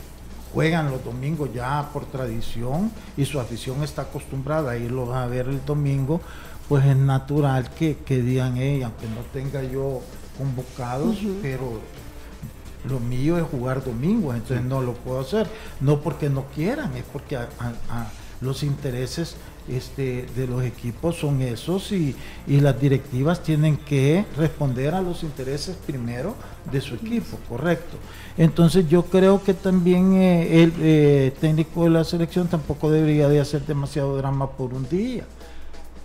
juegan 0.52 0.90
los 0.90 1.04
domingos 1.04 1.50
ya 1.54 1.88
por 1.92 2.04
tradición 2.06 2.90
y 3.16 3.24
su 3.24 3.38
afición 3.40 3.82
está 3.82 4.02
acostumbrada 4.02 4.72
a 4.72 4.76
irlos 4.76 5.10
a 5.14 5.26
ver 5.26 5.48
el 5.48 5.64
domingo, 5.64 6.20
pues 6.68 6.84
es 6.84 6.96
natural 6.96 7.70
que, 7.70 7.96
que 7.98 8.20
digan, 8.20 8.56
"Ey, 8.58 8.82
aunque 8.82 9.06
no 9.06 9.22
tenga 9.32 9.62
yo 9.62 10.00
convocados, 10.36 11.16
pero 11.42 11.80
lo 12.88 13.00
mío 13.00 13.36
es 13.38 13.44
jugar 13.44 13.84
domingo, 13.84 14.32
entonces 14.34 14.64
no 14.64 14.80
lo 14.82 14.92
puedo 14.94 15.20
hacer. 15.20 15.48
No 15.80 16.00
porque 16.00 16.30
no 16.30 16.44
quieran, 16.54 16.96
es 16.96 17.04
porque 17.12 17.36
a- 17.36 17.48
a- 17.58 18.00
a 18.00 18.06
los 18.40 18.62
intereses 18.62 19.34
este, 19.68 20.26
de 20.34 20.46
los 20.46 20.64
equipos 20.64 21.16
son 21.16 21.42
esos 21.42 21.92
y, 21.92 22.14
y, 22.46 22.60
las 22.60 22.80
directivas 22.80 23.42
tienen 23.42 23.76
que 23.76 24.24
responder 24.36 24.94
a 24.94 25.02
los 25.02 25.22
intereses 25.22 25.76
primero 25.76 26.34
de 26.70 26.80
su 26.80 26.94
equipo, 26.94 27.38
correcto. 27.48 27.96
Entonces 28.36 28.88
yo 28.88 29.04
creo 29.04 29.42
que 29.42 29.54
también 29.54 30.14
eh, 30.14 30.62
el 30.62 30.72
eh, 30.78 31.34
técnico 31.40 31.84
de 31.84 31.90
la 31.90 32.04
selección 32.04 32.48
tampoco 32.48 32.90
debería 32.90 33.28
de 33.28 33.40
hacer 33.40 33.66
demasiado 33.66 34.16
drama 34.16 34.50
por 34.50 34.72
un 34.74 34.88
día. 34.88 35.24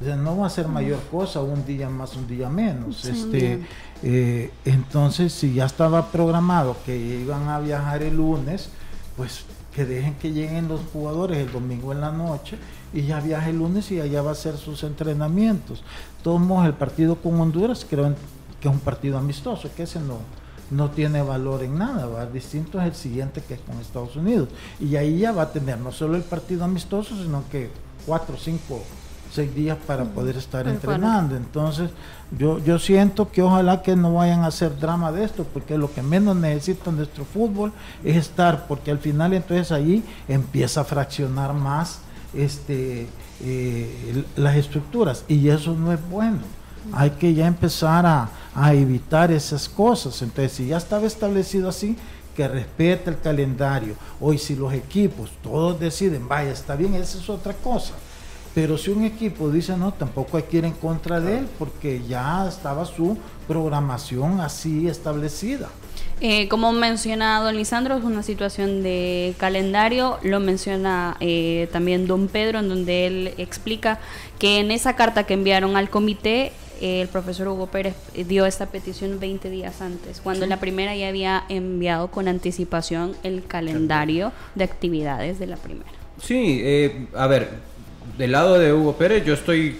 O 0.01 0.05
sea, 0.05 0.15
no 0.15 0.37
va 0.37 0.47
a 0.47 0.49
ser 0.49 0.67
mayor 0.67 0.99
cosa 1.11 1.41
un 1.41 1.65
día 1.65 1.89
más, 1.89 2.15
un 2.15 2.27
día 2.27 2.49
menos. 2.49 3.05
este, 3.05 3.61
eh, 4.01 4.51
entonces, 4.65 5.31
si 5.31 5.53
ya 5.53 5.65
estaba 5.65 6.11
programado 6.11 6.75
que 6.85 6.97
iban 6.97 7.47
a 7.47 7.59
viajar 7.59 8.03
el 8.03 8.17
lunes, 8.17 8.69
pues 9.15 9.45
que 9.73 9.85
dejen 9.85 10.15
que 10.15 10.31
lleguen 10.31 10.67
los 10.67 10.81
jugadores 10.91 11.37
el 11.37 11.51
domingo 11.51 11.91
en 11.93 12.01
la 12.01 12.11
noche 12.11 12.57
y 12.93 13.03
ya 13.03 13.19
viaje 13.19 13.49
el 13.49 13.57
lunes 13.57 13.91
y 13.91 13.99
allá 13.99 14.21
va 14.21 14.29
a 14.29 14.33
hacer 14.33 14.57
sus 14.57 14.83
entrenamientos. 14.83 15.83
Todos 16.21 16.39
modos, 16.39 16.67
el 16.67 16.73
partido 16.73 17.15
con 17.15 17.39
Honduras 17.41 17.85
creo 17.89 18.15
que 18.61 18.67
es 18.67 18.73
un 18.73 18.79
partido 18.79 19.17
amistoso, 19.17 19.69
que 19.75 19.83
ese 19.83 19.99
no, 19.99 20.19
no 20.69 20.91
tiene 20.91 21.21
valor 21.21 21.63
en 21.63 21.77
nada, 21.77 22.05
¿va? 22.05 22.25
distinto 22.25 22.79
es 22.79 22.87
el 22.87 22.95
siguiente 22.95 23.41
que 23.41 23.55
es 23.55 23.59
con 23.61 23.79
Estados 23.79 24.15
Unidos. 24.15 24.49
Y 24.79 24.95
ahí 24.95 25.19
ya 25.19 25.31
va 25.31 25.43
a 25.43 25.51
tener 25.51 25.79
no 25.79 25.91
solo 25.91 26.15
el 26.15 26.23
partido 26.23 26.63
amistoso, 26.63 27.15
sino 27.15 27.43
que 27.51 27.71
cuatro, 28.05 28.35
cinco, 28.37 28.81
seis 29.31 29.53
días 29.55 29.77
para 29.87 30.03
poder 30.03 30.37
estar 30.37 30.67
entrenando. 30.67 31.35
Entonces, 31.35 31.89
yo, 32.37 32.59
yo 32.59 32.77
siento 32.77 33.31
que 33.31 33.41
ojalá 33.41 33.81
que 33.81 33.95
no 33.95 34.13
vayan 34.13 34.41
a 34.43 34.47
hacer 34.47 34.77
drama 34.77 35.11
de 35.11 35.23
esto, 35.23 35.45
porque 35.51 35.77
lo 35.77 35.91
que 35.91 36.03
menos 36.03 36.35
necesita 36.35 36.91
nuestro 36.91 37.25
fútbol 37.25 37.71
es 38.03 38.17
estar, 38.17 38.67
porque 38.67 38.91
al 38.91 38.99
final 38.99 39.33
entonces 39.33 39.71
ahí 39.71 40.03
empieza 40.27 40.81
a 40.81 40.83
fraccionar 40.83 41.53
más 41.53 42.02
este, 42.33 43.07
eh, 43.41 44.23
las 44.35 44.55
estructuras 44.55 45.25
y 45.27 45.49
eso 45.49 45.73
no 45.73 45.91
es 45.91 45.99
bueno. 46.09 46.39
Hay 46.91 47.11
que 47.11 47.33
ya 47.33 47.47
empezar 47.47 48.05
a, 48.05 48.29
a 48.53 48.73
evitar 48.73 49.31
esas 49.31 49.69
cosas. 49.69 50.21
Entonces, 50.21 50.51
si 50.51 50.67
ya 50.67 50.77
estaba 50.77 51.07
establecido 51.07 51.69
así, 51.69 51.95
que 52.35 52.47
respete 52.47 53.09
el 53.09 53.19
calendario. 53.19 53.95
Hoy 54.19 54.37
si 54.37 54.55
los 54.55 54.73
equipos 54.73 55.31
todos 55.41 55.79
deciden, 55.79 56.27
vaya, 56.27 56.51
está 56.51 56.75
bien, 56.75 56.95
esa 56.95 57.17
es 57.17 57.29
otra 57.29 57.53
cosa. 57.53 57.93
Pero 58.53 58.77
si 58.77 58.91
un 58.91 59.03
equipo 59.03 59.49
dice 59.49 59.75
no, 59.75 59.93
tampoco 59.93 60.37
hay 60.37 60.43
que 60.43 60.57
ir 60.57 60.65
en 60.65 60.73
contra 60.73 61.19
de 61.19 61.39
él 61.39 61.47
porque 61.57 62.03
ya 62.07 62.47
estaba 62.47 62.85
su 62.85 63.17
programación 63.47 64.39
así 64.41 64.87
establecida. 64.87 65.69
Eh, 66.21 66.47
como 66.47 66.71
menciona 66.71 67.41
don 67.41 67.55
Lisandro, 67.55 67.97
es 67.97 68.03
una 68.03 68.23
situación 68.23 68.81
de 68.83 69.33
calendario, 69.37 70.19
lo 70.23 70.39
menciona 70.39 71.17
eh, 71.19 71.67
también 71.71 72.07
don 72.07 72.27
Pedro, 72.27 72.59
en 72.59 72.69
donde 72.69 73.07
él 73.07 73.33
explica 73.37 73.99
que 74.39 74.59
en 74.59 74.71
esa 74.71 74.95
carta 74.95 75.25
que 75.25 75.33
enviaron 75.33 75.75
al 75.75 75.89
comité, 75.89 76.53
eh, 76.81 77.01
el 77.01 77.07
profesor 77.07 77.47
Hugo 77.49 77.67
Pérez 77.67 77.95
dio 78.27 78.45
esta 78.45 78.67
petición 78.67 79.19
20 79.19 79.49
días 79.49 79.81
antes, 79.81 80.21
cuando 80.21 80.45
la 80.45 80.59
primera 80.59 80.95
ya 80.95 81.09
había 81.09 81.43
enviado 81.49 82.09
con 82.09 82.27
anticipación 82.27 83.15
el 83.23 83.45
calendario 83.45 84.31
de 84.55 84.63
actividades 84.63 85.39
de 85.39 85.47
la 85.47 85.57
primera. 85.57 85.91
Sí, 86.21 87.07
a 87.15 87.27
ver, 87.27 87.49
del 88.17 88.31
lado 88.31 88.59
de 88.59 88.71
Hugo 88.71 88.93
Pérez, 88.93 89.25
yo 89.25 89.33
estoy 89.33 89.77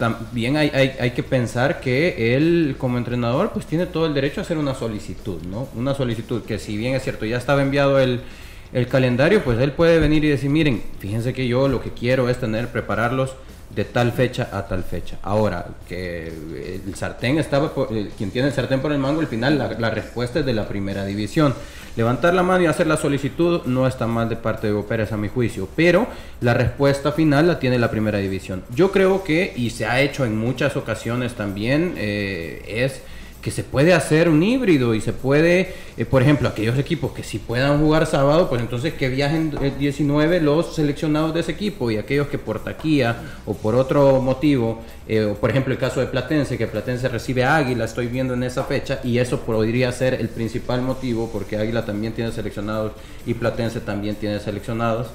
también 0.00 0.56
hay, 0.56 0.70
hay, 0.70 1.10
que 1.10 1.22
pensar 1.22 1.78
que 1.80 2.34
él 2.34 2.74
como 2.78 2.96
entrenador 2.96 3.50
pues 3.52 3.66
tiene 3.66 3.84
todo 3.84 4.06
el 4.06 4.14
derecho 4.14 4.40
a 4.40 4.44
hacer 4.44 4.56
una 4.56 4.74
solicitud, 4.74 5.42
¿no? 5.42 5.68
Una 5.76 5.94
solicitud 5.94 6.42
que 6.42 6.58
si 6.58 6.78
bien 6.78 6.94
es 6.94 7.02
cierto 7.02 7.26
ya 7.26 7.36
estaba 7.36 7.60
enviado 7.60 8.00
el, 8.00 8.22
el 8.72 8.88
calendario, 8.88 9.44
pues 9.44 9.58
él 9.60 9.72
puede 9.72 9.98
venir 10.00 10.24
y 10.24 10.28
decir, 10.28 10.48
miren, 10.48 10.82
fíjense 11.00 11.34
que 11.34 11.46
yo 11.46 11.68
lo 11.68 11.82
que 11.82 11.90
quiero 11.90 12.30
es 12.30 12.40
tener, 12.40 12.68
prepararlos 12.68 13.34
de 13.74 13.84
tal 13.84 14.12
fecha 14.12 14.48
a 14.52 14.66
tal 14.66 14.82
fecha. 14.82 15.18
Ahora, 15.22 15.64
que 15.88 16.28
el 16.84 16.94
sartén 16.94 17.38
estaba, 17.38 17.72
quien 18.16 18.30
tiene 18.30 18.48
el 18.48 18.54
sartén 18.54 18.80
por 18.80 18.92
el 18.92 18.98
mango, 18.98 19.20
al 19.20 19.28
final 19.28 19.76
la, 19.78 19.90
respuesta 19.90 20.40
es 20.40 20.46
de 20.46 20.52
la 20.52 20.66
primera 20.66 21.04
división. 21.04 21.54
Levantar 21.96 22.34
la 22.34 22.42
mano 22.42 22.64
y 22.64 22.66
hacer 22.66 22.86
la 22.86 22.96
solicitud 22.96 23.62
no 23.66 23.86
está 23.86 24.06
mal 24.06 24.28
de 24.28 24.36
parte 24.36 24.66
de 24.66 24.72
Hugo 24.72 24.86
Pérez 24.86 25.12
a 25.12 25.16
mi 25.16 25.28
juicio, 25.28 25.68
pero 25.74 26.06
la 26.40 26.54
respuesta 26.54 27.12
final 27.12 27.46
la 27.46 27.58
tiene 27.58 27.78
la 27.78 27.90
primera 27.90 28.18
división. 28.18 28.62
Yo 28.74 28.92
creo 28.92 29.24
que, 29.24 29.52
y 29.56 29.70
se 29.70 29.86
ha 29.86 30.00
hecho 30.00 30.24
en 30.24 30.36
muchas 30.36 30.76
ocasiones 30.76 31.34
también, 31.34 31.94
eh, 31.96 32.62
es 32.66 33.02
que 33.40 33.50
se 33.50 33.64
puede 33.64 33.94
hacer 33.94 34.28
un 34.28 34.42
híbrido 34.42 34.94
y 34.94 35.00
se 35.00 35.12
puede, 35.12 35.74
eh, 35.96 36.04
por 36.04 36.22
ejemplo, 36.22 36.48
aquellos 36.48 36.78
equipos 36.78 37.12
que 37.12 37.22
sí 37.22 37.38
puedan 37.38 37.78
jugar 37.80 38.06
sábado, 38.06 38.48
pues 38.48 38.60
entonces 38.60 38.94
que 38.94 39.08
viajen 39.08 39.54
el 39.62 39.78
19 39.78 40.40
los 40.40 40.74
seleccionados 40.74 41.32
de 41.32 41.40
ese 41.40 41.52
equipo 41.52 41.90
y 41.90 41.96
aquellos 41.96 42.28
que 42.28 42.38
por 42.38 42.62
taquía 42.62 43.16
o 43.46 43.54
por 43.54 43.74
otro 43.74 44.20
motivo, 44.20 44.82
eh, 45.08 45.24
o 45.24 45.34
por 45.34 45.50
ejemplo 45.50 45.72
el 45.72 45.78
caso 45.78 46.00
de 46.00 46.06
Platense, 46.06 46.58
que 46.58 46.66
Platense 46.66 47.08
recibe 47.08 47.44
a 47.44 47.56
Águila, 47.56 47.84
estoy 47.84 48.08
viendo 48.08 48.34
en 48.34 48.42
esa 48.42 48.64
fecha 48.64 49.00
y 49.02 49.18
eso 49.18 49.40
podría 49.40 49.90
ser 49.92 50.14
el 50.14 50.28
principal 50.28 50.82
motivo 50.82 51.30
porque 51.32 51.56
Águila 51.56 51.84
también 51.86 52.12
tiene 52.12 52.32
seleccionados 52.32 52.92
y 53.26 53.34
Platense 53.34 53.80
también 53.80 54.16
tiene 54.16 54.38
seleccionados. 54.40 55.08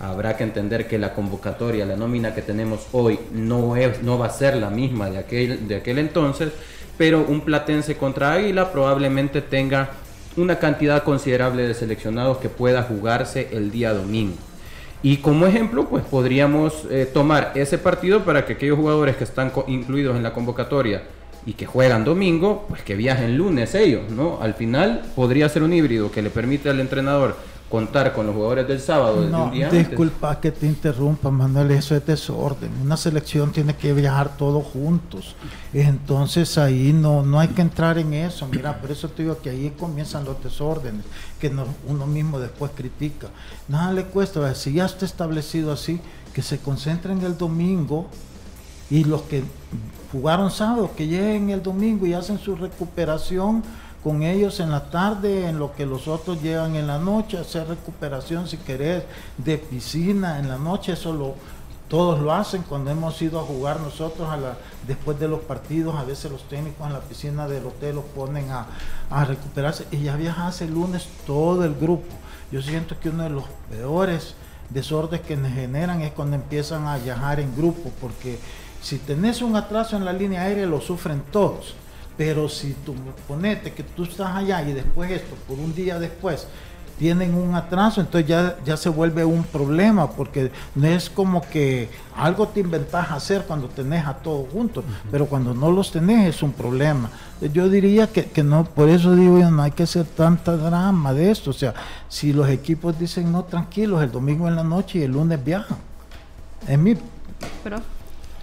Habrá 0.00 0.36
que 0.36 0.44
entender 0.44 0.86
que 0.86 0.96
la 0.96 1.12
convocatoria, 1.12 1.84
la 1.84 1.96
nómina 1.96 2.32
que 2.32 2.42
tenemos 2.42 2.86
hoy 2.92 3.18
no, 3.32 3.74
es, 3.74 4.00
no 4.00 4.16
va 4.16 4.26
a 4.26 4.30
ser 4.30 4.56
la 4.56 4.70
misma 4.70 5.10
de 5.10 5.18
aquel, 5.18 5.66
de 5.66 5.74
aquel 5.74 5.98
entonces 5.98 6.50
pero 6.98 7.24
un 7.26 7.40
Platense 7.40 7.96
contra 7.96 8.32
Águila 8.32 8.72
probablemente 8.72 9.40
tenga 9.40 9.90
una 10.36 10.58
cantidad 10.58 11.04
considerable 11.04 11.66
de 11.66 11.74
seleccionados 11.74 12.38
que 12.38 12.48
pueda 12.48 12.82
jugarse 12.82 13.48
el 13.52 13.70
día 13.70 13.94
domingo. 13.94 14.36
Y 15.02 15.18
como 15.18 15.46
ejemplo, 15.46 15.88
pues 15.88 16.04
podríamos 16.04 16.86
eh, 16.90 17.08
tomar 17.10 17.52
ese 17.54 17.78
partido 17.78 18.24
para 18.24 18.44
que 18.44 18.54
aquellos 18.54 18.76
jugadores 18.76 19.16
que 19.16 19.24
están 19.24 19.52
incluidos 19.68 20.16
en 20.16 20.24
la 20.24 20.32
convocatoria 20.32 21.02
y 21.48 21.54
que 21.54 21.64
juegan 21.64 22.04
domingo, 22.04 22.66
pues 22.68 22.82
que 22.82 22.94
viajen 22.94 23.38
lunes 23.38 23.74
ellos, 23.74 24.10
¿no? 24.10 24.38
Al 24.42 24.52
final 24.52 25.00
podría 25.16 25.48
ser 25.48 25.62
un 25.62 25.72
híbrido 25.72 26.10
que 26.12 26.20
le 26.20 26.28
permite 26.28 26.68
al 26.68 26.78
entrenador 26.78 27.38
contar 27.70 28.12
con 28.12 28.26
los 28.26 28.34
jugadores 28.34 28.68
del 28.68 28.80
sábado 28.80 29.26
no, 29.26 29.44
un 29.44 29.50
día 29.52 29.68
disculpa 29.68 30.40
que 30.40 30.50
te 30.50 30.66
interrumpa 30.66 31.30
Manuel 31.30 31.70
eso 31.70 31.96
es 31.96 32.04
desorden. 32.04 32.70
Una 32.82 32.98
selección 32.98 33.50
tiene 33.50 33.74
que 33.76 33.94
viajar 33.94 34.36
todos 34.36 34.62
juntos. 34.62 35.36
Entonces 35.72 36.58
ahí 36.58 36.92
no 36.92 37.22
no 37.22 37.40
hay 37.40 37.48
que 37.48 37.62
entrar 37.62 37.96
en 37.96 38.12
eso. 38.12 38.46
Mira 38.46 38.78
por 38.78 38.90
eso 38.90 39.08
te 39.08 39.22
digo 39.22 39.38
que 39.38 39.48
ahí 39.48 39.72
comienzan 39.78 40.26
los 40.26 40.42
desórdenes 40.44 41.06
que 41.40 41.50
uno 41.86 42.06
mismo 42.06 42.38
después 42.38 42.72
critica. 42.74 43.28
Nada 43.68 43.94
le 43.94 44.04
cuesta 44.04 44.54
si 44.54 44.74
ya 44.74 44.84
está 44.84 45.06
establecido 45.06 45.72
así 45.72 45.98
que 46.34 46.42
se 46.42 46.58
concentren 46.58 47.22
el 47.22 47.38
domingo 47.38 48.06
y 48.90 49.04
los 49.04 49.22
que 49.22 49.42
jugaron 50.12 50.50
sábado 50.50 50.90
que 50.96 51.06
lleguen 51.06 51.50
el 51.50 51.62
domingo 51.62 52.06
y 52.06 52.14
hacen 52.14 52.38
su 52.38 52.56
recuperación 52.56 53.62
con 54.02 54.22
ellos 54.22 54.60
en 54.60 54.70
la 54.70 54.90
tarde, 54.90 55.48
en 55.48 55.58
lo 55.58 55.74
que 55.74 55.84
los 55.84 56.08
otros 56.08 56.40
llegan 56.40 56.76
en 56.76 56.86
la 56.86 56.98
noche, 56.98 57.36
hacer 57.36 57.66
recuperación 57.66 58.46
si 58.46 58.56
querés 58.56 59.02
de 59.36 59.58
piscina 59.58 60.38
en 60.38 60.48
la 60.48 60.56
noche, 60.56 60.92
eso 60.92 61.12
lo, 61.12 61.34
todos 61.88 62.20
lo 62.20 62.32
hacen 62.32 62.62
cuando 62.62 62.90
hemos 62.90 63.20
ido 63.22 63.40
a 63.40 63.42
jugar 63.42 63.80
nosotros 63.80 64.28
a 64.28 64.36
la, 64.36 64.56
después 64.86 65.18
de 65.18 65.26
los 65.26 65.40
partidos, 65.40 65.96
a 65.96 66.04
veces 66.04 66.30
los 66.30 66.42
técnicos 66.48 66.86
en 66.86 66.92
la 66.92 67.00
piscina 67.00 67.48
del 67.48 67.66
hotel 67.66 67.96
los 67.96 68.04
ponen 68.04 68.50
a, 68.50 68.66
recuperarse 69.24 69.86
y 69.90 70.02
ya 70.02 70.16
viajas 70.16 70.60
el 70.60 70.74
lunes 70.74 71.08
todo 71.26 71.64
el 71.64 71.74
grupo. 71.74 72.08
Yo 72.52 72.62
siento 72.62 72.98
que 73.00 73.08
uno 73.08 73.24
de 73.24 73.30
los 73.30 73.44
peores 73.70 74.34
desórdenes 74.70 75.26
que 75.26 75.36
nos 75.36 75.52
generan 75.52 76.02
es 76.02 76.12
cuando 76.12 76.36
empiezan 76.36 76.86
a 76.86 76.98
viajar 76.98 77.40
en 77.40 77.56
grupo, 77.56 77.90
porque 78.00 78.38
si 78.82 78.98
tenés 78.98 79.42
un 79.42 79.56
atraso 79.56 79.96
en 79.96 80.04
la 80.04 80.12
línea 80.12 80.42
aérea 80.42 80.66
lo 80.66 80.80
sufren 80.80 81.22
todos. 81.32 81.74
Pero 82.16 82.48
si 82.48 82.74
tú 82.84 82.94
ponete 83.28 83.72
que 83.72 83.84
tú 83.84 84.02
estás 84.02 84.34
allá 84.34 84.62
y 84.62 84.72
después 84.72 85.10
esto, 85.10 85.36
por 85.46 85.58
un 85.58 85.72
día 85.72 86.00
después, 86.00 86.48
tienen 86.98 87.34
un 87.34 87.54
atraso, 87.54 88.00
entonces 88.00 88.28
ya, 88.28 88.56
ya 88.64 88.76
se 88.76 88.88
vuelve 88.88 89.24
un 89.24 89.44
problema, 89.44 90.10
porque 90.10 90.50
no 90.74 90.88
es 90.88 91.08
como 91.08 91.42
que 91.42 91.88
algo 92.16 92.48
te 92.48 92.58
inventas 92.58 93.12
hacer 93.12 93.44
cuando 93.46 93.68
tenés 93.68 94.04
a 94.04 94.14
todos 94.14 94.50
juntos, 94.52 94.84
pero 95.08 95.26
cuando 95.26 95.54
no 95.54 95.70
los 95.70 95.92
tenés 95.92 96.34
es 96.34 96.42
un 96.42 96.52
problema. 96.52 97.08
Yo 97.52 97.68
diría 97.68 98.08
que, 98.08 98.24
que 98.24 98.42
no, 98.42 98.64
por 98.64 98.88
eso 98.88 99.14
digo 99.14 99.38
yo, 99.38 99.48
no 99.52 99.62
hay 99.62 99.70
que 99.70 99.84
hacer 99.84 100.06
tanta 100.06 100.56
drama 100.56 101.14
de 101.14 101.30
esto. 101.30 101.50
O 101.50 101.52
sea, 101.52 101.72
si 102.08 102.32
los 102.32 102.48
equipos 102.48 102.98
dicen 102.98 103.30
no, 103.30 103.44
tranquilos, 103.44 104.02
el 104.02 104.10
domingo 104.10 104.48
en 104.48 104.56
la 104.56 104.64
noche 104.64 104.98
y 104.98 105.02
el 105.02 105.12
lunes 105.12 105.42
viajan. 105.42 105.78
Es 106.66 106.76
mi. 106.76 106.96
Pero 107.62 107.80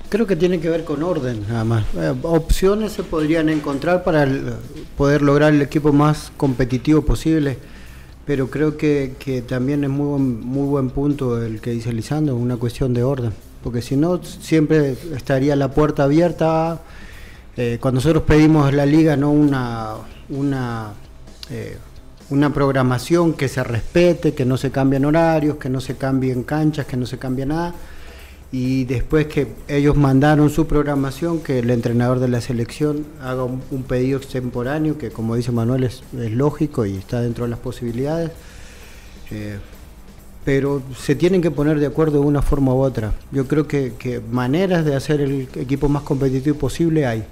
Creo 0.09 0.27
que 0.27 0.35
tiene 0.35 0.59
que 0.59 0.69
ver 0.69 0.83
con 0.83 1.01
orden, 1.03 1.45
nada 1.47 1.63
más. 1.63 1.83
Eh, 1.95 2.13
opciones 2.23 2.91
se 2.91 3.03
podrían 3.03 3.49
encontrar 3.49 4.03
para 4.03 4.27
poder 4.97 5.21
lograr 5.21 5.53
el 5.53 5.61
equipo 5.61 5.91
más 5.91 6.31
competitivo 6.37 7.01
posible, 7.01 7.57
pero 8.25 8.49
creo 8.49 8.77
que, 8.77 9.43
también 9.47 9.83
es 9.83 9.89
muy, 9.89 10.19
muy 10.19 10.67
buen 10.67 10.89
punto 10.89 11.41
el 11.43 11.59
que 11.59 11.71
dice 11.71 11.91
Lisandro, 11.91 12.35
una 12.35 12.57
cuestión 12.57 12.93
de 12.93 13.03
orden, 13.03 13.31
porque 13.63 13.81
si 13.81 13.95
no, 13.95 14.23
siempre 14.23 14.95
estaría 15.15 15.55
la 15.55 15.71
puerta 15.71 16.03
abierta. 16.03 16.81
Eh, 17.57 17.77
cuando 17.81 17.99
nosotros 17.99 18.23
pedimos 18.23 18.71
la 18.73 18.85
liga, 18.85 19.15
no 19.15 19.31
una, 19.31 19.95
una, 20.29 20.93
eh, 21.49 21.77
una 22.29 22.53
programación 22.53 23.33
que 23.33 23.47
se 23.47 23.63
respete, 23.63 24.33
que 24.33 24.45
no 24.45 24.57
se 24.57 24.71
cambien 24.71 25.03
horarios, 25.05 25.57
que 25.57 25.69
no 25.69 25.81
se 25.81 25.95
cambien 25.95 26.43
canchas, 26.43 26.85
que 26.85 26.95
no 26.95 27.07
se 27.07 27.17
cambie 27.17 27.45
nada 27.45 27.73
y 28.51 28.85
después 28.85 29.27
que 29.27 29.47
ellos 29.67 29.95
mandaron 29.97 30.49
su 30.49 30.67
programación, 30.67 31.39
que 31.39 31.59
el 31.59 31.69
entrenador 31.69 32.19
de 32.19 32.27
la 32.27 32.41
selección 32.41 33.05
haga 33.21 33.43
un, 33.43 33.83
pedido 33.83 34.17
extemporáneo, 34.17 34.97
que 34.97 35.09
como 35.09 35.35
dice 35.35 35.51
Manuel 35.51 35.83
es, 35.83 36.03
lógico 36.13 36.85
y 36.85 36.95
está 36.95 37.21
dentro 37.21 37.45
de 37.45 37.51
las 37.51 37.59
posibilidades. 37.59 38.31
Eh, 39.31 39.57
pero 40.45 40.83
se 40.95 41.15
tienen 41.15 41.41
que 41.41 41.49
poner 41.49 41.79
de 41.79 41.87
acuerdo 41.87 42.19
de 42.19 42.25
una 42.25 42.43
forma 42.43 42.73
u 42.73 42.77
otra. 42.77 43.13
Yo 43.31 43.47
creo 43.47 43.67
que, 43.67 43.93
que 43.97 44.21
maneras 44.21 44.85
de 44.85 44.95
hacer 44.95 45.19
el 45.19 45.49
equipo 45.55 45.89
más 45.89 46.03
competitivo 46.03 46.55
posible 46.55 47.07
hay. 47.07 47.23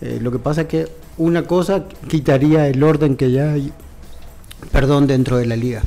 Eh, 0.00 0.18
lo 0.20 0.32
que 0.32 0.38
pasa 0.38 0.62
es 0.62 0.66
que 0.66 0.88
una 1.16 1.46
cosa 1.46 1.84
quitaría 2.08 2.66
el 2.66 2.82
orden 2.82 3.16
que 3.16 3.30
ya 3.30 3.52
hay, 3.52 3.72
perdón, 4.72 5.06
dentro 5.06 5.36
de 5.36 5.46
la 5.46 5.56
liga. 5.56 5.82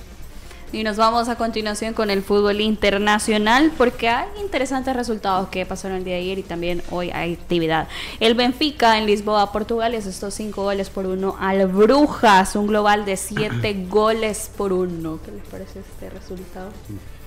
Y 0.74 0.84
nos 0.84 0.98
vamos 0.98 1.30
a 1.30 1.36
continuación 1.36 1.94
con 1.94 2.10
el 2.10 2.24
fútbol 2.24 2.60
internacional 2.60 3.72
porque 3.78 4.10
hay 4.10 4.28
interesantes 4.42 4.96
resultados 4.96 5.50
que 5.50 5.68
pasaron 5.68 5.98
el 5.98 6.04
día 6.04 6.16
de 6.16 6.22
ayer 6.22 6.40
y 6.40 6.42
también 6.42 6.82
hoy 6.90 7.12
hay 7.12 7.34
actividad. 7.34 7.88
El 8.20 8.34
Benfica 8.34 8.98
en 8.98 9.06
Lisboa, 9.06 9.52
Portugal, 9.52 9.94
estos 9.94 10.34
cinco 10.34 10.64
goles 10.64 10.90
por 10.90 11.06
uno 11.06 11.36
al 11.40 11.68
Brujas, 11.68 12.56
un 12.56 12.66
global 12.66 13.06
de 13.06 13.18
siete 13.18 13.86
goles 13.88 14.50
por 14.58 14.74
uno. 14.74 15.20
¿Qué 15.24 15.30
les 15.32 15.44
parece 15.44 15.82
este 15.82 16.10
resultado? 16.10 16.70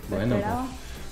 Bueno, 0.09 0.35
pues, 0.35 0.47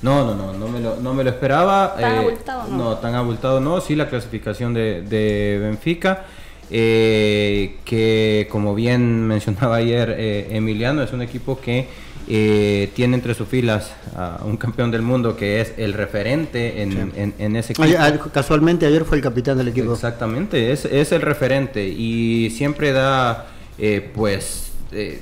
no, 0.03 0.25
no, 0.25 0.35
no, 0.35 0.53
no 0.55 0.69
me 0.69 0.81
lo, 0.81 0.97
no 0.97 1.15
me 1.15 1.23
lo 1.23 1.31
esperaba. 1.31 1.95
¿Tan 1.95 2.19
abultado 2.19 2.65
no? 2.69 2.77
No, 2.77 2.97
tan 2.97 3.15
abultado 3.15 3.61
no. 3.61 3.81
Sí, 3.81 3.95
la 3.95 4.09
clasificación 4.09 4.75
de, 4.75 5.03
de 5.03 5.59
Benfica. 5.63 6.25
eh, 6.69 7.77
que 7.85 8.49
como 8.51 8.75
bien 8.75 9.23
mencionaba 9.23 9.77
ayer 9.77 10.17
eh, 10.19 10.49
Emiliano, 10.51 11.01
es 11.03 11.13
un 11.13 11.23
equipo 11.23 11.61
que 11.61 11.87
eh, 12.29 12.91
tiene 12.95 13.17
entre 13.17 13.35
sus 13.35 13.47
filas 13.49 13.91
a 14.17 14.41
un 14.45 14.57
campeón 14.57 14.91
del 14.91 15.03
mundo 15.03 15.37
que 15.37 15.61
es 15.61 15.73
el 15.77 15.93
referente 15.93 16.83
en, 16.83 17.13
en- 17.17 17.35
en 17.39 17.57
ese 17.57 17.73
equipo. 17.75 18.31
Casualmente 18.33 18.87
ayer 18.87 19.05
fue 19.05 19.19
el 19.19 19.23
capitán 19.23 19.59
del 19.59 19.69
equipo. 19.69 19.93
Exactamente, 19.93 20.73
es, 20.73 20.85
es 20.87 21.13
el 21.13 21.21
referente 21.23 21.87
y 21.89 22.51
siempre 22.51 22.93
da 22.93 23.47
eh, 23.79 24.11
pues 24.15 24.73
eh, 24.93 25.21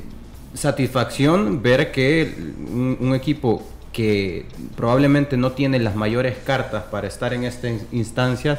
satisfacción 0.55 1.63
ver 1.63 1.93
que 1.93 2.35
un, 2.73 2.97
un 3.01 3.15
equipo 3.15 3.67
que 3.93 4.47
probablemente 4.77 5.37
no 5.37 5.53
tiene 5.53 5.79
las 5.79 5.97
mayores 5.97 6.37
cartas 6.47 6.85
para 6.85 7.09
estar 7.09 7.35
en 7.35 7.45
estas 7.45 7.73
instancias, 7.93 8.59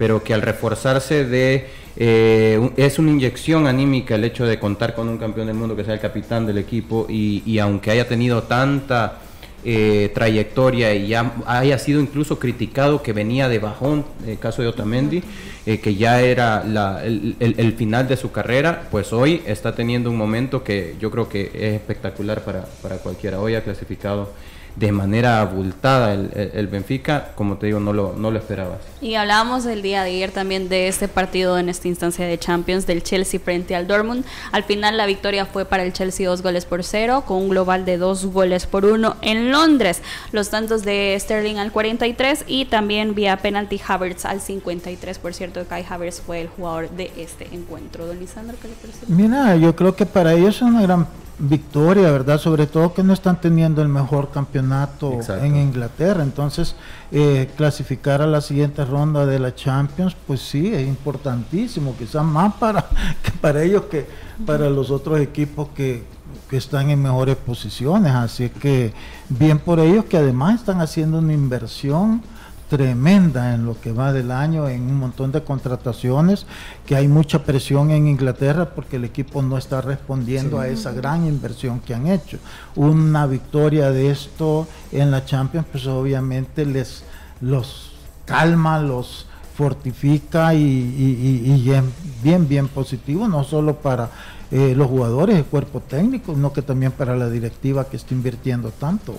pero 0.00 0.24
que 0.24 0.32
al 0.32 0.40
reforzarse 0.40 1.26
de 1.26 1.66
eh, 1.98 2.70
es 2.78 2.98
una 2.98 3.10
inyección 3.10 3.66
anímica 3.66 4.14
el 4.14 4.24
hecho 4.24 4.46
de 4.46 4.58
contar 4.58 4.94
con 4.94 5.10
un 5.10 5.18
campeón 5.18 5.48
del 5.48 5.56
mundo 5.56 5.76
que 5.76 5.84
sea 5.84 5.92
el 5.92 6.00
capitán 6.00 6.46
del 6.46 6.56
equipo 6.56 7.04
y, 7.06 7.42
y 7.44 7.58
aunque 7.58 7.90
haya 7.90 8.08
tenido 8.08 8.44
tanta 8.44 9.18
eh, 9.62 10.10
trayectoria 10.14 10.94
y 10.94 11.08
ya 11.08 11.34
haya 11.46 11.78
sido 11.78 12.00
incluso 12.00 12.38
criticado 12.38 13.02
que 13.02 13.12
venía 13.12 13.50
de 13.50 13.58
bajón, 13.58 14.06
el 14.26 14.38
caso 14.38 14.62
de 14.62 14.68
Otamendi, 14.68 15.22
eh, 15.66 15.80
que 15.80 15.94
ya 15.94 16.22
era 16.22 16.64
la- 16.64 17.04
el, 17.04 17.36
el- 17.38 17.56
el 17.58 17.72
final 17.74 18.08
de 18.08 18.16
su 18.16 18.32
carrera, 18.32 18.88
pues 18.90 19.12
hoy 19.12 19.42
está 19.46 19.74
teniendo 19.74 20.08
un 20.10 20.16
momento 20.16 20.64
que 20.64 20.94
yo 20.98 21.10
creo 21.10 21.28
que 21.28 21.50
es 21.52 21.74
espectacular 21.74 22.40
para, 22.42 22.64
para 22.82 22.96
cualquiera. 22.96 23.38
Hoy 23.38 23.54
ha 23.54 23.62
clasificado 23.62 24.30
de 24.76 24.92
manera 24.92 25.40
abultada 25.40 26.14
el, 26.14 26.30
el- 26.34 26.50
el 26.54 26.66
Benfica, 26.68 27.32
como 27.34 27.56
te 27.56 27.66
digo, 27.66 27.80
no 27.80 27.92
lo, 27.92 28.14
no 28.16 28.30
lo 28.30 28.38
esperabas. 28.38 28.78
Y 29.00 29.14
hablábamos 29.14 29.64
el 29.66 29.82
día 29.82 30.02
de 30.04 30.10
ayer 30.10 30.30
también 30.30 30.68
de 30.68 30.88
este 30.88 31.08
partido 31.08 31.58
en 31.58 31.68
esta 31.68 31.88
instancia 31.88 32.26
de 32.26 32.38
Champions 32.38 32.86
del 32.86 33.02
Chelsea 33.02 33.40
frente 33.40 33.74
al 33.74 33.86
Dortmund. 33.86 34.24
Al 34.52 34.62
final 34.64 34.96
la 34.96 35.06
victoria 35.06 35.46
fue 35.46 35.64
para 35.64 35.82
el 35.82 35.92
Chelsea 35.92 36.28
dos 36.28 36.42
goles 36.42 36.64
por 36.66 36.84
cero 36.84 37.24
con 37.26 37.38
un 37.38 37.48
global 37.48 37.84
de 37.84 37.96
dos 37.98 38.26
goles 38.26 38.66
por 38.66 38.84
uno 38.84 39.16
en 39.22 39.50
Londres. 39.50 40.02
Los 40.32 40.50
tantos 40.50 40.82
de 40.84 41.16
Sterling 41.18 41.56
al 41.56 41.72
43 41.72 42.44
y 42.46 42.66
también 42.66 43.14
vía 43.14 43.36
penalty 43.38 43.80
Havertz 43.86 44.24
al 44.26 44.40
53. 44.40 45.18
Por 45.18 45.34
cierto, 45.34 45.64
Kai 45.66 45.84
Havertz 45.88 46.20
fue 46.20 46.40
el 46.42 46.48
jugador 46.48 46.90
de 46.90 47.10
este 47.16 47.48
encuentro. 47.52 48.06
Don 48.06 48.18
Lisandro, 48.18 48.56
¿qué 48.60 48.68
le 48.68 48.74
parece? 48.74 48.98
Mira, 49.08 49.56
yo 49.56 49.74
creo 49.74 49.96
que 49.96 50.06
para 50.06 50.34
ellos 50.34 50.56
es 50.56 50.62
una 50.62 50.82
gran 50.82 51.06
victoria, 51.40 52.10
¿verdad? 52.10 52.38
Sobre 52.38 52.66
todo 52.66 52.92
que 52.92 53.02
no 53.02 53.12
están 53.12 53.40
teniendo 53.40 53.80
el 53.80 53.88
mejor 53.88 54.30
campeonato 54.30 55.14
Exacto. 55.14 55.44
en 55.44 55.56
Inglaterra. 55.56 56.22
Entonces, 56.22 56.76
eh, 57.10 57.50
clasificar 57.56 58.20
a 58.20 58.26
la 58.26 58.40
siguiente 58.40 58.84
ronda 58.84 59.24
de 59.24 59.38
la 59.38 59.54
Champions, 59.54 60.14
pues 60.26 60.40
sí, 60.40 60.72
es 60.72 60.86
importantísimo, 60.86 61.96
quizás 61.98 62.24
más 62.24 62.54
para, 62.54 62.86
que 63.22 63.32
para 63.40 63.62
ellos 63.62 63.84
que 63.84 64.06
para 64.44 64.68
los 64.68 64.90
otros 64.90 65.18
equipos 65.20 65.68
que, 65.74 66.04
que 66.48 66.56
están 66.56 66.90
en 66.90 67.02
mejores 67.02 67.36
posiciones. 67.36 68.12
Así 68.12 68.50
que 68.50 68.92
bien 69.28 69.58
por 69.58 69.80
ellos 69.80 70.04
que 70.04 70.18
además 70.18 70.60
están 70.60 70.80
haciendo 70.80 71.18
una 71.18 71.32
inversión 71.32 72.22
tremenda 72.70 73.52
en 73.54 73.66
lo 73.66 73.78
que 73.80 73.92
va 73.92 74.12
del 74.12 74.30
año, 74.30 74.68
en 74.68 74.82
un 74.82 74.96
montón 74.96 75.32
de 75.32 75.42
contrataciones, 75.42 76.46
que 76.86 76.94
hay 76.94 77.08
mucha 77.08 77.42
presión 77.44 77.90
en 77.90 78.06
Inglaterra 78.06 78.70
porque 78.74 78.96
el 78.96 79.04
equipo 79.04 79.42
no 79.42 79.58
está 79.58 79.80
respondiendo 79.82 80.60
a 80.60 80.68
esa 80.68 80.92
gran 80.92 81.26
inversión 81.26 81.80
que 81.80 81.94
han 81.94 82.06
hecho. 82.06 82.38
Una 82.76 83.26
victoria 83.26 83.90
de 83.90 84.10
esto 84.12 84.68
en 84.92 85.10
la 85.10 85.24
Champions, 85.24 85.66
pues 85.70 85.86
obviamente 85.88 86.64
les 86.64 87.02
los 87.40 87.90
calma, 88.24 88.78
los 88.80 89.26
fortifica 89.56 90.54
y, 90.54 90.62
y- 90.62 91.42
y- 91.44 91.52
y 91.64 91.70
es 91.72 91.82
bien, 92.22 92.48
bien 92.48 92.68
positivo, 92.68 93.26
no 93.28 93.42
solo 93.44 93.76
para 93.76 94.08
eh, 94.52 94.74
los 94.76 94.86
jugadores, 94.88 95.36
el 95.36 95.44
cuerpo 95.44 95.80
técnico, 95.80 96.34
sino 96.34 96.52
que 96.52 96.62
también 96.62 96.92
para 96.92 97.16
la 97.16 97.28
directiva 97.28 97.84
que 97.88 97.96
está 97.96 98.14
invirtiendo 98.14 98.70
tanto. 98.70 99.14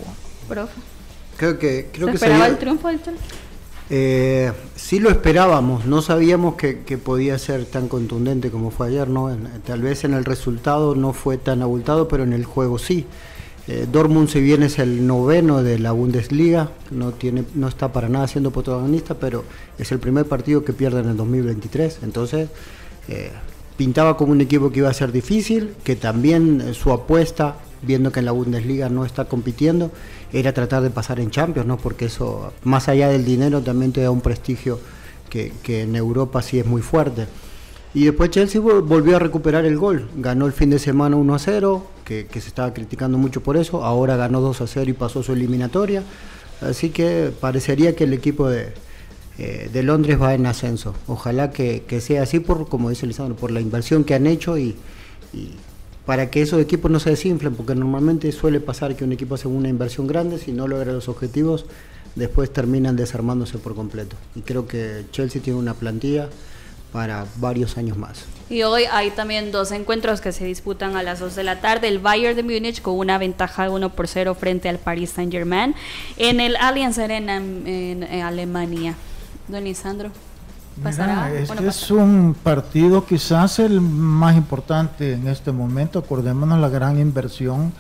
Profe. 0.48 0.74
Creo 1.42 1.58
que, 1.58 1.88
creo 1.92 2.06
¿Se 2.06 2.12
que 2.12 2.16
esperaba 2.18 2.46
el 2.46 2.58
triunfo 2.60 2.88
del 2.88 3.02
Chelsea? 3.02 3.24
Eh, 3.90 4.52
sí 4.76 5.00
lo 5.00 5.10
esperábamos, 5.10 5.88
no 5.88 6.04
sabíamos 6.04 6.54
que, 6.54 6.82
que 6.82 7.00
podía 7.00 7.40
ser 7.40 7.66
tan 7.66 7.88
contundente 7.88 8.52
como 8.52 8.70
fue 8.70 8.90
ayer, 8.90 9.10
¿no? 9.10 9.32
En- 9.32 9.50
tal 9.66 9.82
vez 9.82 10.04
en 10.04 10.14
el 10.14 10.24
resultado 10.24 10.94
no 10.94 11.14
fue 11.14 11.40
tan 11.40 11.64
abultado, 11.64 12.08
pero 12.08 12.22
en 12.22 12.34
el 12.34 12.46
juego 12.46 12.78
sí. 12.78 13.08
Eh, 13.68 13.88
Dortmund 13.92 14.30
si 14.30 14.40
bien 14.40 14.62
es 14.62 14.78
el 14.78 15.08
noveno 15.08 15.64
de 15.64 15.80
la 15.80 15.94
Bundesliga, 15.94 16.70
no, 16.92 17.12
tiene, 17.12 17.44
no 17.56 17.68
está 17.68 17.92
para 17.92 18.08
nada 18.08 18.28
siendo 18.28 18.52
protagonista, 18.52 19.16
pero 19.16 19.44
es 19.80 19.92
el 19.92 19.98
primer 19.98 20.26
partido 20.28 20.64
que 20.64 20.74
pierde 20.74 21.00
en 21.00 21.10
el 21.10 21.18
2023, 21.18 22.02
entonces 22.04 22.50
eh, 23.08 23.32
pintaba 23.78 24.16
como 24.16 24.32
un 24.32 24.42
equipo 24.42 24.72
que 24.72 24.78
iba 24.78 24.90
a 24.90 24.94
ser 24.94 25.12
difícil, 25.12 25.74
que 25.84 25.96
también 25.96 26.62
eh, 26.62 26.74
su 26.76 26.92
apuesta, 26.94 27.56
viendo 27.82 28.12
que 28.12 28.20
en 28.20 28.26
la 28.26 28.32
Bundesliga 28.32 28.90
no 28.90 29.06
está 29.06 29.26
compitiendo, 29.26 29.92
era 30.32 30.54
tratar 30.54 30.84
de 30.84 30.90
pasar 30.90 31.20
en 31.20 31.32
Champions, 31.32 31.68
¿no? 31.68 31.78
Porque 31.78 32.06
eso, 32.06 32.54
más 32.64 32.88
allá 32.90 33.10
del 33.10 33.26
dinero, 33.26 33.62
también 33.62 33.92
te 33.92 34.02
da 34.02 34.12
un 34.12 34.22
prestigio 34.22 34.80
que, 35.30 35.54
en 35.82 35.96
Europa 35.96 36.42
sí 36.42 36.60
es 36.60 36.66
muy 36.66 36.82
fuerte. 36.82 37.28
Y 37.94 38.06
después 38.06 38.30
Chelsea 38.30 38.62
vol- 38.62 38.86
volvió 38.86 39.16
a 39.18 39.20
recuperar 39.20 39.66
el 39.66 39.78
gol. 39.78 40.10
Ganó 40.16 40.46
el 40.46 40.54
fin 40.54 40.70
de 40.70 40.80
semana 40.80 41.16
1 41.16 41.36
a 41.36 41.40
0, 41.40 41.86
que, 42.06 42.28
se 42.32 42.40
estaba 42.40 42.74
criticando 42.74 43.18
mucho 43.18 43.42
por 43.42 43.58
eso. 43.58 43.84
Ahora 43.84 44.16
ganó 44.16 44.42
2 44.42 44.62
a 44.62 44.68
0 44.68 44.90
y 44.90 44.94
pasó 44.94 45.24
su 45.24 45.34
eliminatoria. 45.34 46.04
Así 46.62 46.90
que 46.90 47.32
parecería 47.40 47.96
que 47.96 48.04
el 48.04 48.14
equipo 48.14 48.48
de, 48.48 48.74
eh, 49.38 49.70
de 49.74 49.84
Londres 49.84 50.22
va 50.22 50.34
en 50.34 50.46
ascenso. 50.46 50.94
Ojalá 51.08 51.52
que, 51.52 51.84
sea 52.02 52.24
así, 52.24 52.40
por 52.40 52.68
como 52.70 52.90
dice 52.90 53.08
Lisandro, 53.08 53.36
por 53.36 53.52
la 53.52 53.60
inversión 53.62 54.04
que 54.04 54.14
han 54.14 54.28
hecho 54.28 54.58
y 54.58 54.76
para 56.12 56.30
que 56.30 56.42
esos 56.42 56.60
equipos 56.60 56.92
no 56.92 57.00
se 57.00 57.12
desinflen, 57.12 57.56
porque 57.56 57.74
normalmente 57.74 58.30
suele 58.34 58.60
pasar 58.60 58.98
que 58.98 59.06
un 59.06 59.14
equipo 59.14 59.36
hace 59.36 59.48
una 59.48 59.70
inversión 59.70 60.08
grande, 60.08 60.40
si 60.40 60.52
no 60.52 60.68
logra 60.68 60.92
los 60.92 61.08
objetivos, 61.08 61.64
después 62.16 62.52
terminan 62.52 62.98
desarmándose 62.98 63.60
por 63.60 63.76
completo. 63.76 64.18
Y 64.36 64.42
creo 64.42 64.68
que 64.68 65.06
Chelsea 65.12 65.42
tiene 65.42 65.58
una 65.58 65.74
plantilla 65.74 66.28
para 66.92 67.28
varios 67.38 67.78
años 67.78 67.98
más. 67.98 68.26
Y 68.50 68.64
hoy 68.64 68.84
hay 68.92 69.12
también 69.12 69.54
dos 69.54 69.72
encuentros 69.72 70.20
que 70.20 70.34
se 70.34 70.44
disputan 70.44 70.98
a 70.98 71.02
las 71.02 71.22
2 71.22 71.34
de 71.34 71.46
la 71.46 71.62
tarde. 71.62 71.88
El 71.88 72.00
Bayern 72.00 72.36
de 72.36 72.44
Múnich 72.44 72.82
con 72.82 72.98
una 72.98 73.18
ventaja 73.18 73.64
de 73.64 73.70
1 73.70 73.96
por 73.96 74.10
0 74.10 74.36
frente 74.36 74.68
al 74.68 74.80
Paris 74.80 75.12
Saint 75.12 75.32
Germain 75.32 75.76
en 76.18 76.42
el 76.42 76.58
Allianz 76.58 76.98
Arena 76.98 77.38
en, 77.38 78.04
Alemania. 78.04 78.96
Don 79.48 79.64
Lisandro, 79.64 80.12
¿pasará? 80.84 81.28
Mira, 81.28 81.40
este 81.42 81.54
Bueno, 81.56 81.70
es 81.70 81.92
un 81.92 82.36
partido 82.44 83.06
quizás 83.06 83.60
el 83.60 83.82
más 83.82 84.36
importante 84.36 85.14
en 85.14 85.28
este 85.28 85.52
momento. 85.52 86.00
Acordémonos 86.00 86.60
la 86.60 86.70
gran 86.70 87.00
inversión 87.00 87.72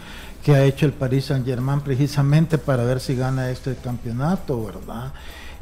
que 0.43 0.55
ha 0.55 0.63
hecho 0.63 0.85
el 0.85 0.93
Paris 0.93 1.25
Saint 1.25 1.45
Germain 1.45 1.81
precisamente 1.81 2.57
para 2.57 2.83
ver 2.83 2.99
si 2.99 3.15
gana 3.15 3.49
este 3.49 3.75
campeonato, 3.75 4.65
¿verdad? 4.65 5.11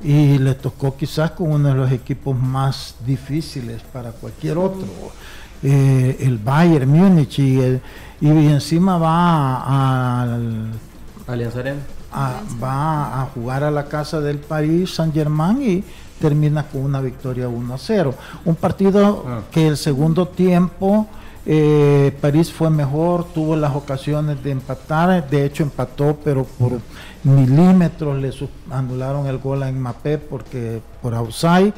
Y 0.02 0.38
le 0.38 0.56
tocó 0.56 0.96
quizás 0.96 1.32
con 1.32 1.52
uno 1.52 1.68
de 1.70 1.76
los 1.76 1.92
equipos 1.92 2.38
más 2.38 2.96
difíciles 3.06 3.82
para 3.92 4.12
cualquier 4.12 4.58
otro, 4.58 4.88
eh, 5.62 6.16
el 6.22 6.38
Bayern 6.38 6.90
Múnich, 6.90 7.40
y, 7.40 7.60
el- 7.60 7.82
y 8.22 8.30
encima 8.30 8.98
va 8.98 10.22
al 10.24 10.70
Alianza 11.28 11.60
Arena. 11.60 11.80
a- 12.14 12.40
va 12.64 13.22
a 13.22 13.26
jugar 13.26 13.64
a 13.66 13.72
la 13.72 13.86
casa 13.86 14.22
del 14.22 14.38
Paris 14.38 14.96
Saint 14.96 15.14
Germain 15.14 15.62
y 15.62 15.84
termina 16.20 16.64
con 16.68 16.82
una 16.82 17.02
victoria 17.02 17.48
1 17.48 17.74
a 17.74 17.78
0. 17.78 18.14
Un 18.46 18.56
partido 18.56 19.26
Ah. 19.28 19.42
que 19.52 19.68
el 19.68 19.78
segundo 19.78 20.28
tiempo 20.28 21.08
eh, 21.46 22.16
París 22.22 22.52
fue 22.52 22.70
mejor, 22.70 23.24
tuvo 23.34 23.56
las 23.56 23.76
ocasiones 23.76 24.44
de 24.44 24.52
empatar, 24.52 25.28
de 25.30 25.46
hecho 25.46 25.64
empató, 25.64 26.18
pero 26.24 26.44
por 26.44 26.74
milímetros 27.24 28.18
le 28.22 28.32
anularon 28.70 29.26
el 29.26 29.40
gol 29.40 29.64
a 29.64 29.72
Mbappé 29.72 30.18
porque 30.20 30.82
por 31.02 31.16
outside, 31.16 31.74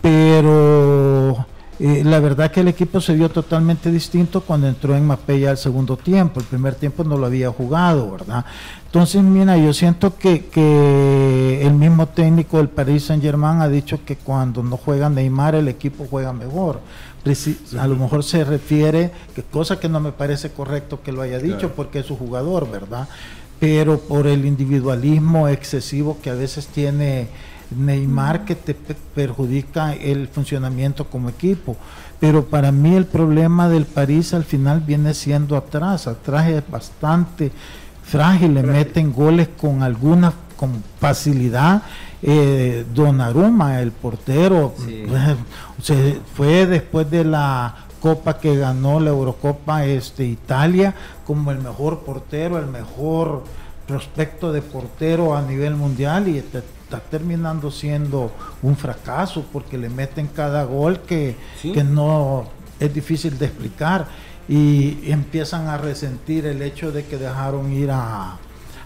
pero 0.00 1.45
eh, 1.78 2.02
la 2.04 2.20
verdad 2.20 2.50
que 2.50 2.60
el 2.60 2.68
equipo 2.68 3.00
se 3.00 3.14
vio 3.14 3.28
totalmente 3.28 3.90
distinto 3.90 4.40
cuando 4.40 4.66
entró 4.68 4.96
en 4.96 5.04
Mbappé 5.04 5.40
ya 5.40 5.50
el 5.50 5.58
segundo 5.58 5.96
tiempo, 5.96 6.40
el 6.40 6.46
primer 6.46 6.74
tiempo 6.74 7.04
no 7.04 7.16
lo 7.16 7.26
había 7.26 7.50
jugado, 7.50 8.10
¿verdad? 8.10 8.44
Entonces, 8.86 9.22
mira, 9.22 9.56
yo 9.56 9.72
siento 9.72 10.16
que, 10.16 10.46
que 10.46 11.66
el 11.66 11.74
mismo 11.74 12.06
técnico 12.06 12.56
del 12.56 12.68
Paris 12.68 13.04
Saint 13.04 13.22
Germain 13.22 13.60
ha 13.60 13.68
dicho 13.68 14.00
que 14.04 14.16
cuando 14.16 14.62
no 14.62 14.76
juega 14.76 15.10
Neymar 15.10 15.54
el 15.54 15.68
equipo 15.68 16.06
juega 16.08 16.32
mejor 16.32 16.80
a 17.78 17.86
lo 17.86 17.96
mejor 17.96 18.22
se 18.22 18.44
refiere, 18.44 19.10
que 19.34 19.42
cosa 19.42 19.80
que 19.80 19.88
no 19.88 20.00
me 20.00 20.12
parece 20.12 20.50
correcto 20.50 21.02
que 21.02 21.12
lo 21.12 21.22
haya 21.22 21.38
dicho 21.38 21.72
porque 21.74 22.00
es 22.00 22.06
su 22.06 22.16
jugador, 22.16 22.70
¿verdad? 22.70 23.08
Pero 23.58 23.98
por 23.98 24.26
el 24.26 24.44
individualismo 24.44 25.48
excesivo 25.48 26.18
que 26.22 26.30
a 26.30 26.34
veces 26.34 26.68
tiene 26.68 27.28
Neymar 27.70 28.44
que 28.44 28.54
te 28.54 28.74
perjudica 28.74 29.94
el 29.94 30.28
funcionamiento 30.28 31.06
como 31.06 31.28
equipo. 31.28 31.76
Pero 32.20 32.46
para 32.46 32.72
mí 32.72 32.94
el 32.94 33.06
problema 33.06 33.68
del 33.68 33.84
París 33.84 34.34
al 34.34 34.44
final 34.44 34.80
viene 34.80 35.14
siendo 35.14 35.56
atrás, 35.56 36.06
atrás 36.06 36.48
es 36.48 36.62
bastante 36.70 37.52
frágil, 38.02 38.54
le 38.54 38.62
meten 38.62 39.12
goles 39.12 39.48
con 39.60 39.82
alguna 39.82 40.32
con 40.56 40.82
facilidad 40.98 41.82
eh, 42.22 42.86
Donnarumma, 42.94 43.80
el 43.80 43.92
portero, 43.92 44.74
se 45.82 46.20
fue 46.34 46.66
después 46.66 47.10
de 47.10 47.24
la 47.24 47.74
Copa 48.00 48.38
que 48.38 48.56
ganó 48.56 49.00
la 49.00 49.10
Eurocopa 49.10 49.84
este, 49.84 50.24
Italia 50.24 50.94
como 51.26 51.50
el 51.50 51.58
mejor 51.58 52.00
portero, 52.00 52.58
el 52.58 52.66
mejor 52.66 53.44
prospecto 53.86 54.52
de 54.52 54.62
portero 54.62 55.36
a 55.36 55.42
nivel 55.42 55.76
mundial 55.76 56.28
y 56.28 56.38
está, 56.86 57.00
terminando 57.00 57.70
siendo 57.70 58.30
un 58.62 58.76
fracaso 58.76 59.44
porque 59.52 59.76
le 59.76 59.88
meten 59.88 60.28
cada 60.28 60.64
gol 60.64 61.00
que, 61.00 61.36
que 61.60 61.82
no 61.82 62.46
es 62.78 62.94
difícil 62.94 63.38
de 63.38 63.46
explicar. 63.46 64.06
Y 64.48 65.10
empiezan 65.10 65.66
a 65.66 65.76
resentir 65.76 66.46
el 66.46 66.62
hecho 66.62 66.92
de 66.92 67.04
que 67.04 67.18
dejaron 67.18 67.72
ir 67.72 67.90
a, 67.90 68.36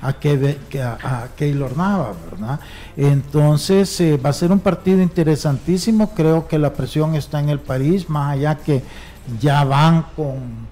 a, 0.01 0.09
a, 0.09 1.29
Keylor 1.37 1.77
Nava, 1.77 2.15
¿verdad? 2.31 2.61
Entonces 2.97 4.01
eh, 4.01 4.17
va 4.17 4.31
a 4.31 4.33
ser 4.33 4.53
un 4.53 4.61
partido 4.61 5.03
interesantísimo, 5.03 6.15
creo 6.15 6.49
que 6.49 6.59
la 6.59 6.73
presión 6.73 7.15
está 7.15 7.41
en 7.41 7.51
el 7.51 7.61
París, 7.61 8.09
más 8.09 8.33
allá 8.33 8.57
que 8.57 8.83
ya 9.39 9.65
van 9.65 10.07
con, 10.17 10.67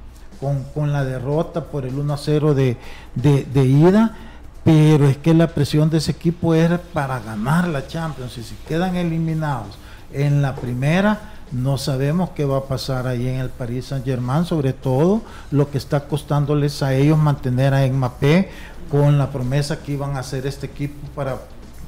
con, 0.72 0.92
la 0.92 1.04
derrota 1.04 1.64
por 1.64 1.84
el 1.84 1.94
1-0 1.94 2.54
de, 2.54 2.76
de, 3.14 3.64
ida, 3.64 4.16
pero 4.68 5.08
es 5.08 5.16
que 5.16 5.32
la 5.32 5.46
presión 5.46 5.88
de 5.88 5.96
ese 5.96 6.10
equipo 6.10 6.52
es 6.52 6.68
para 6.92 7.20
ganar 7.20 7.68
la 7.68 7.86
Champions 7.86 8.36
y 8.36 8.42
si 8.42 8.54
quedan 8.68 8.96
eliminados 8.96 9.78
en 10.12 10.42
la 10.42 10.56
primera, 10.56 11.32
no 11.52 11.78
sabemos 11.78 12.32
qué 12.36 12.44
va 12.44 12.58
a 12.58 12.64
pasar 12.64 13.06
ahí 13.06 13.28
en 13.28 13.36
el 13.36 13.48
París 13.48 13.86
Saint 13.86 14.04
Germain, 14.04 14.44
sobre 14.44 14.74
todo 14.74 15.22
lo 15.52 15.70
que 15.70 15.78
está 15.78 16.00
costándoles 16.00 16.82
a 16.82 16.92
ellos 16.92 17.16
mantener 17.16 17.72
a 17.72 17.86
Mbappé 17.86 18.50
con 18.90 19.16
la 19.16 19.30
promesa 19.30 19.78
que 19.78 19.92
iban 19.92 20.16
a 20.16 20.18
hacer 20.18 20.46
este 20.46 20.66
equipo 20.66 21.08
para 21.14 21.38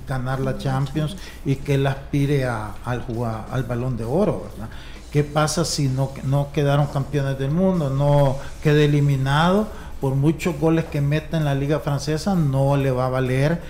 ganar 0.08 0.40
la 0.40 0.56
Champions 0.56 1.18
y 1.44 1.56
que 1.56 1.74
él 1.74 1.86
aspire 1.86 2.46
a, 2.46 2.76
al, 2.86 3.02
jugar, 3.02 3.44
al 3.50 3.64
balón 3.64 3.98
de 3.98 4.04
oro, 4.04 4.48
¿verdad? 4.50 4.70
¿Qué 5.12 5.22
pasa 5.22 5.66
si 5.66 5.88
no, 5.88 6.12
no 6.24 6.50
quedaron 6.50 6.86
campeones 6.86 7.38
del 7.38 7.50
mundo, 7.50 7.90
no 7.90 8.36
queda 8.62 8.80
eliminado? 8.80 9.68
Por 10.00 10.14
muchos 10.14 10.58
goles 10.58 10.86
que 10.86 11.00
meta 11.00 11.36
en 11.36 11.44
la 11.44 11.54
liga 11.54 11.80
francesa 11.80 12.34
no 12.34 12.76
le 12.76 12.90
va 12.90 13.06
a 13.06 13.10
valer 13.10 13.60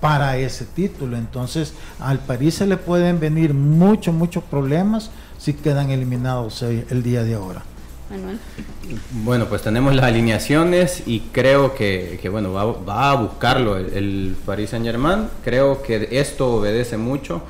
para 0.00 0.36
ese 0.36 0.64
título. 0.64 1.16
Entonces 1.16 1.74
al 2.00 2.18
París 2.18 2.54
se 2.54 2.66
le 2.66 2.76
pueden 2.76 3.20
venir 3.20 3.54
muchos, 3.54 4.14
muchos 4.14 4.42
problemas 4.44 5.10
si 5.38 5.54
quedan 5.54 5.90
eliminados 5.90 6.62
el 6.62 7.02
día 7.02 7.22
de 7.22 7.34
ahora. 7.34 7.62
Bueno, 9.24 9.46
pues 9.46 9.62
tenemos 9.62 9.94
las 9.94 10.04
alineaciones 10.04 11.02
y 11.06 11.20
creo 11.32 11.74
que, 11.74 12.28
bueno, 12.30 12.52
va, 12.52 13.10
a 13.10 13.14
buscarlo 13.14 13.76
el, 13.76 14.36
Paris 14.46 14.70
Saint 14.70 14.86
Germain. 14.86 15.28
Creo 15.44 15.82
que 15.82 16.08
esto 16.12 16.54
obedece 16.54 16.96
mucho 16.96 17.42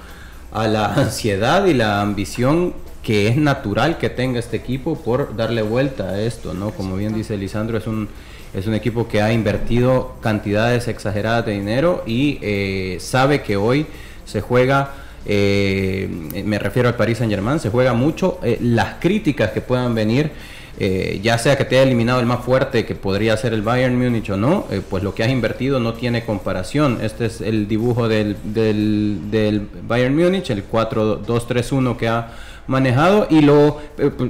a 0.52 0.66
la 0.66 0.86
ansiedad 0.94 1.66
y 1.66 1.74
la 1.74 2.00
ambición 2.00 2.74
que 3.06 3.28
es 3.28 3.36
natural 3.36 3.98
que 3.98 4.10
tenga 4.10 4.40
este 4.40 4.56
equipo 4.56 4.96
por 4.96 5.36
darle 5.36 5.62
vuelta 5.62 6.08
a 6.08 6.20
esto, 6.20 6.54
¿no? 6.54 6.72
Como 6.72 6.96
bien 6.96 7.14
dice 7.14 7.36
Lisandro, 7.36 7.78
es 7.78 7.86
un, 7.86 8.08
es 8.52 8.66
un 8.66 8.74
equipo 8.74 9.06
que 9.06 9.22
ha 9.22 9.32
invertido 9.32 10.16
cantidades 10.20 10.88
exageradas 10.88 11.46
de 11.46 11.52
dinero 11.52 12.02
y 12.04 12.40
eh, 12.42 12.96
sabe 12.98 13.42
que 13.42 13.56
hoy 13.56 13.86
se 14.24 14.40
juega 14.40 14.92
eh, 15.24 16.08
me 16.44 16.58
refiero 16.58 16.88
al 16.88 16.96
Paris 16.96 17.18
Saint 17.18 17.32
Germain, 17.32 17.60
se 17.60 17.70
juega 17.70 17.92
mucho. 17.92 18.40
Eh, 18.42 18.58
las 18.60 18.94
críticas 18.98 19.52
que 19.52 19.60
puedan 19.60 19.94
venir, 19.94 20.32
eh, 20.80 21.20
ya 21.22 21.38
sea 21.38 21.56
que 21.56 21.64
te 21.64 21.76
haya 21.76 21.84
eliminado 21.84 22.18
el 22.18 22.26
más 22.26 22.44
fuerte, 22.44 22.84
que 22.84 22.96
podría 22.96 23.36
ser 23.36 23.52
el 23.52 23.62
Bayern 23.62 23.96
Múnich 23.96 24.30
o 24.30 24.36
no, 24.36 24.66
pues 24.90 25.04
lo 25.04 25.14
que 25.14 25.22
has 25.22 25.30
invertido 25.30 25.78
no 25.78 25.94
tiene 25.94 26.24
comparación. 26.24 26.98
Este 27.02 27.26
es 27.26 27.40
el 27.40 27.68
dibujo 27.68 28.08
del, 28.08 28.36
del, 28.42 29.30
del 29.30 29.68
Bayern 29.86 30.16
Múnich, 30.16 30.50
el 30.50 30.68
4-2-3-1 30.68 31.96
que 31.96 32.08
ha 32.08 32.32
manejado 32.66 33.26
y 33.30 33.40
lo 33.42 33.78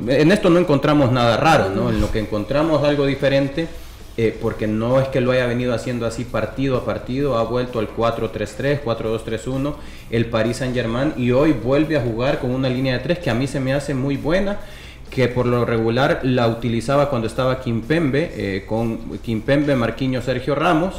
en 0.08 0.32
esto 0.32 0.50
no 0.50 0.58
encontramos 0.58 1.12
nada 1.12 1.36
raro, 1.36 1.70
¿no? 1.70 1.90
En 1.90 2.00
lo 2.00 2.10
que 2.10 2.18
encontramos 2.18 2.84
algo 2.84 3.06
diferente 3.06 3.68
eh, 4.18 4.34
porque 4.40 4.66
no 4.66 4.98
es 4.98 5.08
que 5.08 5.20
lo 5.20 5.32
haya 5.32 5.44
venido 5.44 5.74
haciendo 5.74 6.06
así 6.06 6.24
partido 6.24 6.78
a 6.78 6.86
partido, 6.86 7.36
ha 7.36 7.44
vuelto 7.44 7.80
al 7.80 7.94
4-3-3, 7.94 8.80
4-2-3-1, 8.82 9.74
el 10.08 10.26
Paris 10.26 10.56
Saint 10.56 10.74
Germain, 10.74 11.12
y 11.18 11.32
hoy 11.32 11.52
vuelve 11.52 11.98
a 11.98 12.00
jugar 12.00 12.38
con 12.38 12.50
una 12.50 12.70
línea 12.70 12.94
de 12.94 13.00
tres 13.00 13.18
que 13.18 13.28
a 13.28 13.34
mí 13.34 13.46
se 13.46 13.60
me 13.60 13.74
hace 13.74 13.92
muy 13.92 14.16
buena, 14.16 14.58
que 15.10 15.28
por 15.28 15.44
lo 15.44 15.66
regular 15.66 16.20
la 16.22 16.48
utilizaba 16.48 17.10
cuando 17.10 17.26
estaba 17.26 17.60
Kimpembe, 17.60 18.32
eh, 18.34 18.64
con 18.66 19.18
Kimpembe, 19.18 19.76
Marquinhos, 19.76 20.24
Sergio 20.24 20.54
Ramos, 20.54 20.94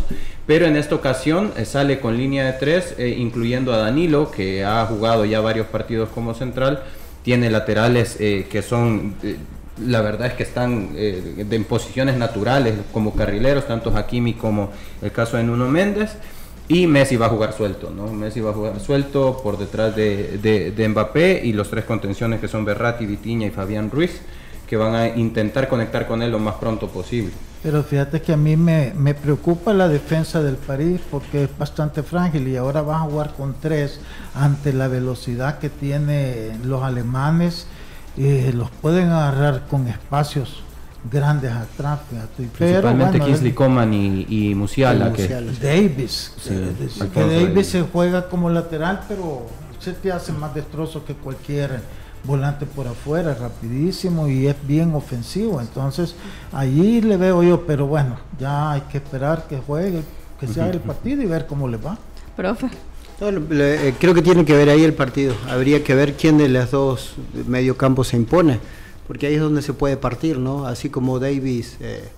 pero 0.45 0.67
en 0.67 0.77
esta 0.77 0.93
ocasión 0.93 1.51
eh, 1.57 1.65
sale 1.65 1.99
con 1.99 2.17
línea 2.17 2.45
de 2.45 2.53
tres, 2.53 2.95
incluyendo 2.99 3.73
a 3.73 3.77
Danilo, 3.77 4.29
que 4.29 4.63
ha 4.63 4.85
jugado 4.85 5.25
ya 5.25 5.41
varios 5.41 5.65
partidos 5.65 6.09
como 6.09 6.35
central, 6.35 6.83
tiene 7.28 7.49
laterales 7.49 8.15
que 8.15 8.61
son 8.61 9.15
la 9.86 10.01
verdad 10.01 10.28
es 10.28 10.34
que 10.34 10.43
están 10.43 10.89
eh, 10.95 11.45
en 11.49 11.63
posiciones 11.65 12.17
naturales 12.17 12.75
como 12.91 13.13
carrileros, 13.13 13.67
tanto 13.67 13.95
Hakimi 13.95 14.34
como 14.34 14.71
el 15.01 15.11
caso 15.11 15.38
de 15.38 15.43
Nuno 15.43 15.67
Méndez. 15.67 16.11
Y 16.69 16.86
Messi 16.86 17.15
va 17.15 17.28
a 17.28 17.30
jugar 17.30 17.53
suelto, 17.53 17.91
¿no? 17.95 18.11
Messi 18.11 18.41
va 18.41 18.51
a 18.51 18.53
jugar 18.53 18.80
suelto 18.82 19.39
por 19.41 19.57
detrás 19.57 19.95
de, 19.95 20.38
de, 20.75 20.88
Mbappé 20.89 21.41
y 21.45 21.53
los 21.53 21.69
tres 21.69 21.86
contenciones 21.86 22.41
que 22.41 22.49
son 22.49 22.65
Berratti, 22.65 23.05
Vitiña 23.05 23.47
y 23.47 23.51
Fabián 23.51 23.89
Ruiz, 23.89 24.19
que 24.67 24.75
van 24.75 24.93
a 24.93 25.07
intentar 25.07 25.69
conectar 25.69 26.07
con 26.07 26.21
él 26.21 26.32
lo 26.32 26.39
más 26.39 26.55
pronto 26.55 26.89
posible. 26.89 27.32
Pero 27.64 27.84
fíjate 27.84 28.22
que 28.22 28.34
a 28.34 28.38
mí 28.38 28.55
me, 28.55 28.93
me 28.95 29.14
preocupa 29.14 29.74
la 29.74 29.88
defensa 29.88 30.41
del 30.41 30.55
París 30.55 31.01
porque 31.10 31.45
es 31.45 31.58
bastante 31.58 32.03
frágil 32.03 32.47
y 32.47 32.55
ahora 32.55 32.82
va 32.82 32.97
a 32.97 32.99
jugar 32.99 33.34
con 33.34 33.55
tres 33.60 33.99
ante 34.36 34.74
la 34.74 34.88
velocidad 34.88 35.60
que 35.60 35.70
tienen 35.70 36.70
los 36.70 36.84
alemanes 36.84 37.68
eh, 38.18 38.51
los 38.53 38.72
pueden 38.72 39.10
agarrar 39.10 39.68
con 39.70 39.88
espacios 39.88 40.64
grandes 41.12 41.51
atrás. 41.51 41.99
Principalmente 42.36 43.20
Kingsley 43.20 43.53
Coman 43.53 43.93
y, 43.93 44.55
Musiala. 44.55 45.14
Que... 45.14 45.28
Davis. 45.62 46.34
Eh, 46.49 46.89
que 47.14 47.20
Davis 47.20 47.68
se 47.68 47.84
juega 47.84 48.28
como 48.28 48.49
lateral, 48.49 49.01
pero 49.08 49.45
se 49.80 49.93
te 49.93 50.12
hace 50.12 50.32
más 50.32 50.53
destrozo 50.55 51.05
que 51.05 51.14
cualquier 51.14 51.80
volante 52.28 52.65
por 52.65 52.88
afuera, 52.88 53.34
rapidísimo 53.34 54.28
y 54.28 54.47
es 54.47 54.55
bien 54.67 54.93
ofensivo. 54.93 55.61
Entonces, 55.61 56.13
ahí 56.51 57.01
le 57.01 57.17
veo 57.17 57.41
yo, 57.41 57.65
pero 57.65 57.88
bueno, 57.88 58.17
ya 58.38 58.73
hay 58.73 58.82
que 58.82 58.97
esperar 58.97 59.47
que 59.47 59.57
juegue, 59.57 60.03
que 60.39 60.47
se 60.47 60.61
haga 60.61 60.73
el 60.73 60.82
partido 60.82 61.23
y 61.23 61.25
ver 61.25 61.47
cómo 61.47 61.67
le 61.67 61.78
va. 61.78 61.97
Profe. 62.36 62.67
Eh, 63.19 63.95
creo 63.99 64.13
que 64.13 64.21
tiene 64.21 64.45
que 64.45 64.53
ver 64.53 64.69
ahí 64.69 64.84
el 64.84 64.93
partido. 64.93 65.34
Habría 65.49 65.84
que 65.84 65.95
ver 65.95 66.13
quién 66.13 66.38
de 66.38 66.49
los 66.49 66.69
dos 66.69 67.15
mediocampos 67.47 68.09
se 68.09 68.17
impone, 68.17 68.59
porque 69.07 69.25
ahí 69.25 69.36
es 69.36 69.41
donde 69.41 69.61
se 69.63 69.73
puede 69.73 69.97
partir, 69.97 70.38
¿no? 70.38 70.67
Así 70.67 70.89
como 70.89 71.17
Davis 71.17 71.78
eh, 71.80 72.03
eh, 72.03 72.09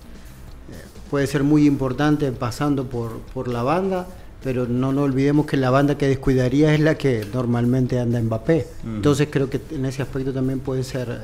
puede 1.10 1.26
ser 1.26 1.42
muy 1.42 1.66
importante 1.66 2.30
pasando 2.32 2.84
por, 2.84 3.20
por 3.32 3.48
la 3.48 3.62
banda, 3.62 4.08
pero 4.42 4.66
no 4.66 4.92
nos 4.92 5.04
olvidemos 5.04 5.46
que 5.46 5.56
la 5.56 5.70
banda 5.70 5.98
que 5.98 6.08
descuidaría 6.08 6.74
es 6.74 6.80
la 6.80 6.96
que 6.96 7.26
normalmente 7.32 7.98
anda 8.00 8.18
en 8.18 8.26
Mbappé. 8.26 8.66
Entonces 8.84 9.28
creo 9.30 9.50
que 9.50 9.60
en 9.70 9.84
ese 9.84 10.02
aspecto 10.02 10.32
también 10.32 10.60
puede 10.60 10.82
ser 10.82 11.20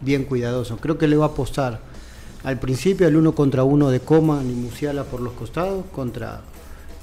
bien 0.00 0.24
cuidadoso. 0.24 0.76
Creo 0.76 0.98
que 0.98 1.06
le 1.06 1.16
va 1.16 1.26
a 1.26 1.28
apostar 1.28 1.80
al 2.44 2.58
principio 2.58 3.06
al 3.06 3.16
uno 3.16 3.34
contra 3.34 3.64
uno 3.64 3.90
de 3.90 4.00
Coma 4.00 4.42
y 4.42 4.52
Musiala 4.52 5.04
por 5.04 5.20
los 5.20 5.32
costados 5.32 5.84
contra 5.92 6.42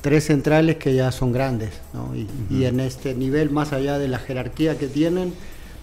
tres 0.01 0.25
centrales 0.25 0.77
que 0.77 0.93
ya 0.93 1.11
son 1.11 1.31
grandes, 1.31 1.71
¿no? 1.93 2.11
y, 2.15 2.65
en 2.65 2.79
este 2.79 3.15
nivel, 3.15 3.49
más 3.49 3.73
allá 3.73 3.97
de 3.97 4.07
la 4.07 4.19
jerarquía 4.19 4.77
que 4.77 4.87
tienen, 4.87 5.33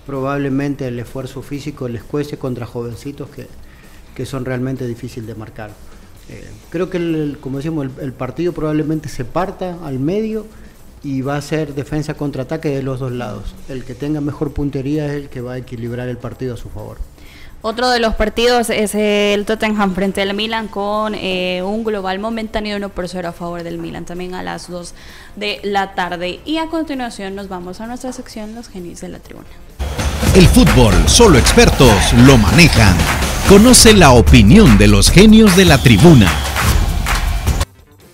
probablemente 0.06 0.86
el 0.86 0.98
esfuerzo 1.00 1.42
físico 1.42 1.88
les 1.88 2.04
cueste 2.04 2.38
contra 2.38 2.64
jovencitos 2.64 3.28
que, 3.30 3.48
que 4.14 4.24
son 4.24 4.44
realmente 4.44 4.86
difíciles 4.86 5.26
de 5.26 5.34
marcar. 5.34 5.72
Eh, 6.28 6.48
creo 6.70 6.90
que, 6.90 6.98
el, 6.98 7.38
como 7.40 7.58
decimos, 7.58 7.86
el, 7.86 8.04
el, 8.04 8.12
partido 8.12 8.52
probablemente 8.52 9.08
se 9.08 9.24
parta 9.24 9.78
al 9.84 9.98
medio 9.98 10.46
y 11.02 11.22
va 11.22 11.36
a 11.36 11.42
ser 11.42 11.74
defensa 11.74 12.14
contra 12.14 12.44
ataque 12.44 12.68
de 12.68 12.82
los 12.82 13.00
dos 13.00 13.12
lados. 13.12 13.54
El 13.68 13.84
que 13.84 13.94
tenga 13.94 14.20
mejor 14.20 14.52
puntería 14.52 15.06
es 15.06 15.12
el 15.12 15.28
que 15.28 15.40
va 15.40 15.54
a 15.54 15.58
equilibrar 15.58 16.08
el 16.08 16.16
partido 16.16 16.54
a 16.54 16.56
su 16.56 16.68
favor. 16.68 16.98
Otro 17.64 17.90
de 17.90 18.00
los 18.00 18.14
partidos 18.16 18.70
es 18.70 18.92
el 18.96 19.44
Tottenham 19.46 19.94
frente 19.94 20.20
al 20.20 20.34
Milan 20.34 20.66
con 20.66 21.14
eh, 21.14 21.62
un 21.64 21.84
global 21.84 22.18
momentáneo 22.18 22.76
1 22.76 22.88
por 22.88 23.08
0 23.08 23.28
a 23.28 23.32
favor 23.32 23.62
del 23.62 23.78
Milan, 23.78 24.04
también 24.04 24.34
a 24.34 24.42
las 24.42 24.68
2 24.68 24.94
de 25.36 25.60
la 25.62 25.94
tarde. 25.94 26.40
Y 26.44 26.58
a 26.58 26.66
continuación 26.66 27.36
nos 27.36 27.48
vamos 27.48 27.80
a 27.80 27.86
nuestra 27.86 28.12
sección 28.12 28.56
Los 28.56 28.68
Genios 28.68 29.00
de 29.00 29.10
la 29.10 29.20
Tribuna. 29.20 29.46
El 30.34 30.48
fútbol, 30.48 30.92
solo 31.06 31.38
expertos 31.38 32.12
lo 32.26 32.36
manejan. 32.36 32.96
Conoce 33.48 33.92
la 33.92 34.12
opinión 34.12 34.78
de 34.78 34.88
los 34.88 35.10
genios 35.10 35.56
de 35.56 35.64
la 35.66 35.78
tribuna. 35.78 36.30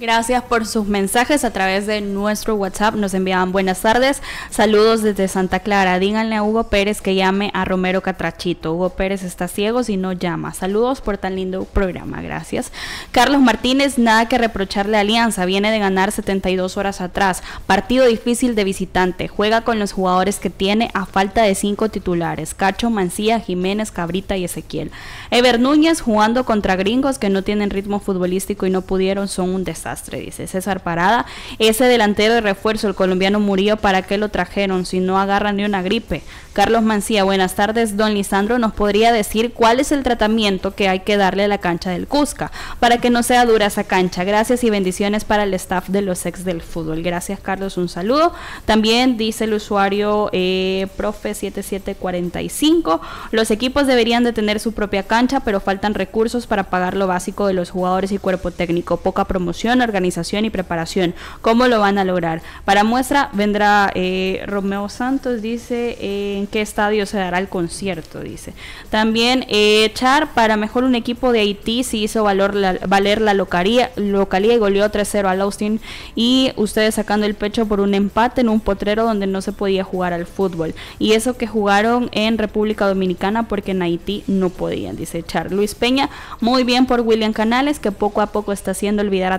Gracias 0.01 0.45
por 0.45 0.65
sus 0.65 0.87
mensajes 0.87 1.43
a 1.43 1.51
través 1.51 1.89
de 1.89 2.01
nuestro 2.01 2.55
WhatsApp. 2.55 2.95
Nos 2.95 3.15
enviaban 3.15 3.51
buenas 3.51 3.81
tardes. 3.81 4.23
Saludos 4.49 5.03
desde 5.03 5.27
Santa 5.27 5.59
Clara. 5.59 5.99
Díganle 5.99 6.37
a 6.37 6.45
Hugo 6.45 6.69
Pérez 6.69 7.01
que 7.01 7.17
llame 7.17 7.51
a 7.53 7.65
Romero 7.65 8.01
Catrachito. 8.01 8.75
Hugo 8.75 8.91
Pérez 8.91 9.25
está 9.25 9.49
ciego 9.49 9.83
si 9.83 9.97
no 9.97 10.13
llama. 10.13 10.55
Saludos 10.55 11.01
por 11.01 11.19
tan 11.19 11.35
lindo 11.35 11.65
programa. 11.65 12.23
Gracias. 12.23 12.71
Carlos 13.11 13.41
Martínez, 13.41 13.99
nada 13.99 14.29
que 14.29 14.39
reprocharle 14.39 14.97
a 14.97 15.01
Alianza. 15.01 15.45
Viene 15.47 15.73
de 15.73 15.81
ganar 15.81 16.13
72 16.13 16.77
horas 16.77 17.01
atrás. 17.01 17.43
Partido 17.67 18.07
difícil 18.07 18.55
de 18.55 18.63
visitante. 18.63 19.27
Juega 19.27 19.63
con 19.63 19.81
los 19.81 19.91
jugadores 19.91 20.39
que 20.39 20.49
tiene 20.49 20.93
a 20.95 21.07
falta 21.07 21.43
de 21.43 21.57
cinco 21.57 21.89
titulares. 21.89 22.55
Cacho, 22.55 22.89
Mancía, 22.89 23.41
Jiménez, 23.41 23.91
Cabrita 23.91 24.37
y 24.37 24.45
Ezequiel. 24.45 24.93
Ever 25.33 25.59
Núñez 25.59 26.01
jugando 26.01 26.45
contra 26.45 26.77
gringos 26.77 27.19
que 27.19 27.31
no 27.31 27.43
tienen 27.43 27.71
ritmo 27.71 27.99
futbolístico 27.99 28.65
y 28.65 28.71
no 28.71 28.83
pudieron 28.83 29.27
son 29.27 29.51
un 29.51 29.65
desastre 29.65 29.88
dice 29.97 30.47
César 30.47 30.83
Parada. 30.83 31.27
Ese 31.59 31.85
delantero 31.85 32.35
de 32.35 32.41
refuerzo, 32.41 32.89
el 32.89 32.95
colombiano 32.95 33.41
murió, 33.41 33.77
¿para 33.77 34.03
qué 34.03 34.19
lo 34.19 34.29
trajeron 34.29 34.87
si 34.87 35.01
no 35.01 35.19
agarran 35.19 35.57
ni 35.57 35.65
una 35.65 35.83
gripe? 35.83 36.23
Carlos 36.59 36.83
Mancía, 36.83 37.23
buenas 37.23 37.55
tardes. 37.55 37.97
Don 37.97 38.15
Lisandro, 38.15 38.59
¿nos 38.59 38.73
podría 38.73 39.13
decir 39.13 39.53
cuál 39.53 39.79
es 39.79 39.93
el 39.93 40.03
tratamiento 40.03 40.75
que 40.75 40.89
hay 40.89 40.99
que 41.01 41.17
darle 41.17 41.45
a 41.45 41.49
la 41.49 41.59
cancha 41.59 41.91
del 41.91 42.09
Cusca 42.09 42.51
para 42.81 42.99
que 42.99 43.11
no 43.11 43.23
sea 43.23 43.47
dura 43.47 43.67
esa 43.67 43.85
cancha? 43.85 44.25
Gracias 44.25 44.65
y 44.65 44.71
bendiciones 44.71 45.25
para 45.25 45.45
el 45.45 45.55
staff 45.55 45.89
de 45.89 46.03
los 46.03 46.27
ex 46.27 46.45
del 46.45 46.61
fútbol. 46.61 47.05
Gracias, 47.05 47.39
Carlos. 47.39 47.77
Un 47.77 47.89
saludo. 47.89 48.33
También 48.65 49.17
dice 49.17 49.45
el 49.45 49.55
usuario 49.55 50.31
eh, 50.33 50.89
Profe7745, 50.99 53.01
los 53.31 53.53
equipos 53.53 53.87
deberían 53.87 54.25
de 54.25 54.33
tener 54.33 54.59
su 54.59 54.73
propia 54.73 55.05
cancha, 55.05 55.39
pero 55.41 55.61
faltan 55.61 55.95
recursos 55.95 56.49
para 56.49 56.65
pagar 56.65 56.97
lo 56.97 57.07
básico 57.07 57.47
de 57.47 57.53
los 57.53 57.71
jugadores 57.71 58.11
y 58.11 58.19
cuerpo 58.19 58.51
técnico. 58.51 58.97
Poca 58.97 59.27
promoción, 59.27 59.78
organización 59.85 60.45
y 60.45 60.51
preparación. 60.51 61.15
¿Cómo 61.43 61.67
lo 61.67 61.81
van 61.81 61.99
a 61.99 62.05
lograr? 62.05 62.43
Para 62.65 62.85
muestra 62.85 63.31
vendrá 63.33 63.91
eh, 63.95 64.43
Romeo 64.47 64.89
Santos, 64.89 65.43
dice... 65.43 65.97
en 66.01 66.47
qué 66.47 66.61
estadio 66.61 67.07
se 67.07 67.19
dará 67.19 67.39
el 67.39 67.49
concierto, 67.49 68.21
dice. 68.21 68.53
También 68.91 69.45
eh, 69.49 69.91
Char, 69.95 70.33
para 70.35 70.57
mejor 70.57 70.85
un 70.85 70.95
equipo 70.95 71.33
de 71.33 71.41
Haití, 71.41 71.85
se 71.85 71.99
hizo 71.99 72.25
valor 72.25 72.55
valer 72.87 73.21
la 73.21 73.35
localía, 73.35 73.91
localía 73.97 74.55
y 74.55 74.59
goleó 74.59 74.91
3-0 74.91 75.27
al 75.27 75.41
Austin. 75.41 75.81
Y 76.15 76.53
ustedes 76.57 76.95
sacando 76.95 77.27
el 77.27 77.35
pecho 77.35 77.67
por 77.67 77.81
un 77.81 77.95
empate 77.95 78.41
en 78.41 78.49
un 78.49 78.61
potrero 78.61 79.05
donde 79.05 79.27
no 79.27 79.41
se 79.41 79.53
podía 79.53 79.85
jugar 79.85 80.13
al 80.13 80.27
fútbol. 80.27 80.75
Y 80.99 81.13
eso 81.13 81.37
que 81.37 81.47
jugaron 81.47 82.09
en 82.13 82.39
República 82.39 82.87
Dominicana 82.87 83.49
porque 83.49 83.73
en 83.73 83.83
Haití 83.83 84.25
no 84.27 84.51
podían, 84.51 84.97
dice 84.97 85.23
Char. 85.23 85.53
Luis 85.53 85.75
Peña, 85.75 86.11
muy 86.41 86.65
bien 86.65 86.87
por 86.87 87.01
William 87.01 87.33
Canales, 87.33 87.79
que 87.79 87.93
poco 87.93 88.21
a 88.21 88.27
poco 88.29 88.53
está 88.53 88.73
haciendo 88.73 89.03
olvidar 89.03 89.33
a 89.33 89.39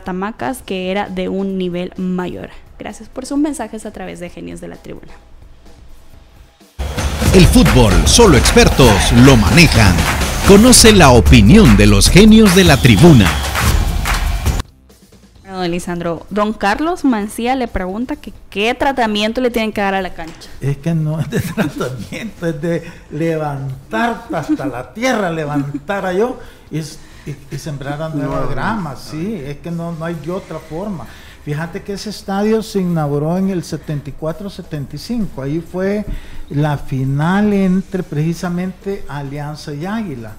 Que 0.65 0.91
era 0.91 1.09
de 1.09 1.29
un 1.29 1.57
nivel 1.57 1.93
mayor. 1.97 2.49
Gracias 2.77 3.09
por 3.09 3.25
sus 3.25 3.37
mensajes 3.37 3.85
a 3.85 3.91
través 3.91 4.19
de 4.19 4.29
Genios 4.29 4.61
de 4.61 4.67
la 4.67 4.75
Tribuna. 4.75 5.13
El 7.33 7.45
fútbol, 7.45 7.93
solo 8.07 8.37
expertos 8.37 9.11
lo 9.25 9.35
manejan. 9.35 9.95
Conoce 10.47 10.93
la 10.93 11.11
opinión 11.11 11.77
de 11.77 11.85
los 11.85 12.09
genios 12.09 12.55
de 12.55 12.63
la 12.63 12.77
tribuna. 12.77 13.29
Don 15.45 15.69
Lisandro, 15.69 16.25
don 16.29 16.53
Carlos 16.53 17.03
Mancía 17.03 17.55
le 17.55 17.67
pregunta 17.67 18.15
que 18.15 18.33
qué 18.49 18.73
tratamiento 18.73 19.41
le 19.41 19.51
tienen 19.51 19.73
que 19.73 19.81
dar 19.81 19.93
a 19.93 20.01
la 20.01 20.13
cancha. 20.13 20.49
Es 20.61 20.77
que 20.77 20.95
no 20.95 21.19
es 21.19 21.29
de 21.29 21.39
tratamiento, 21.55 22.47
es 22.47 22.61
de 22.61 22.91
levantar 23.11 24.25
hasta 24.31 24.65
la 24.65 24.93
tierra, 24.93 25.29
levantar 25.29 26.05
a 26.05 26.13
yo 26.13 26.39
y, 27.51 27.57
sembrar 27.57 28.01
a 28.01 28.09
nueva 28.09 28.45
grama, 28.47 28.95
sí, 28.95 29.35
es 29.35 29.57
que 29.57 29.71
no, 29.71 29.91
no 29.91 30.05
hay 30.05 30.17
otra 30.29 30.59
forma. 30.59 31.05
Fíjate 31.45 31.81
que 31.81 31.93
ese 31.93 32.09
estadio 32.09 32.61
se 32.61 32.79
inauguró 32.79 33.37
en 33.37 33.49
el 33.49 33.63
74-75. 33.63 35.41
Ahí 35.41 35.61
fue 35.61 36.05
la 36.49 36.77
final 36.77 37.53
entre 37.53 38.03
precisamente 38.03 39.05
Alianza 39.07 39.73
y 39.73 39.85
Águila 39.85 40.33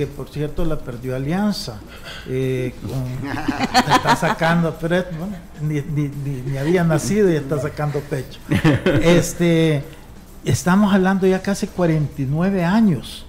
que 0.00 0.06
por 0.06 0.30
cierto 0.30 0.64
la 0.64 0.78
perdió 0.78 1.14
Alianza. 1.14 1.78
Eh, 2.26 2.74
está 3.74 4.16
sacando, 4.16 4.74
pero 4.80 5.04
ni, 5.60 6.56
había 6.56 6.84
nacido 6.84 7.30
y 7.30 7.34
está 7.36 7.60
sacando 7.60 8.00
pecho. 8.00 8.40
Este, 9.02 9.84
estamos 10.42 10.94
hablando 10.94 11.26
ya 11.26 11.42
casi 11.42 11.66
49 11.66 12.64
años, 12.64 13.26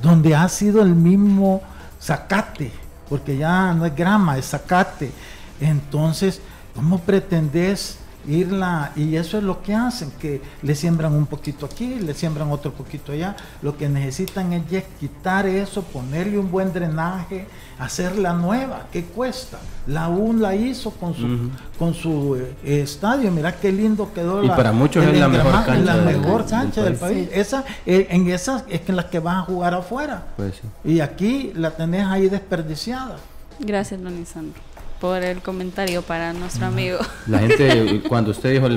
donde 0.00 0.34
ha 0.34 0.48
sido 0.48 0.80
el 0.80 0.94
mismo 0.94 1.60
zacate, 2.00 2.72
porque 3.08 3.36
ya 3.36 3.72
no 3.74 3.86
es 3.86 3.94
grama, 3.94 4.38
es 4.38 4.46
zacate 4.46 5.12
entonces, 5.60 6.40
¿cómo 6.74 7.00
pretendes 7.00 7.98
irla? 8.28 8.92
Y 8.94 9.16
eso 9.16 9.38
es 9.38 9.44
lo 9.44 9.62
que 9.62 9.74
hacen, 9.74 10.12
que 10.20 10.40
le 10.62 10.74
siembran 10.74 11.14
un 11.14 11.26
poquito 11.26 11.66
aquí, 11.66 11.96
le 11.96 12.14
siembran 12.14 12.50
otro 12.50 12.72
poquito 12.72 13.12
allá. 13.12 13.36
Lo 13.62 13.76
que 13.76 13.88
necesitan 13.88 14.52
es 14.52 14.84
quitar 15.00 15.46
eso, 15.46 15.82
ponerle 15.82 16.38
un 16.38 16.50
buen 16.50 16.72
drenaje, 16.72 17.46
hacerla 17.78 18.34
nueva. 18.34 18.86
¿Qué 18.92 19.04
cuesta? 19.04 19.58
La 19.86 20.08
UN 20.08 20.42
la 20.42 20.54
hizo 20.54 20.90
con 20.90 21.14
su, 21.14 21.50
con 21.78 21.94
su 21.94 22.36
eh, 22.36 22.82
estadio. 22.82 23.30
Mira 23.30 23.56
qué 23.56 23.72
lindo 23.72 24.12
quedó. 24.12 24.44
Y 24.44 24.48
para 24.48 24.72
muchos 24.72 25.04
es 25.04 25.18
la 25.18 25.28
mejor 25.28 25.64
cancha, 25.64 25.96
la 25.96 26.02
mejor 26.02 26.46
cancha 26.46 26.82
del 26.82 26.96
país. 26.96 27.28
Esa, 27.32 27.64
eh, 27.86 28.06
en 28.10 28.28
esas 28.28 28.64
es 28.68 28.82
que 28.82 28.92
en 28.92 28.96
las 28.96 29.06
que 29.06 29.18
vas 29.18 29.36
a 29.36 29.42
jugar 29.42 29.74
afuera. 29.74 30.26
Pues 30.36 30.60
y 30.84 31.00
aquí 31.00 31.52
la 31.54 31.70
tenés 31.70 32.06
ahí 32.06 32.28
desperdiciada. 32.28 33.16
Gracias, 33.60 34.00
don 34.00 34.14
Lisandro 34.14 34.67
por 35.00 35.22
el 35.22 35.40
comentario 35.40 36.02
para 36.02 36.32
nuestro 36.32 36.66
amigo. 36.66 36.98
La 37.26 37.38
gente, 37.38 38.02
cuando 38.08 38.30
usted 38.30 38.52
dijo, 38.52 38.68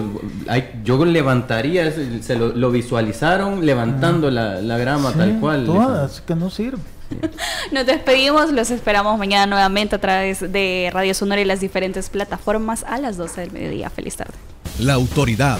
yo 0.83 1.05
levantaría, 1.05 1.91
se 1.91 2.35
lo, 2.35 2.71
visualizaron 2.71 3.65
levantando 3.65 4.29
la, 4.31 4.77
grama 4.77 5.11
tal 5.13 5.39
cual. 5.39 5.65
Todas, 5.65 6.21
que 6.21 6.35
no 6.35 6.49
sirve. 6.49 6.79
Nos 7.71 7.85
despedimos, 7.85 8.51
los 8.51 8.71
esperamos 8.71 9.17
mañana 9.17 9.45
nuevamente 9.45 9.95
a 9.95 9.99
través 9.99 10.39
de 10.39 10.89
Radio 10.93 11.13
Sonora 11.13 11.41
y 11.41 11.45
las 11.45 11.59
diferentes 11.59 12.09
plataformas 12.09 12.83
a 12.83 12.97
las 12.99 13.17
12 13.17 13.41
del 13.41 13.51
mediodía. 13.51 13.89
Feliz 13.89 14.15
tarde. 14.15 14.33
La 14.79 14.93
autoridad. 14.93 15.59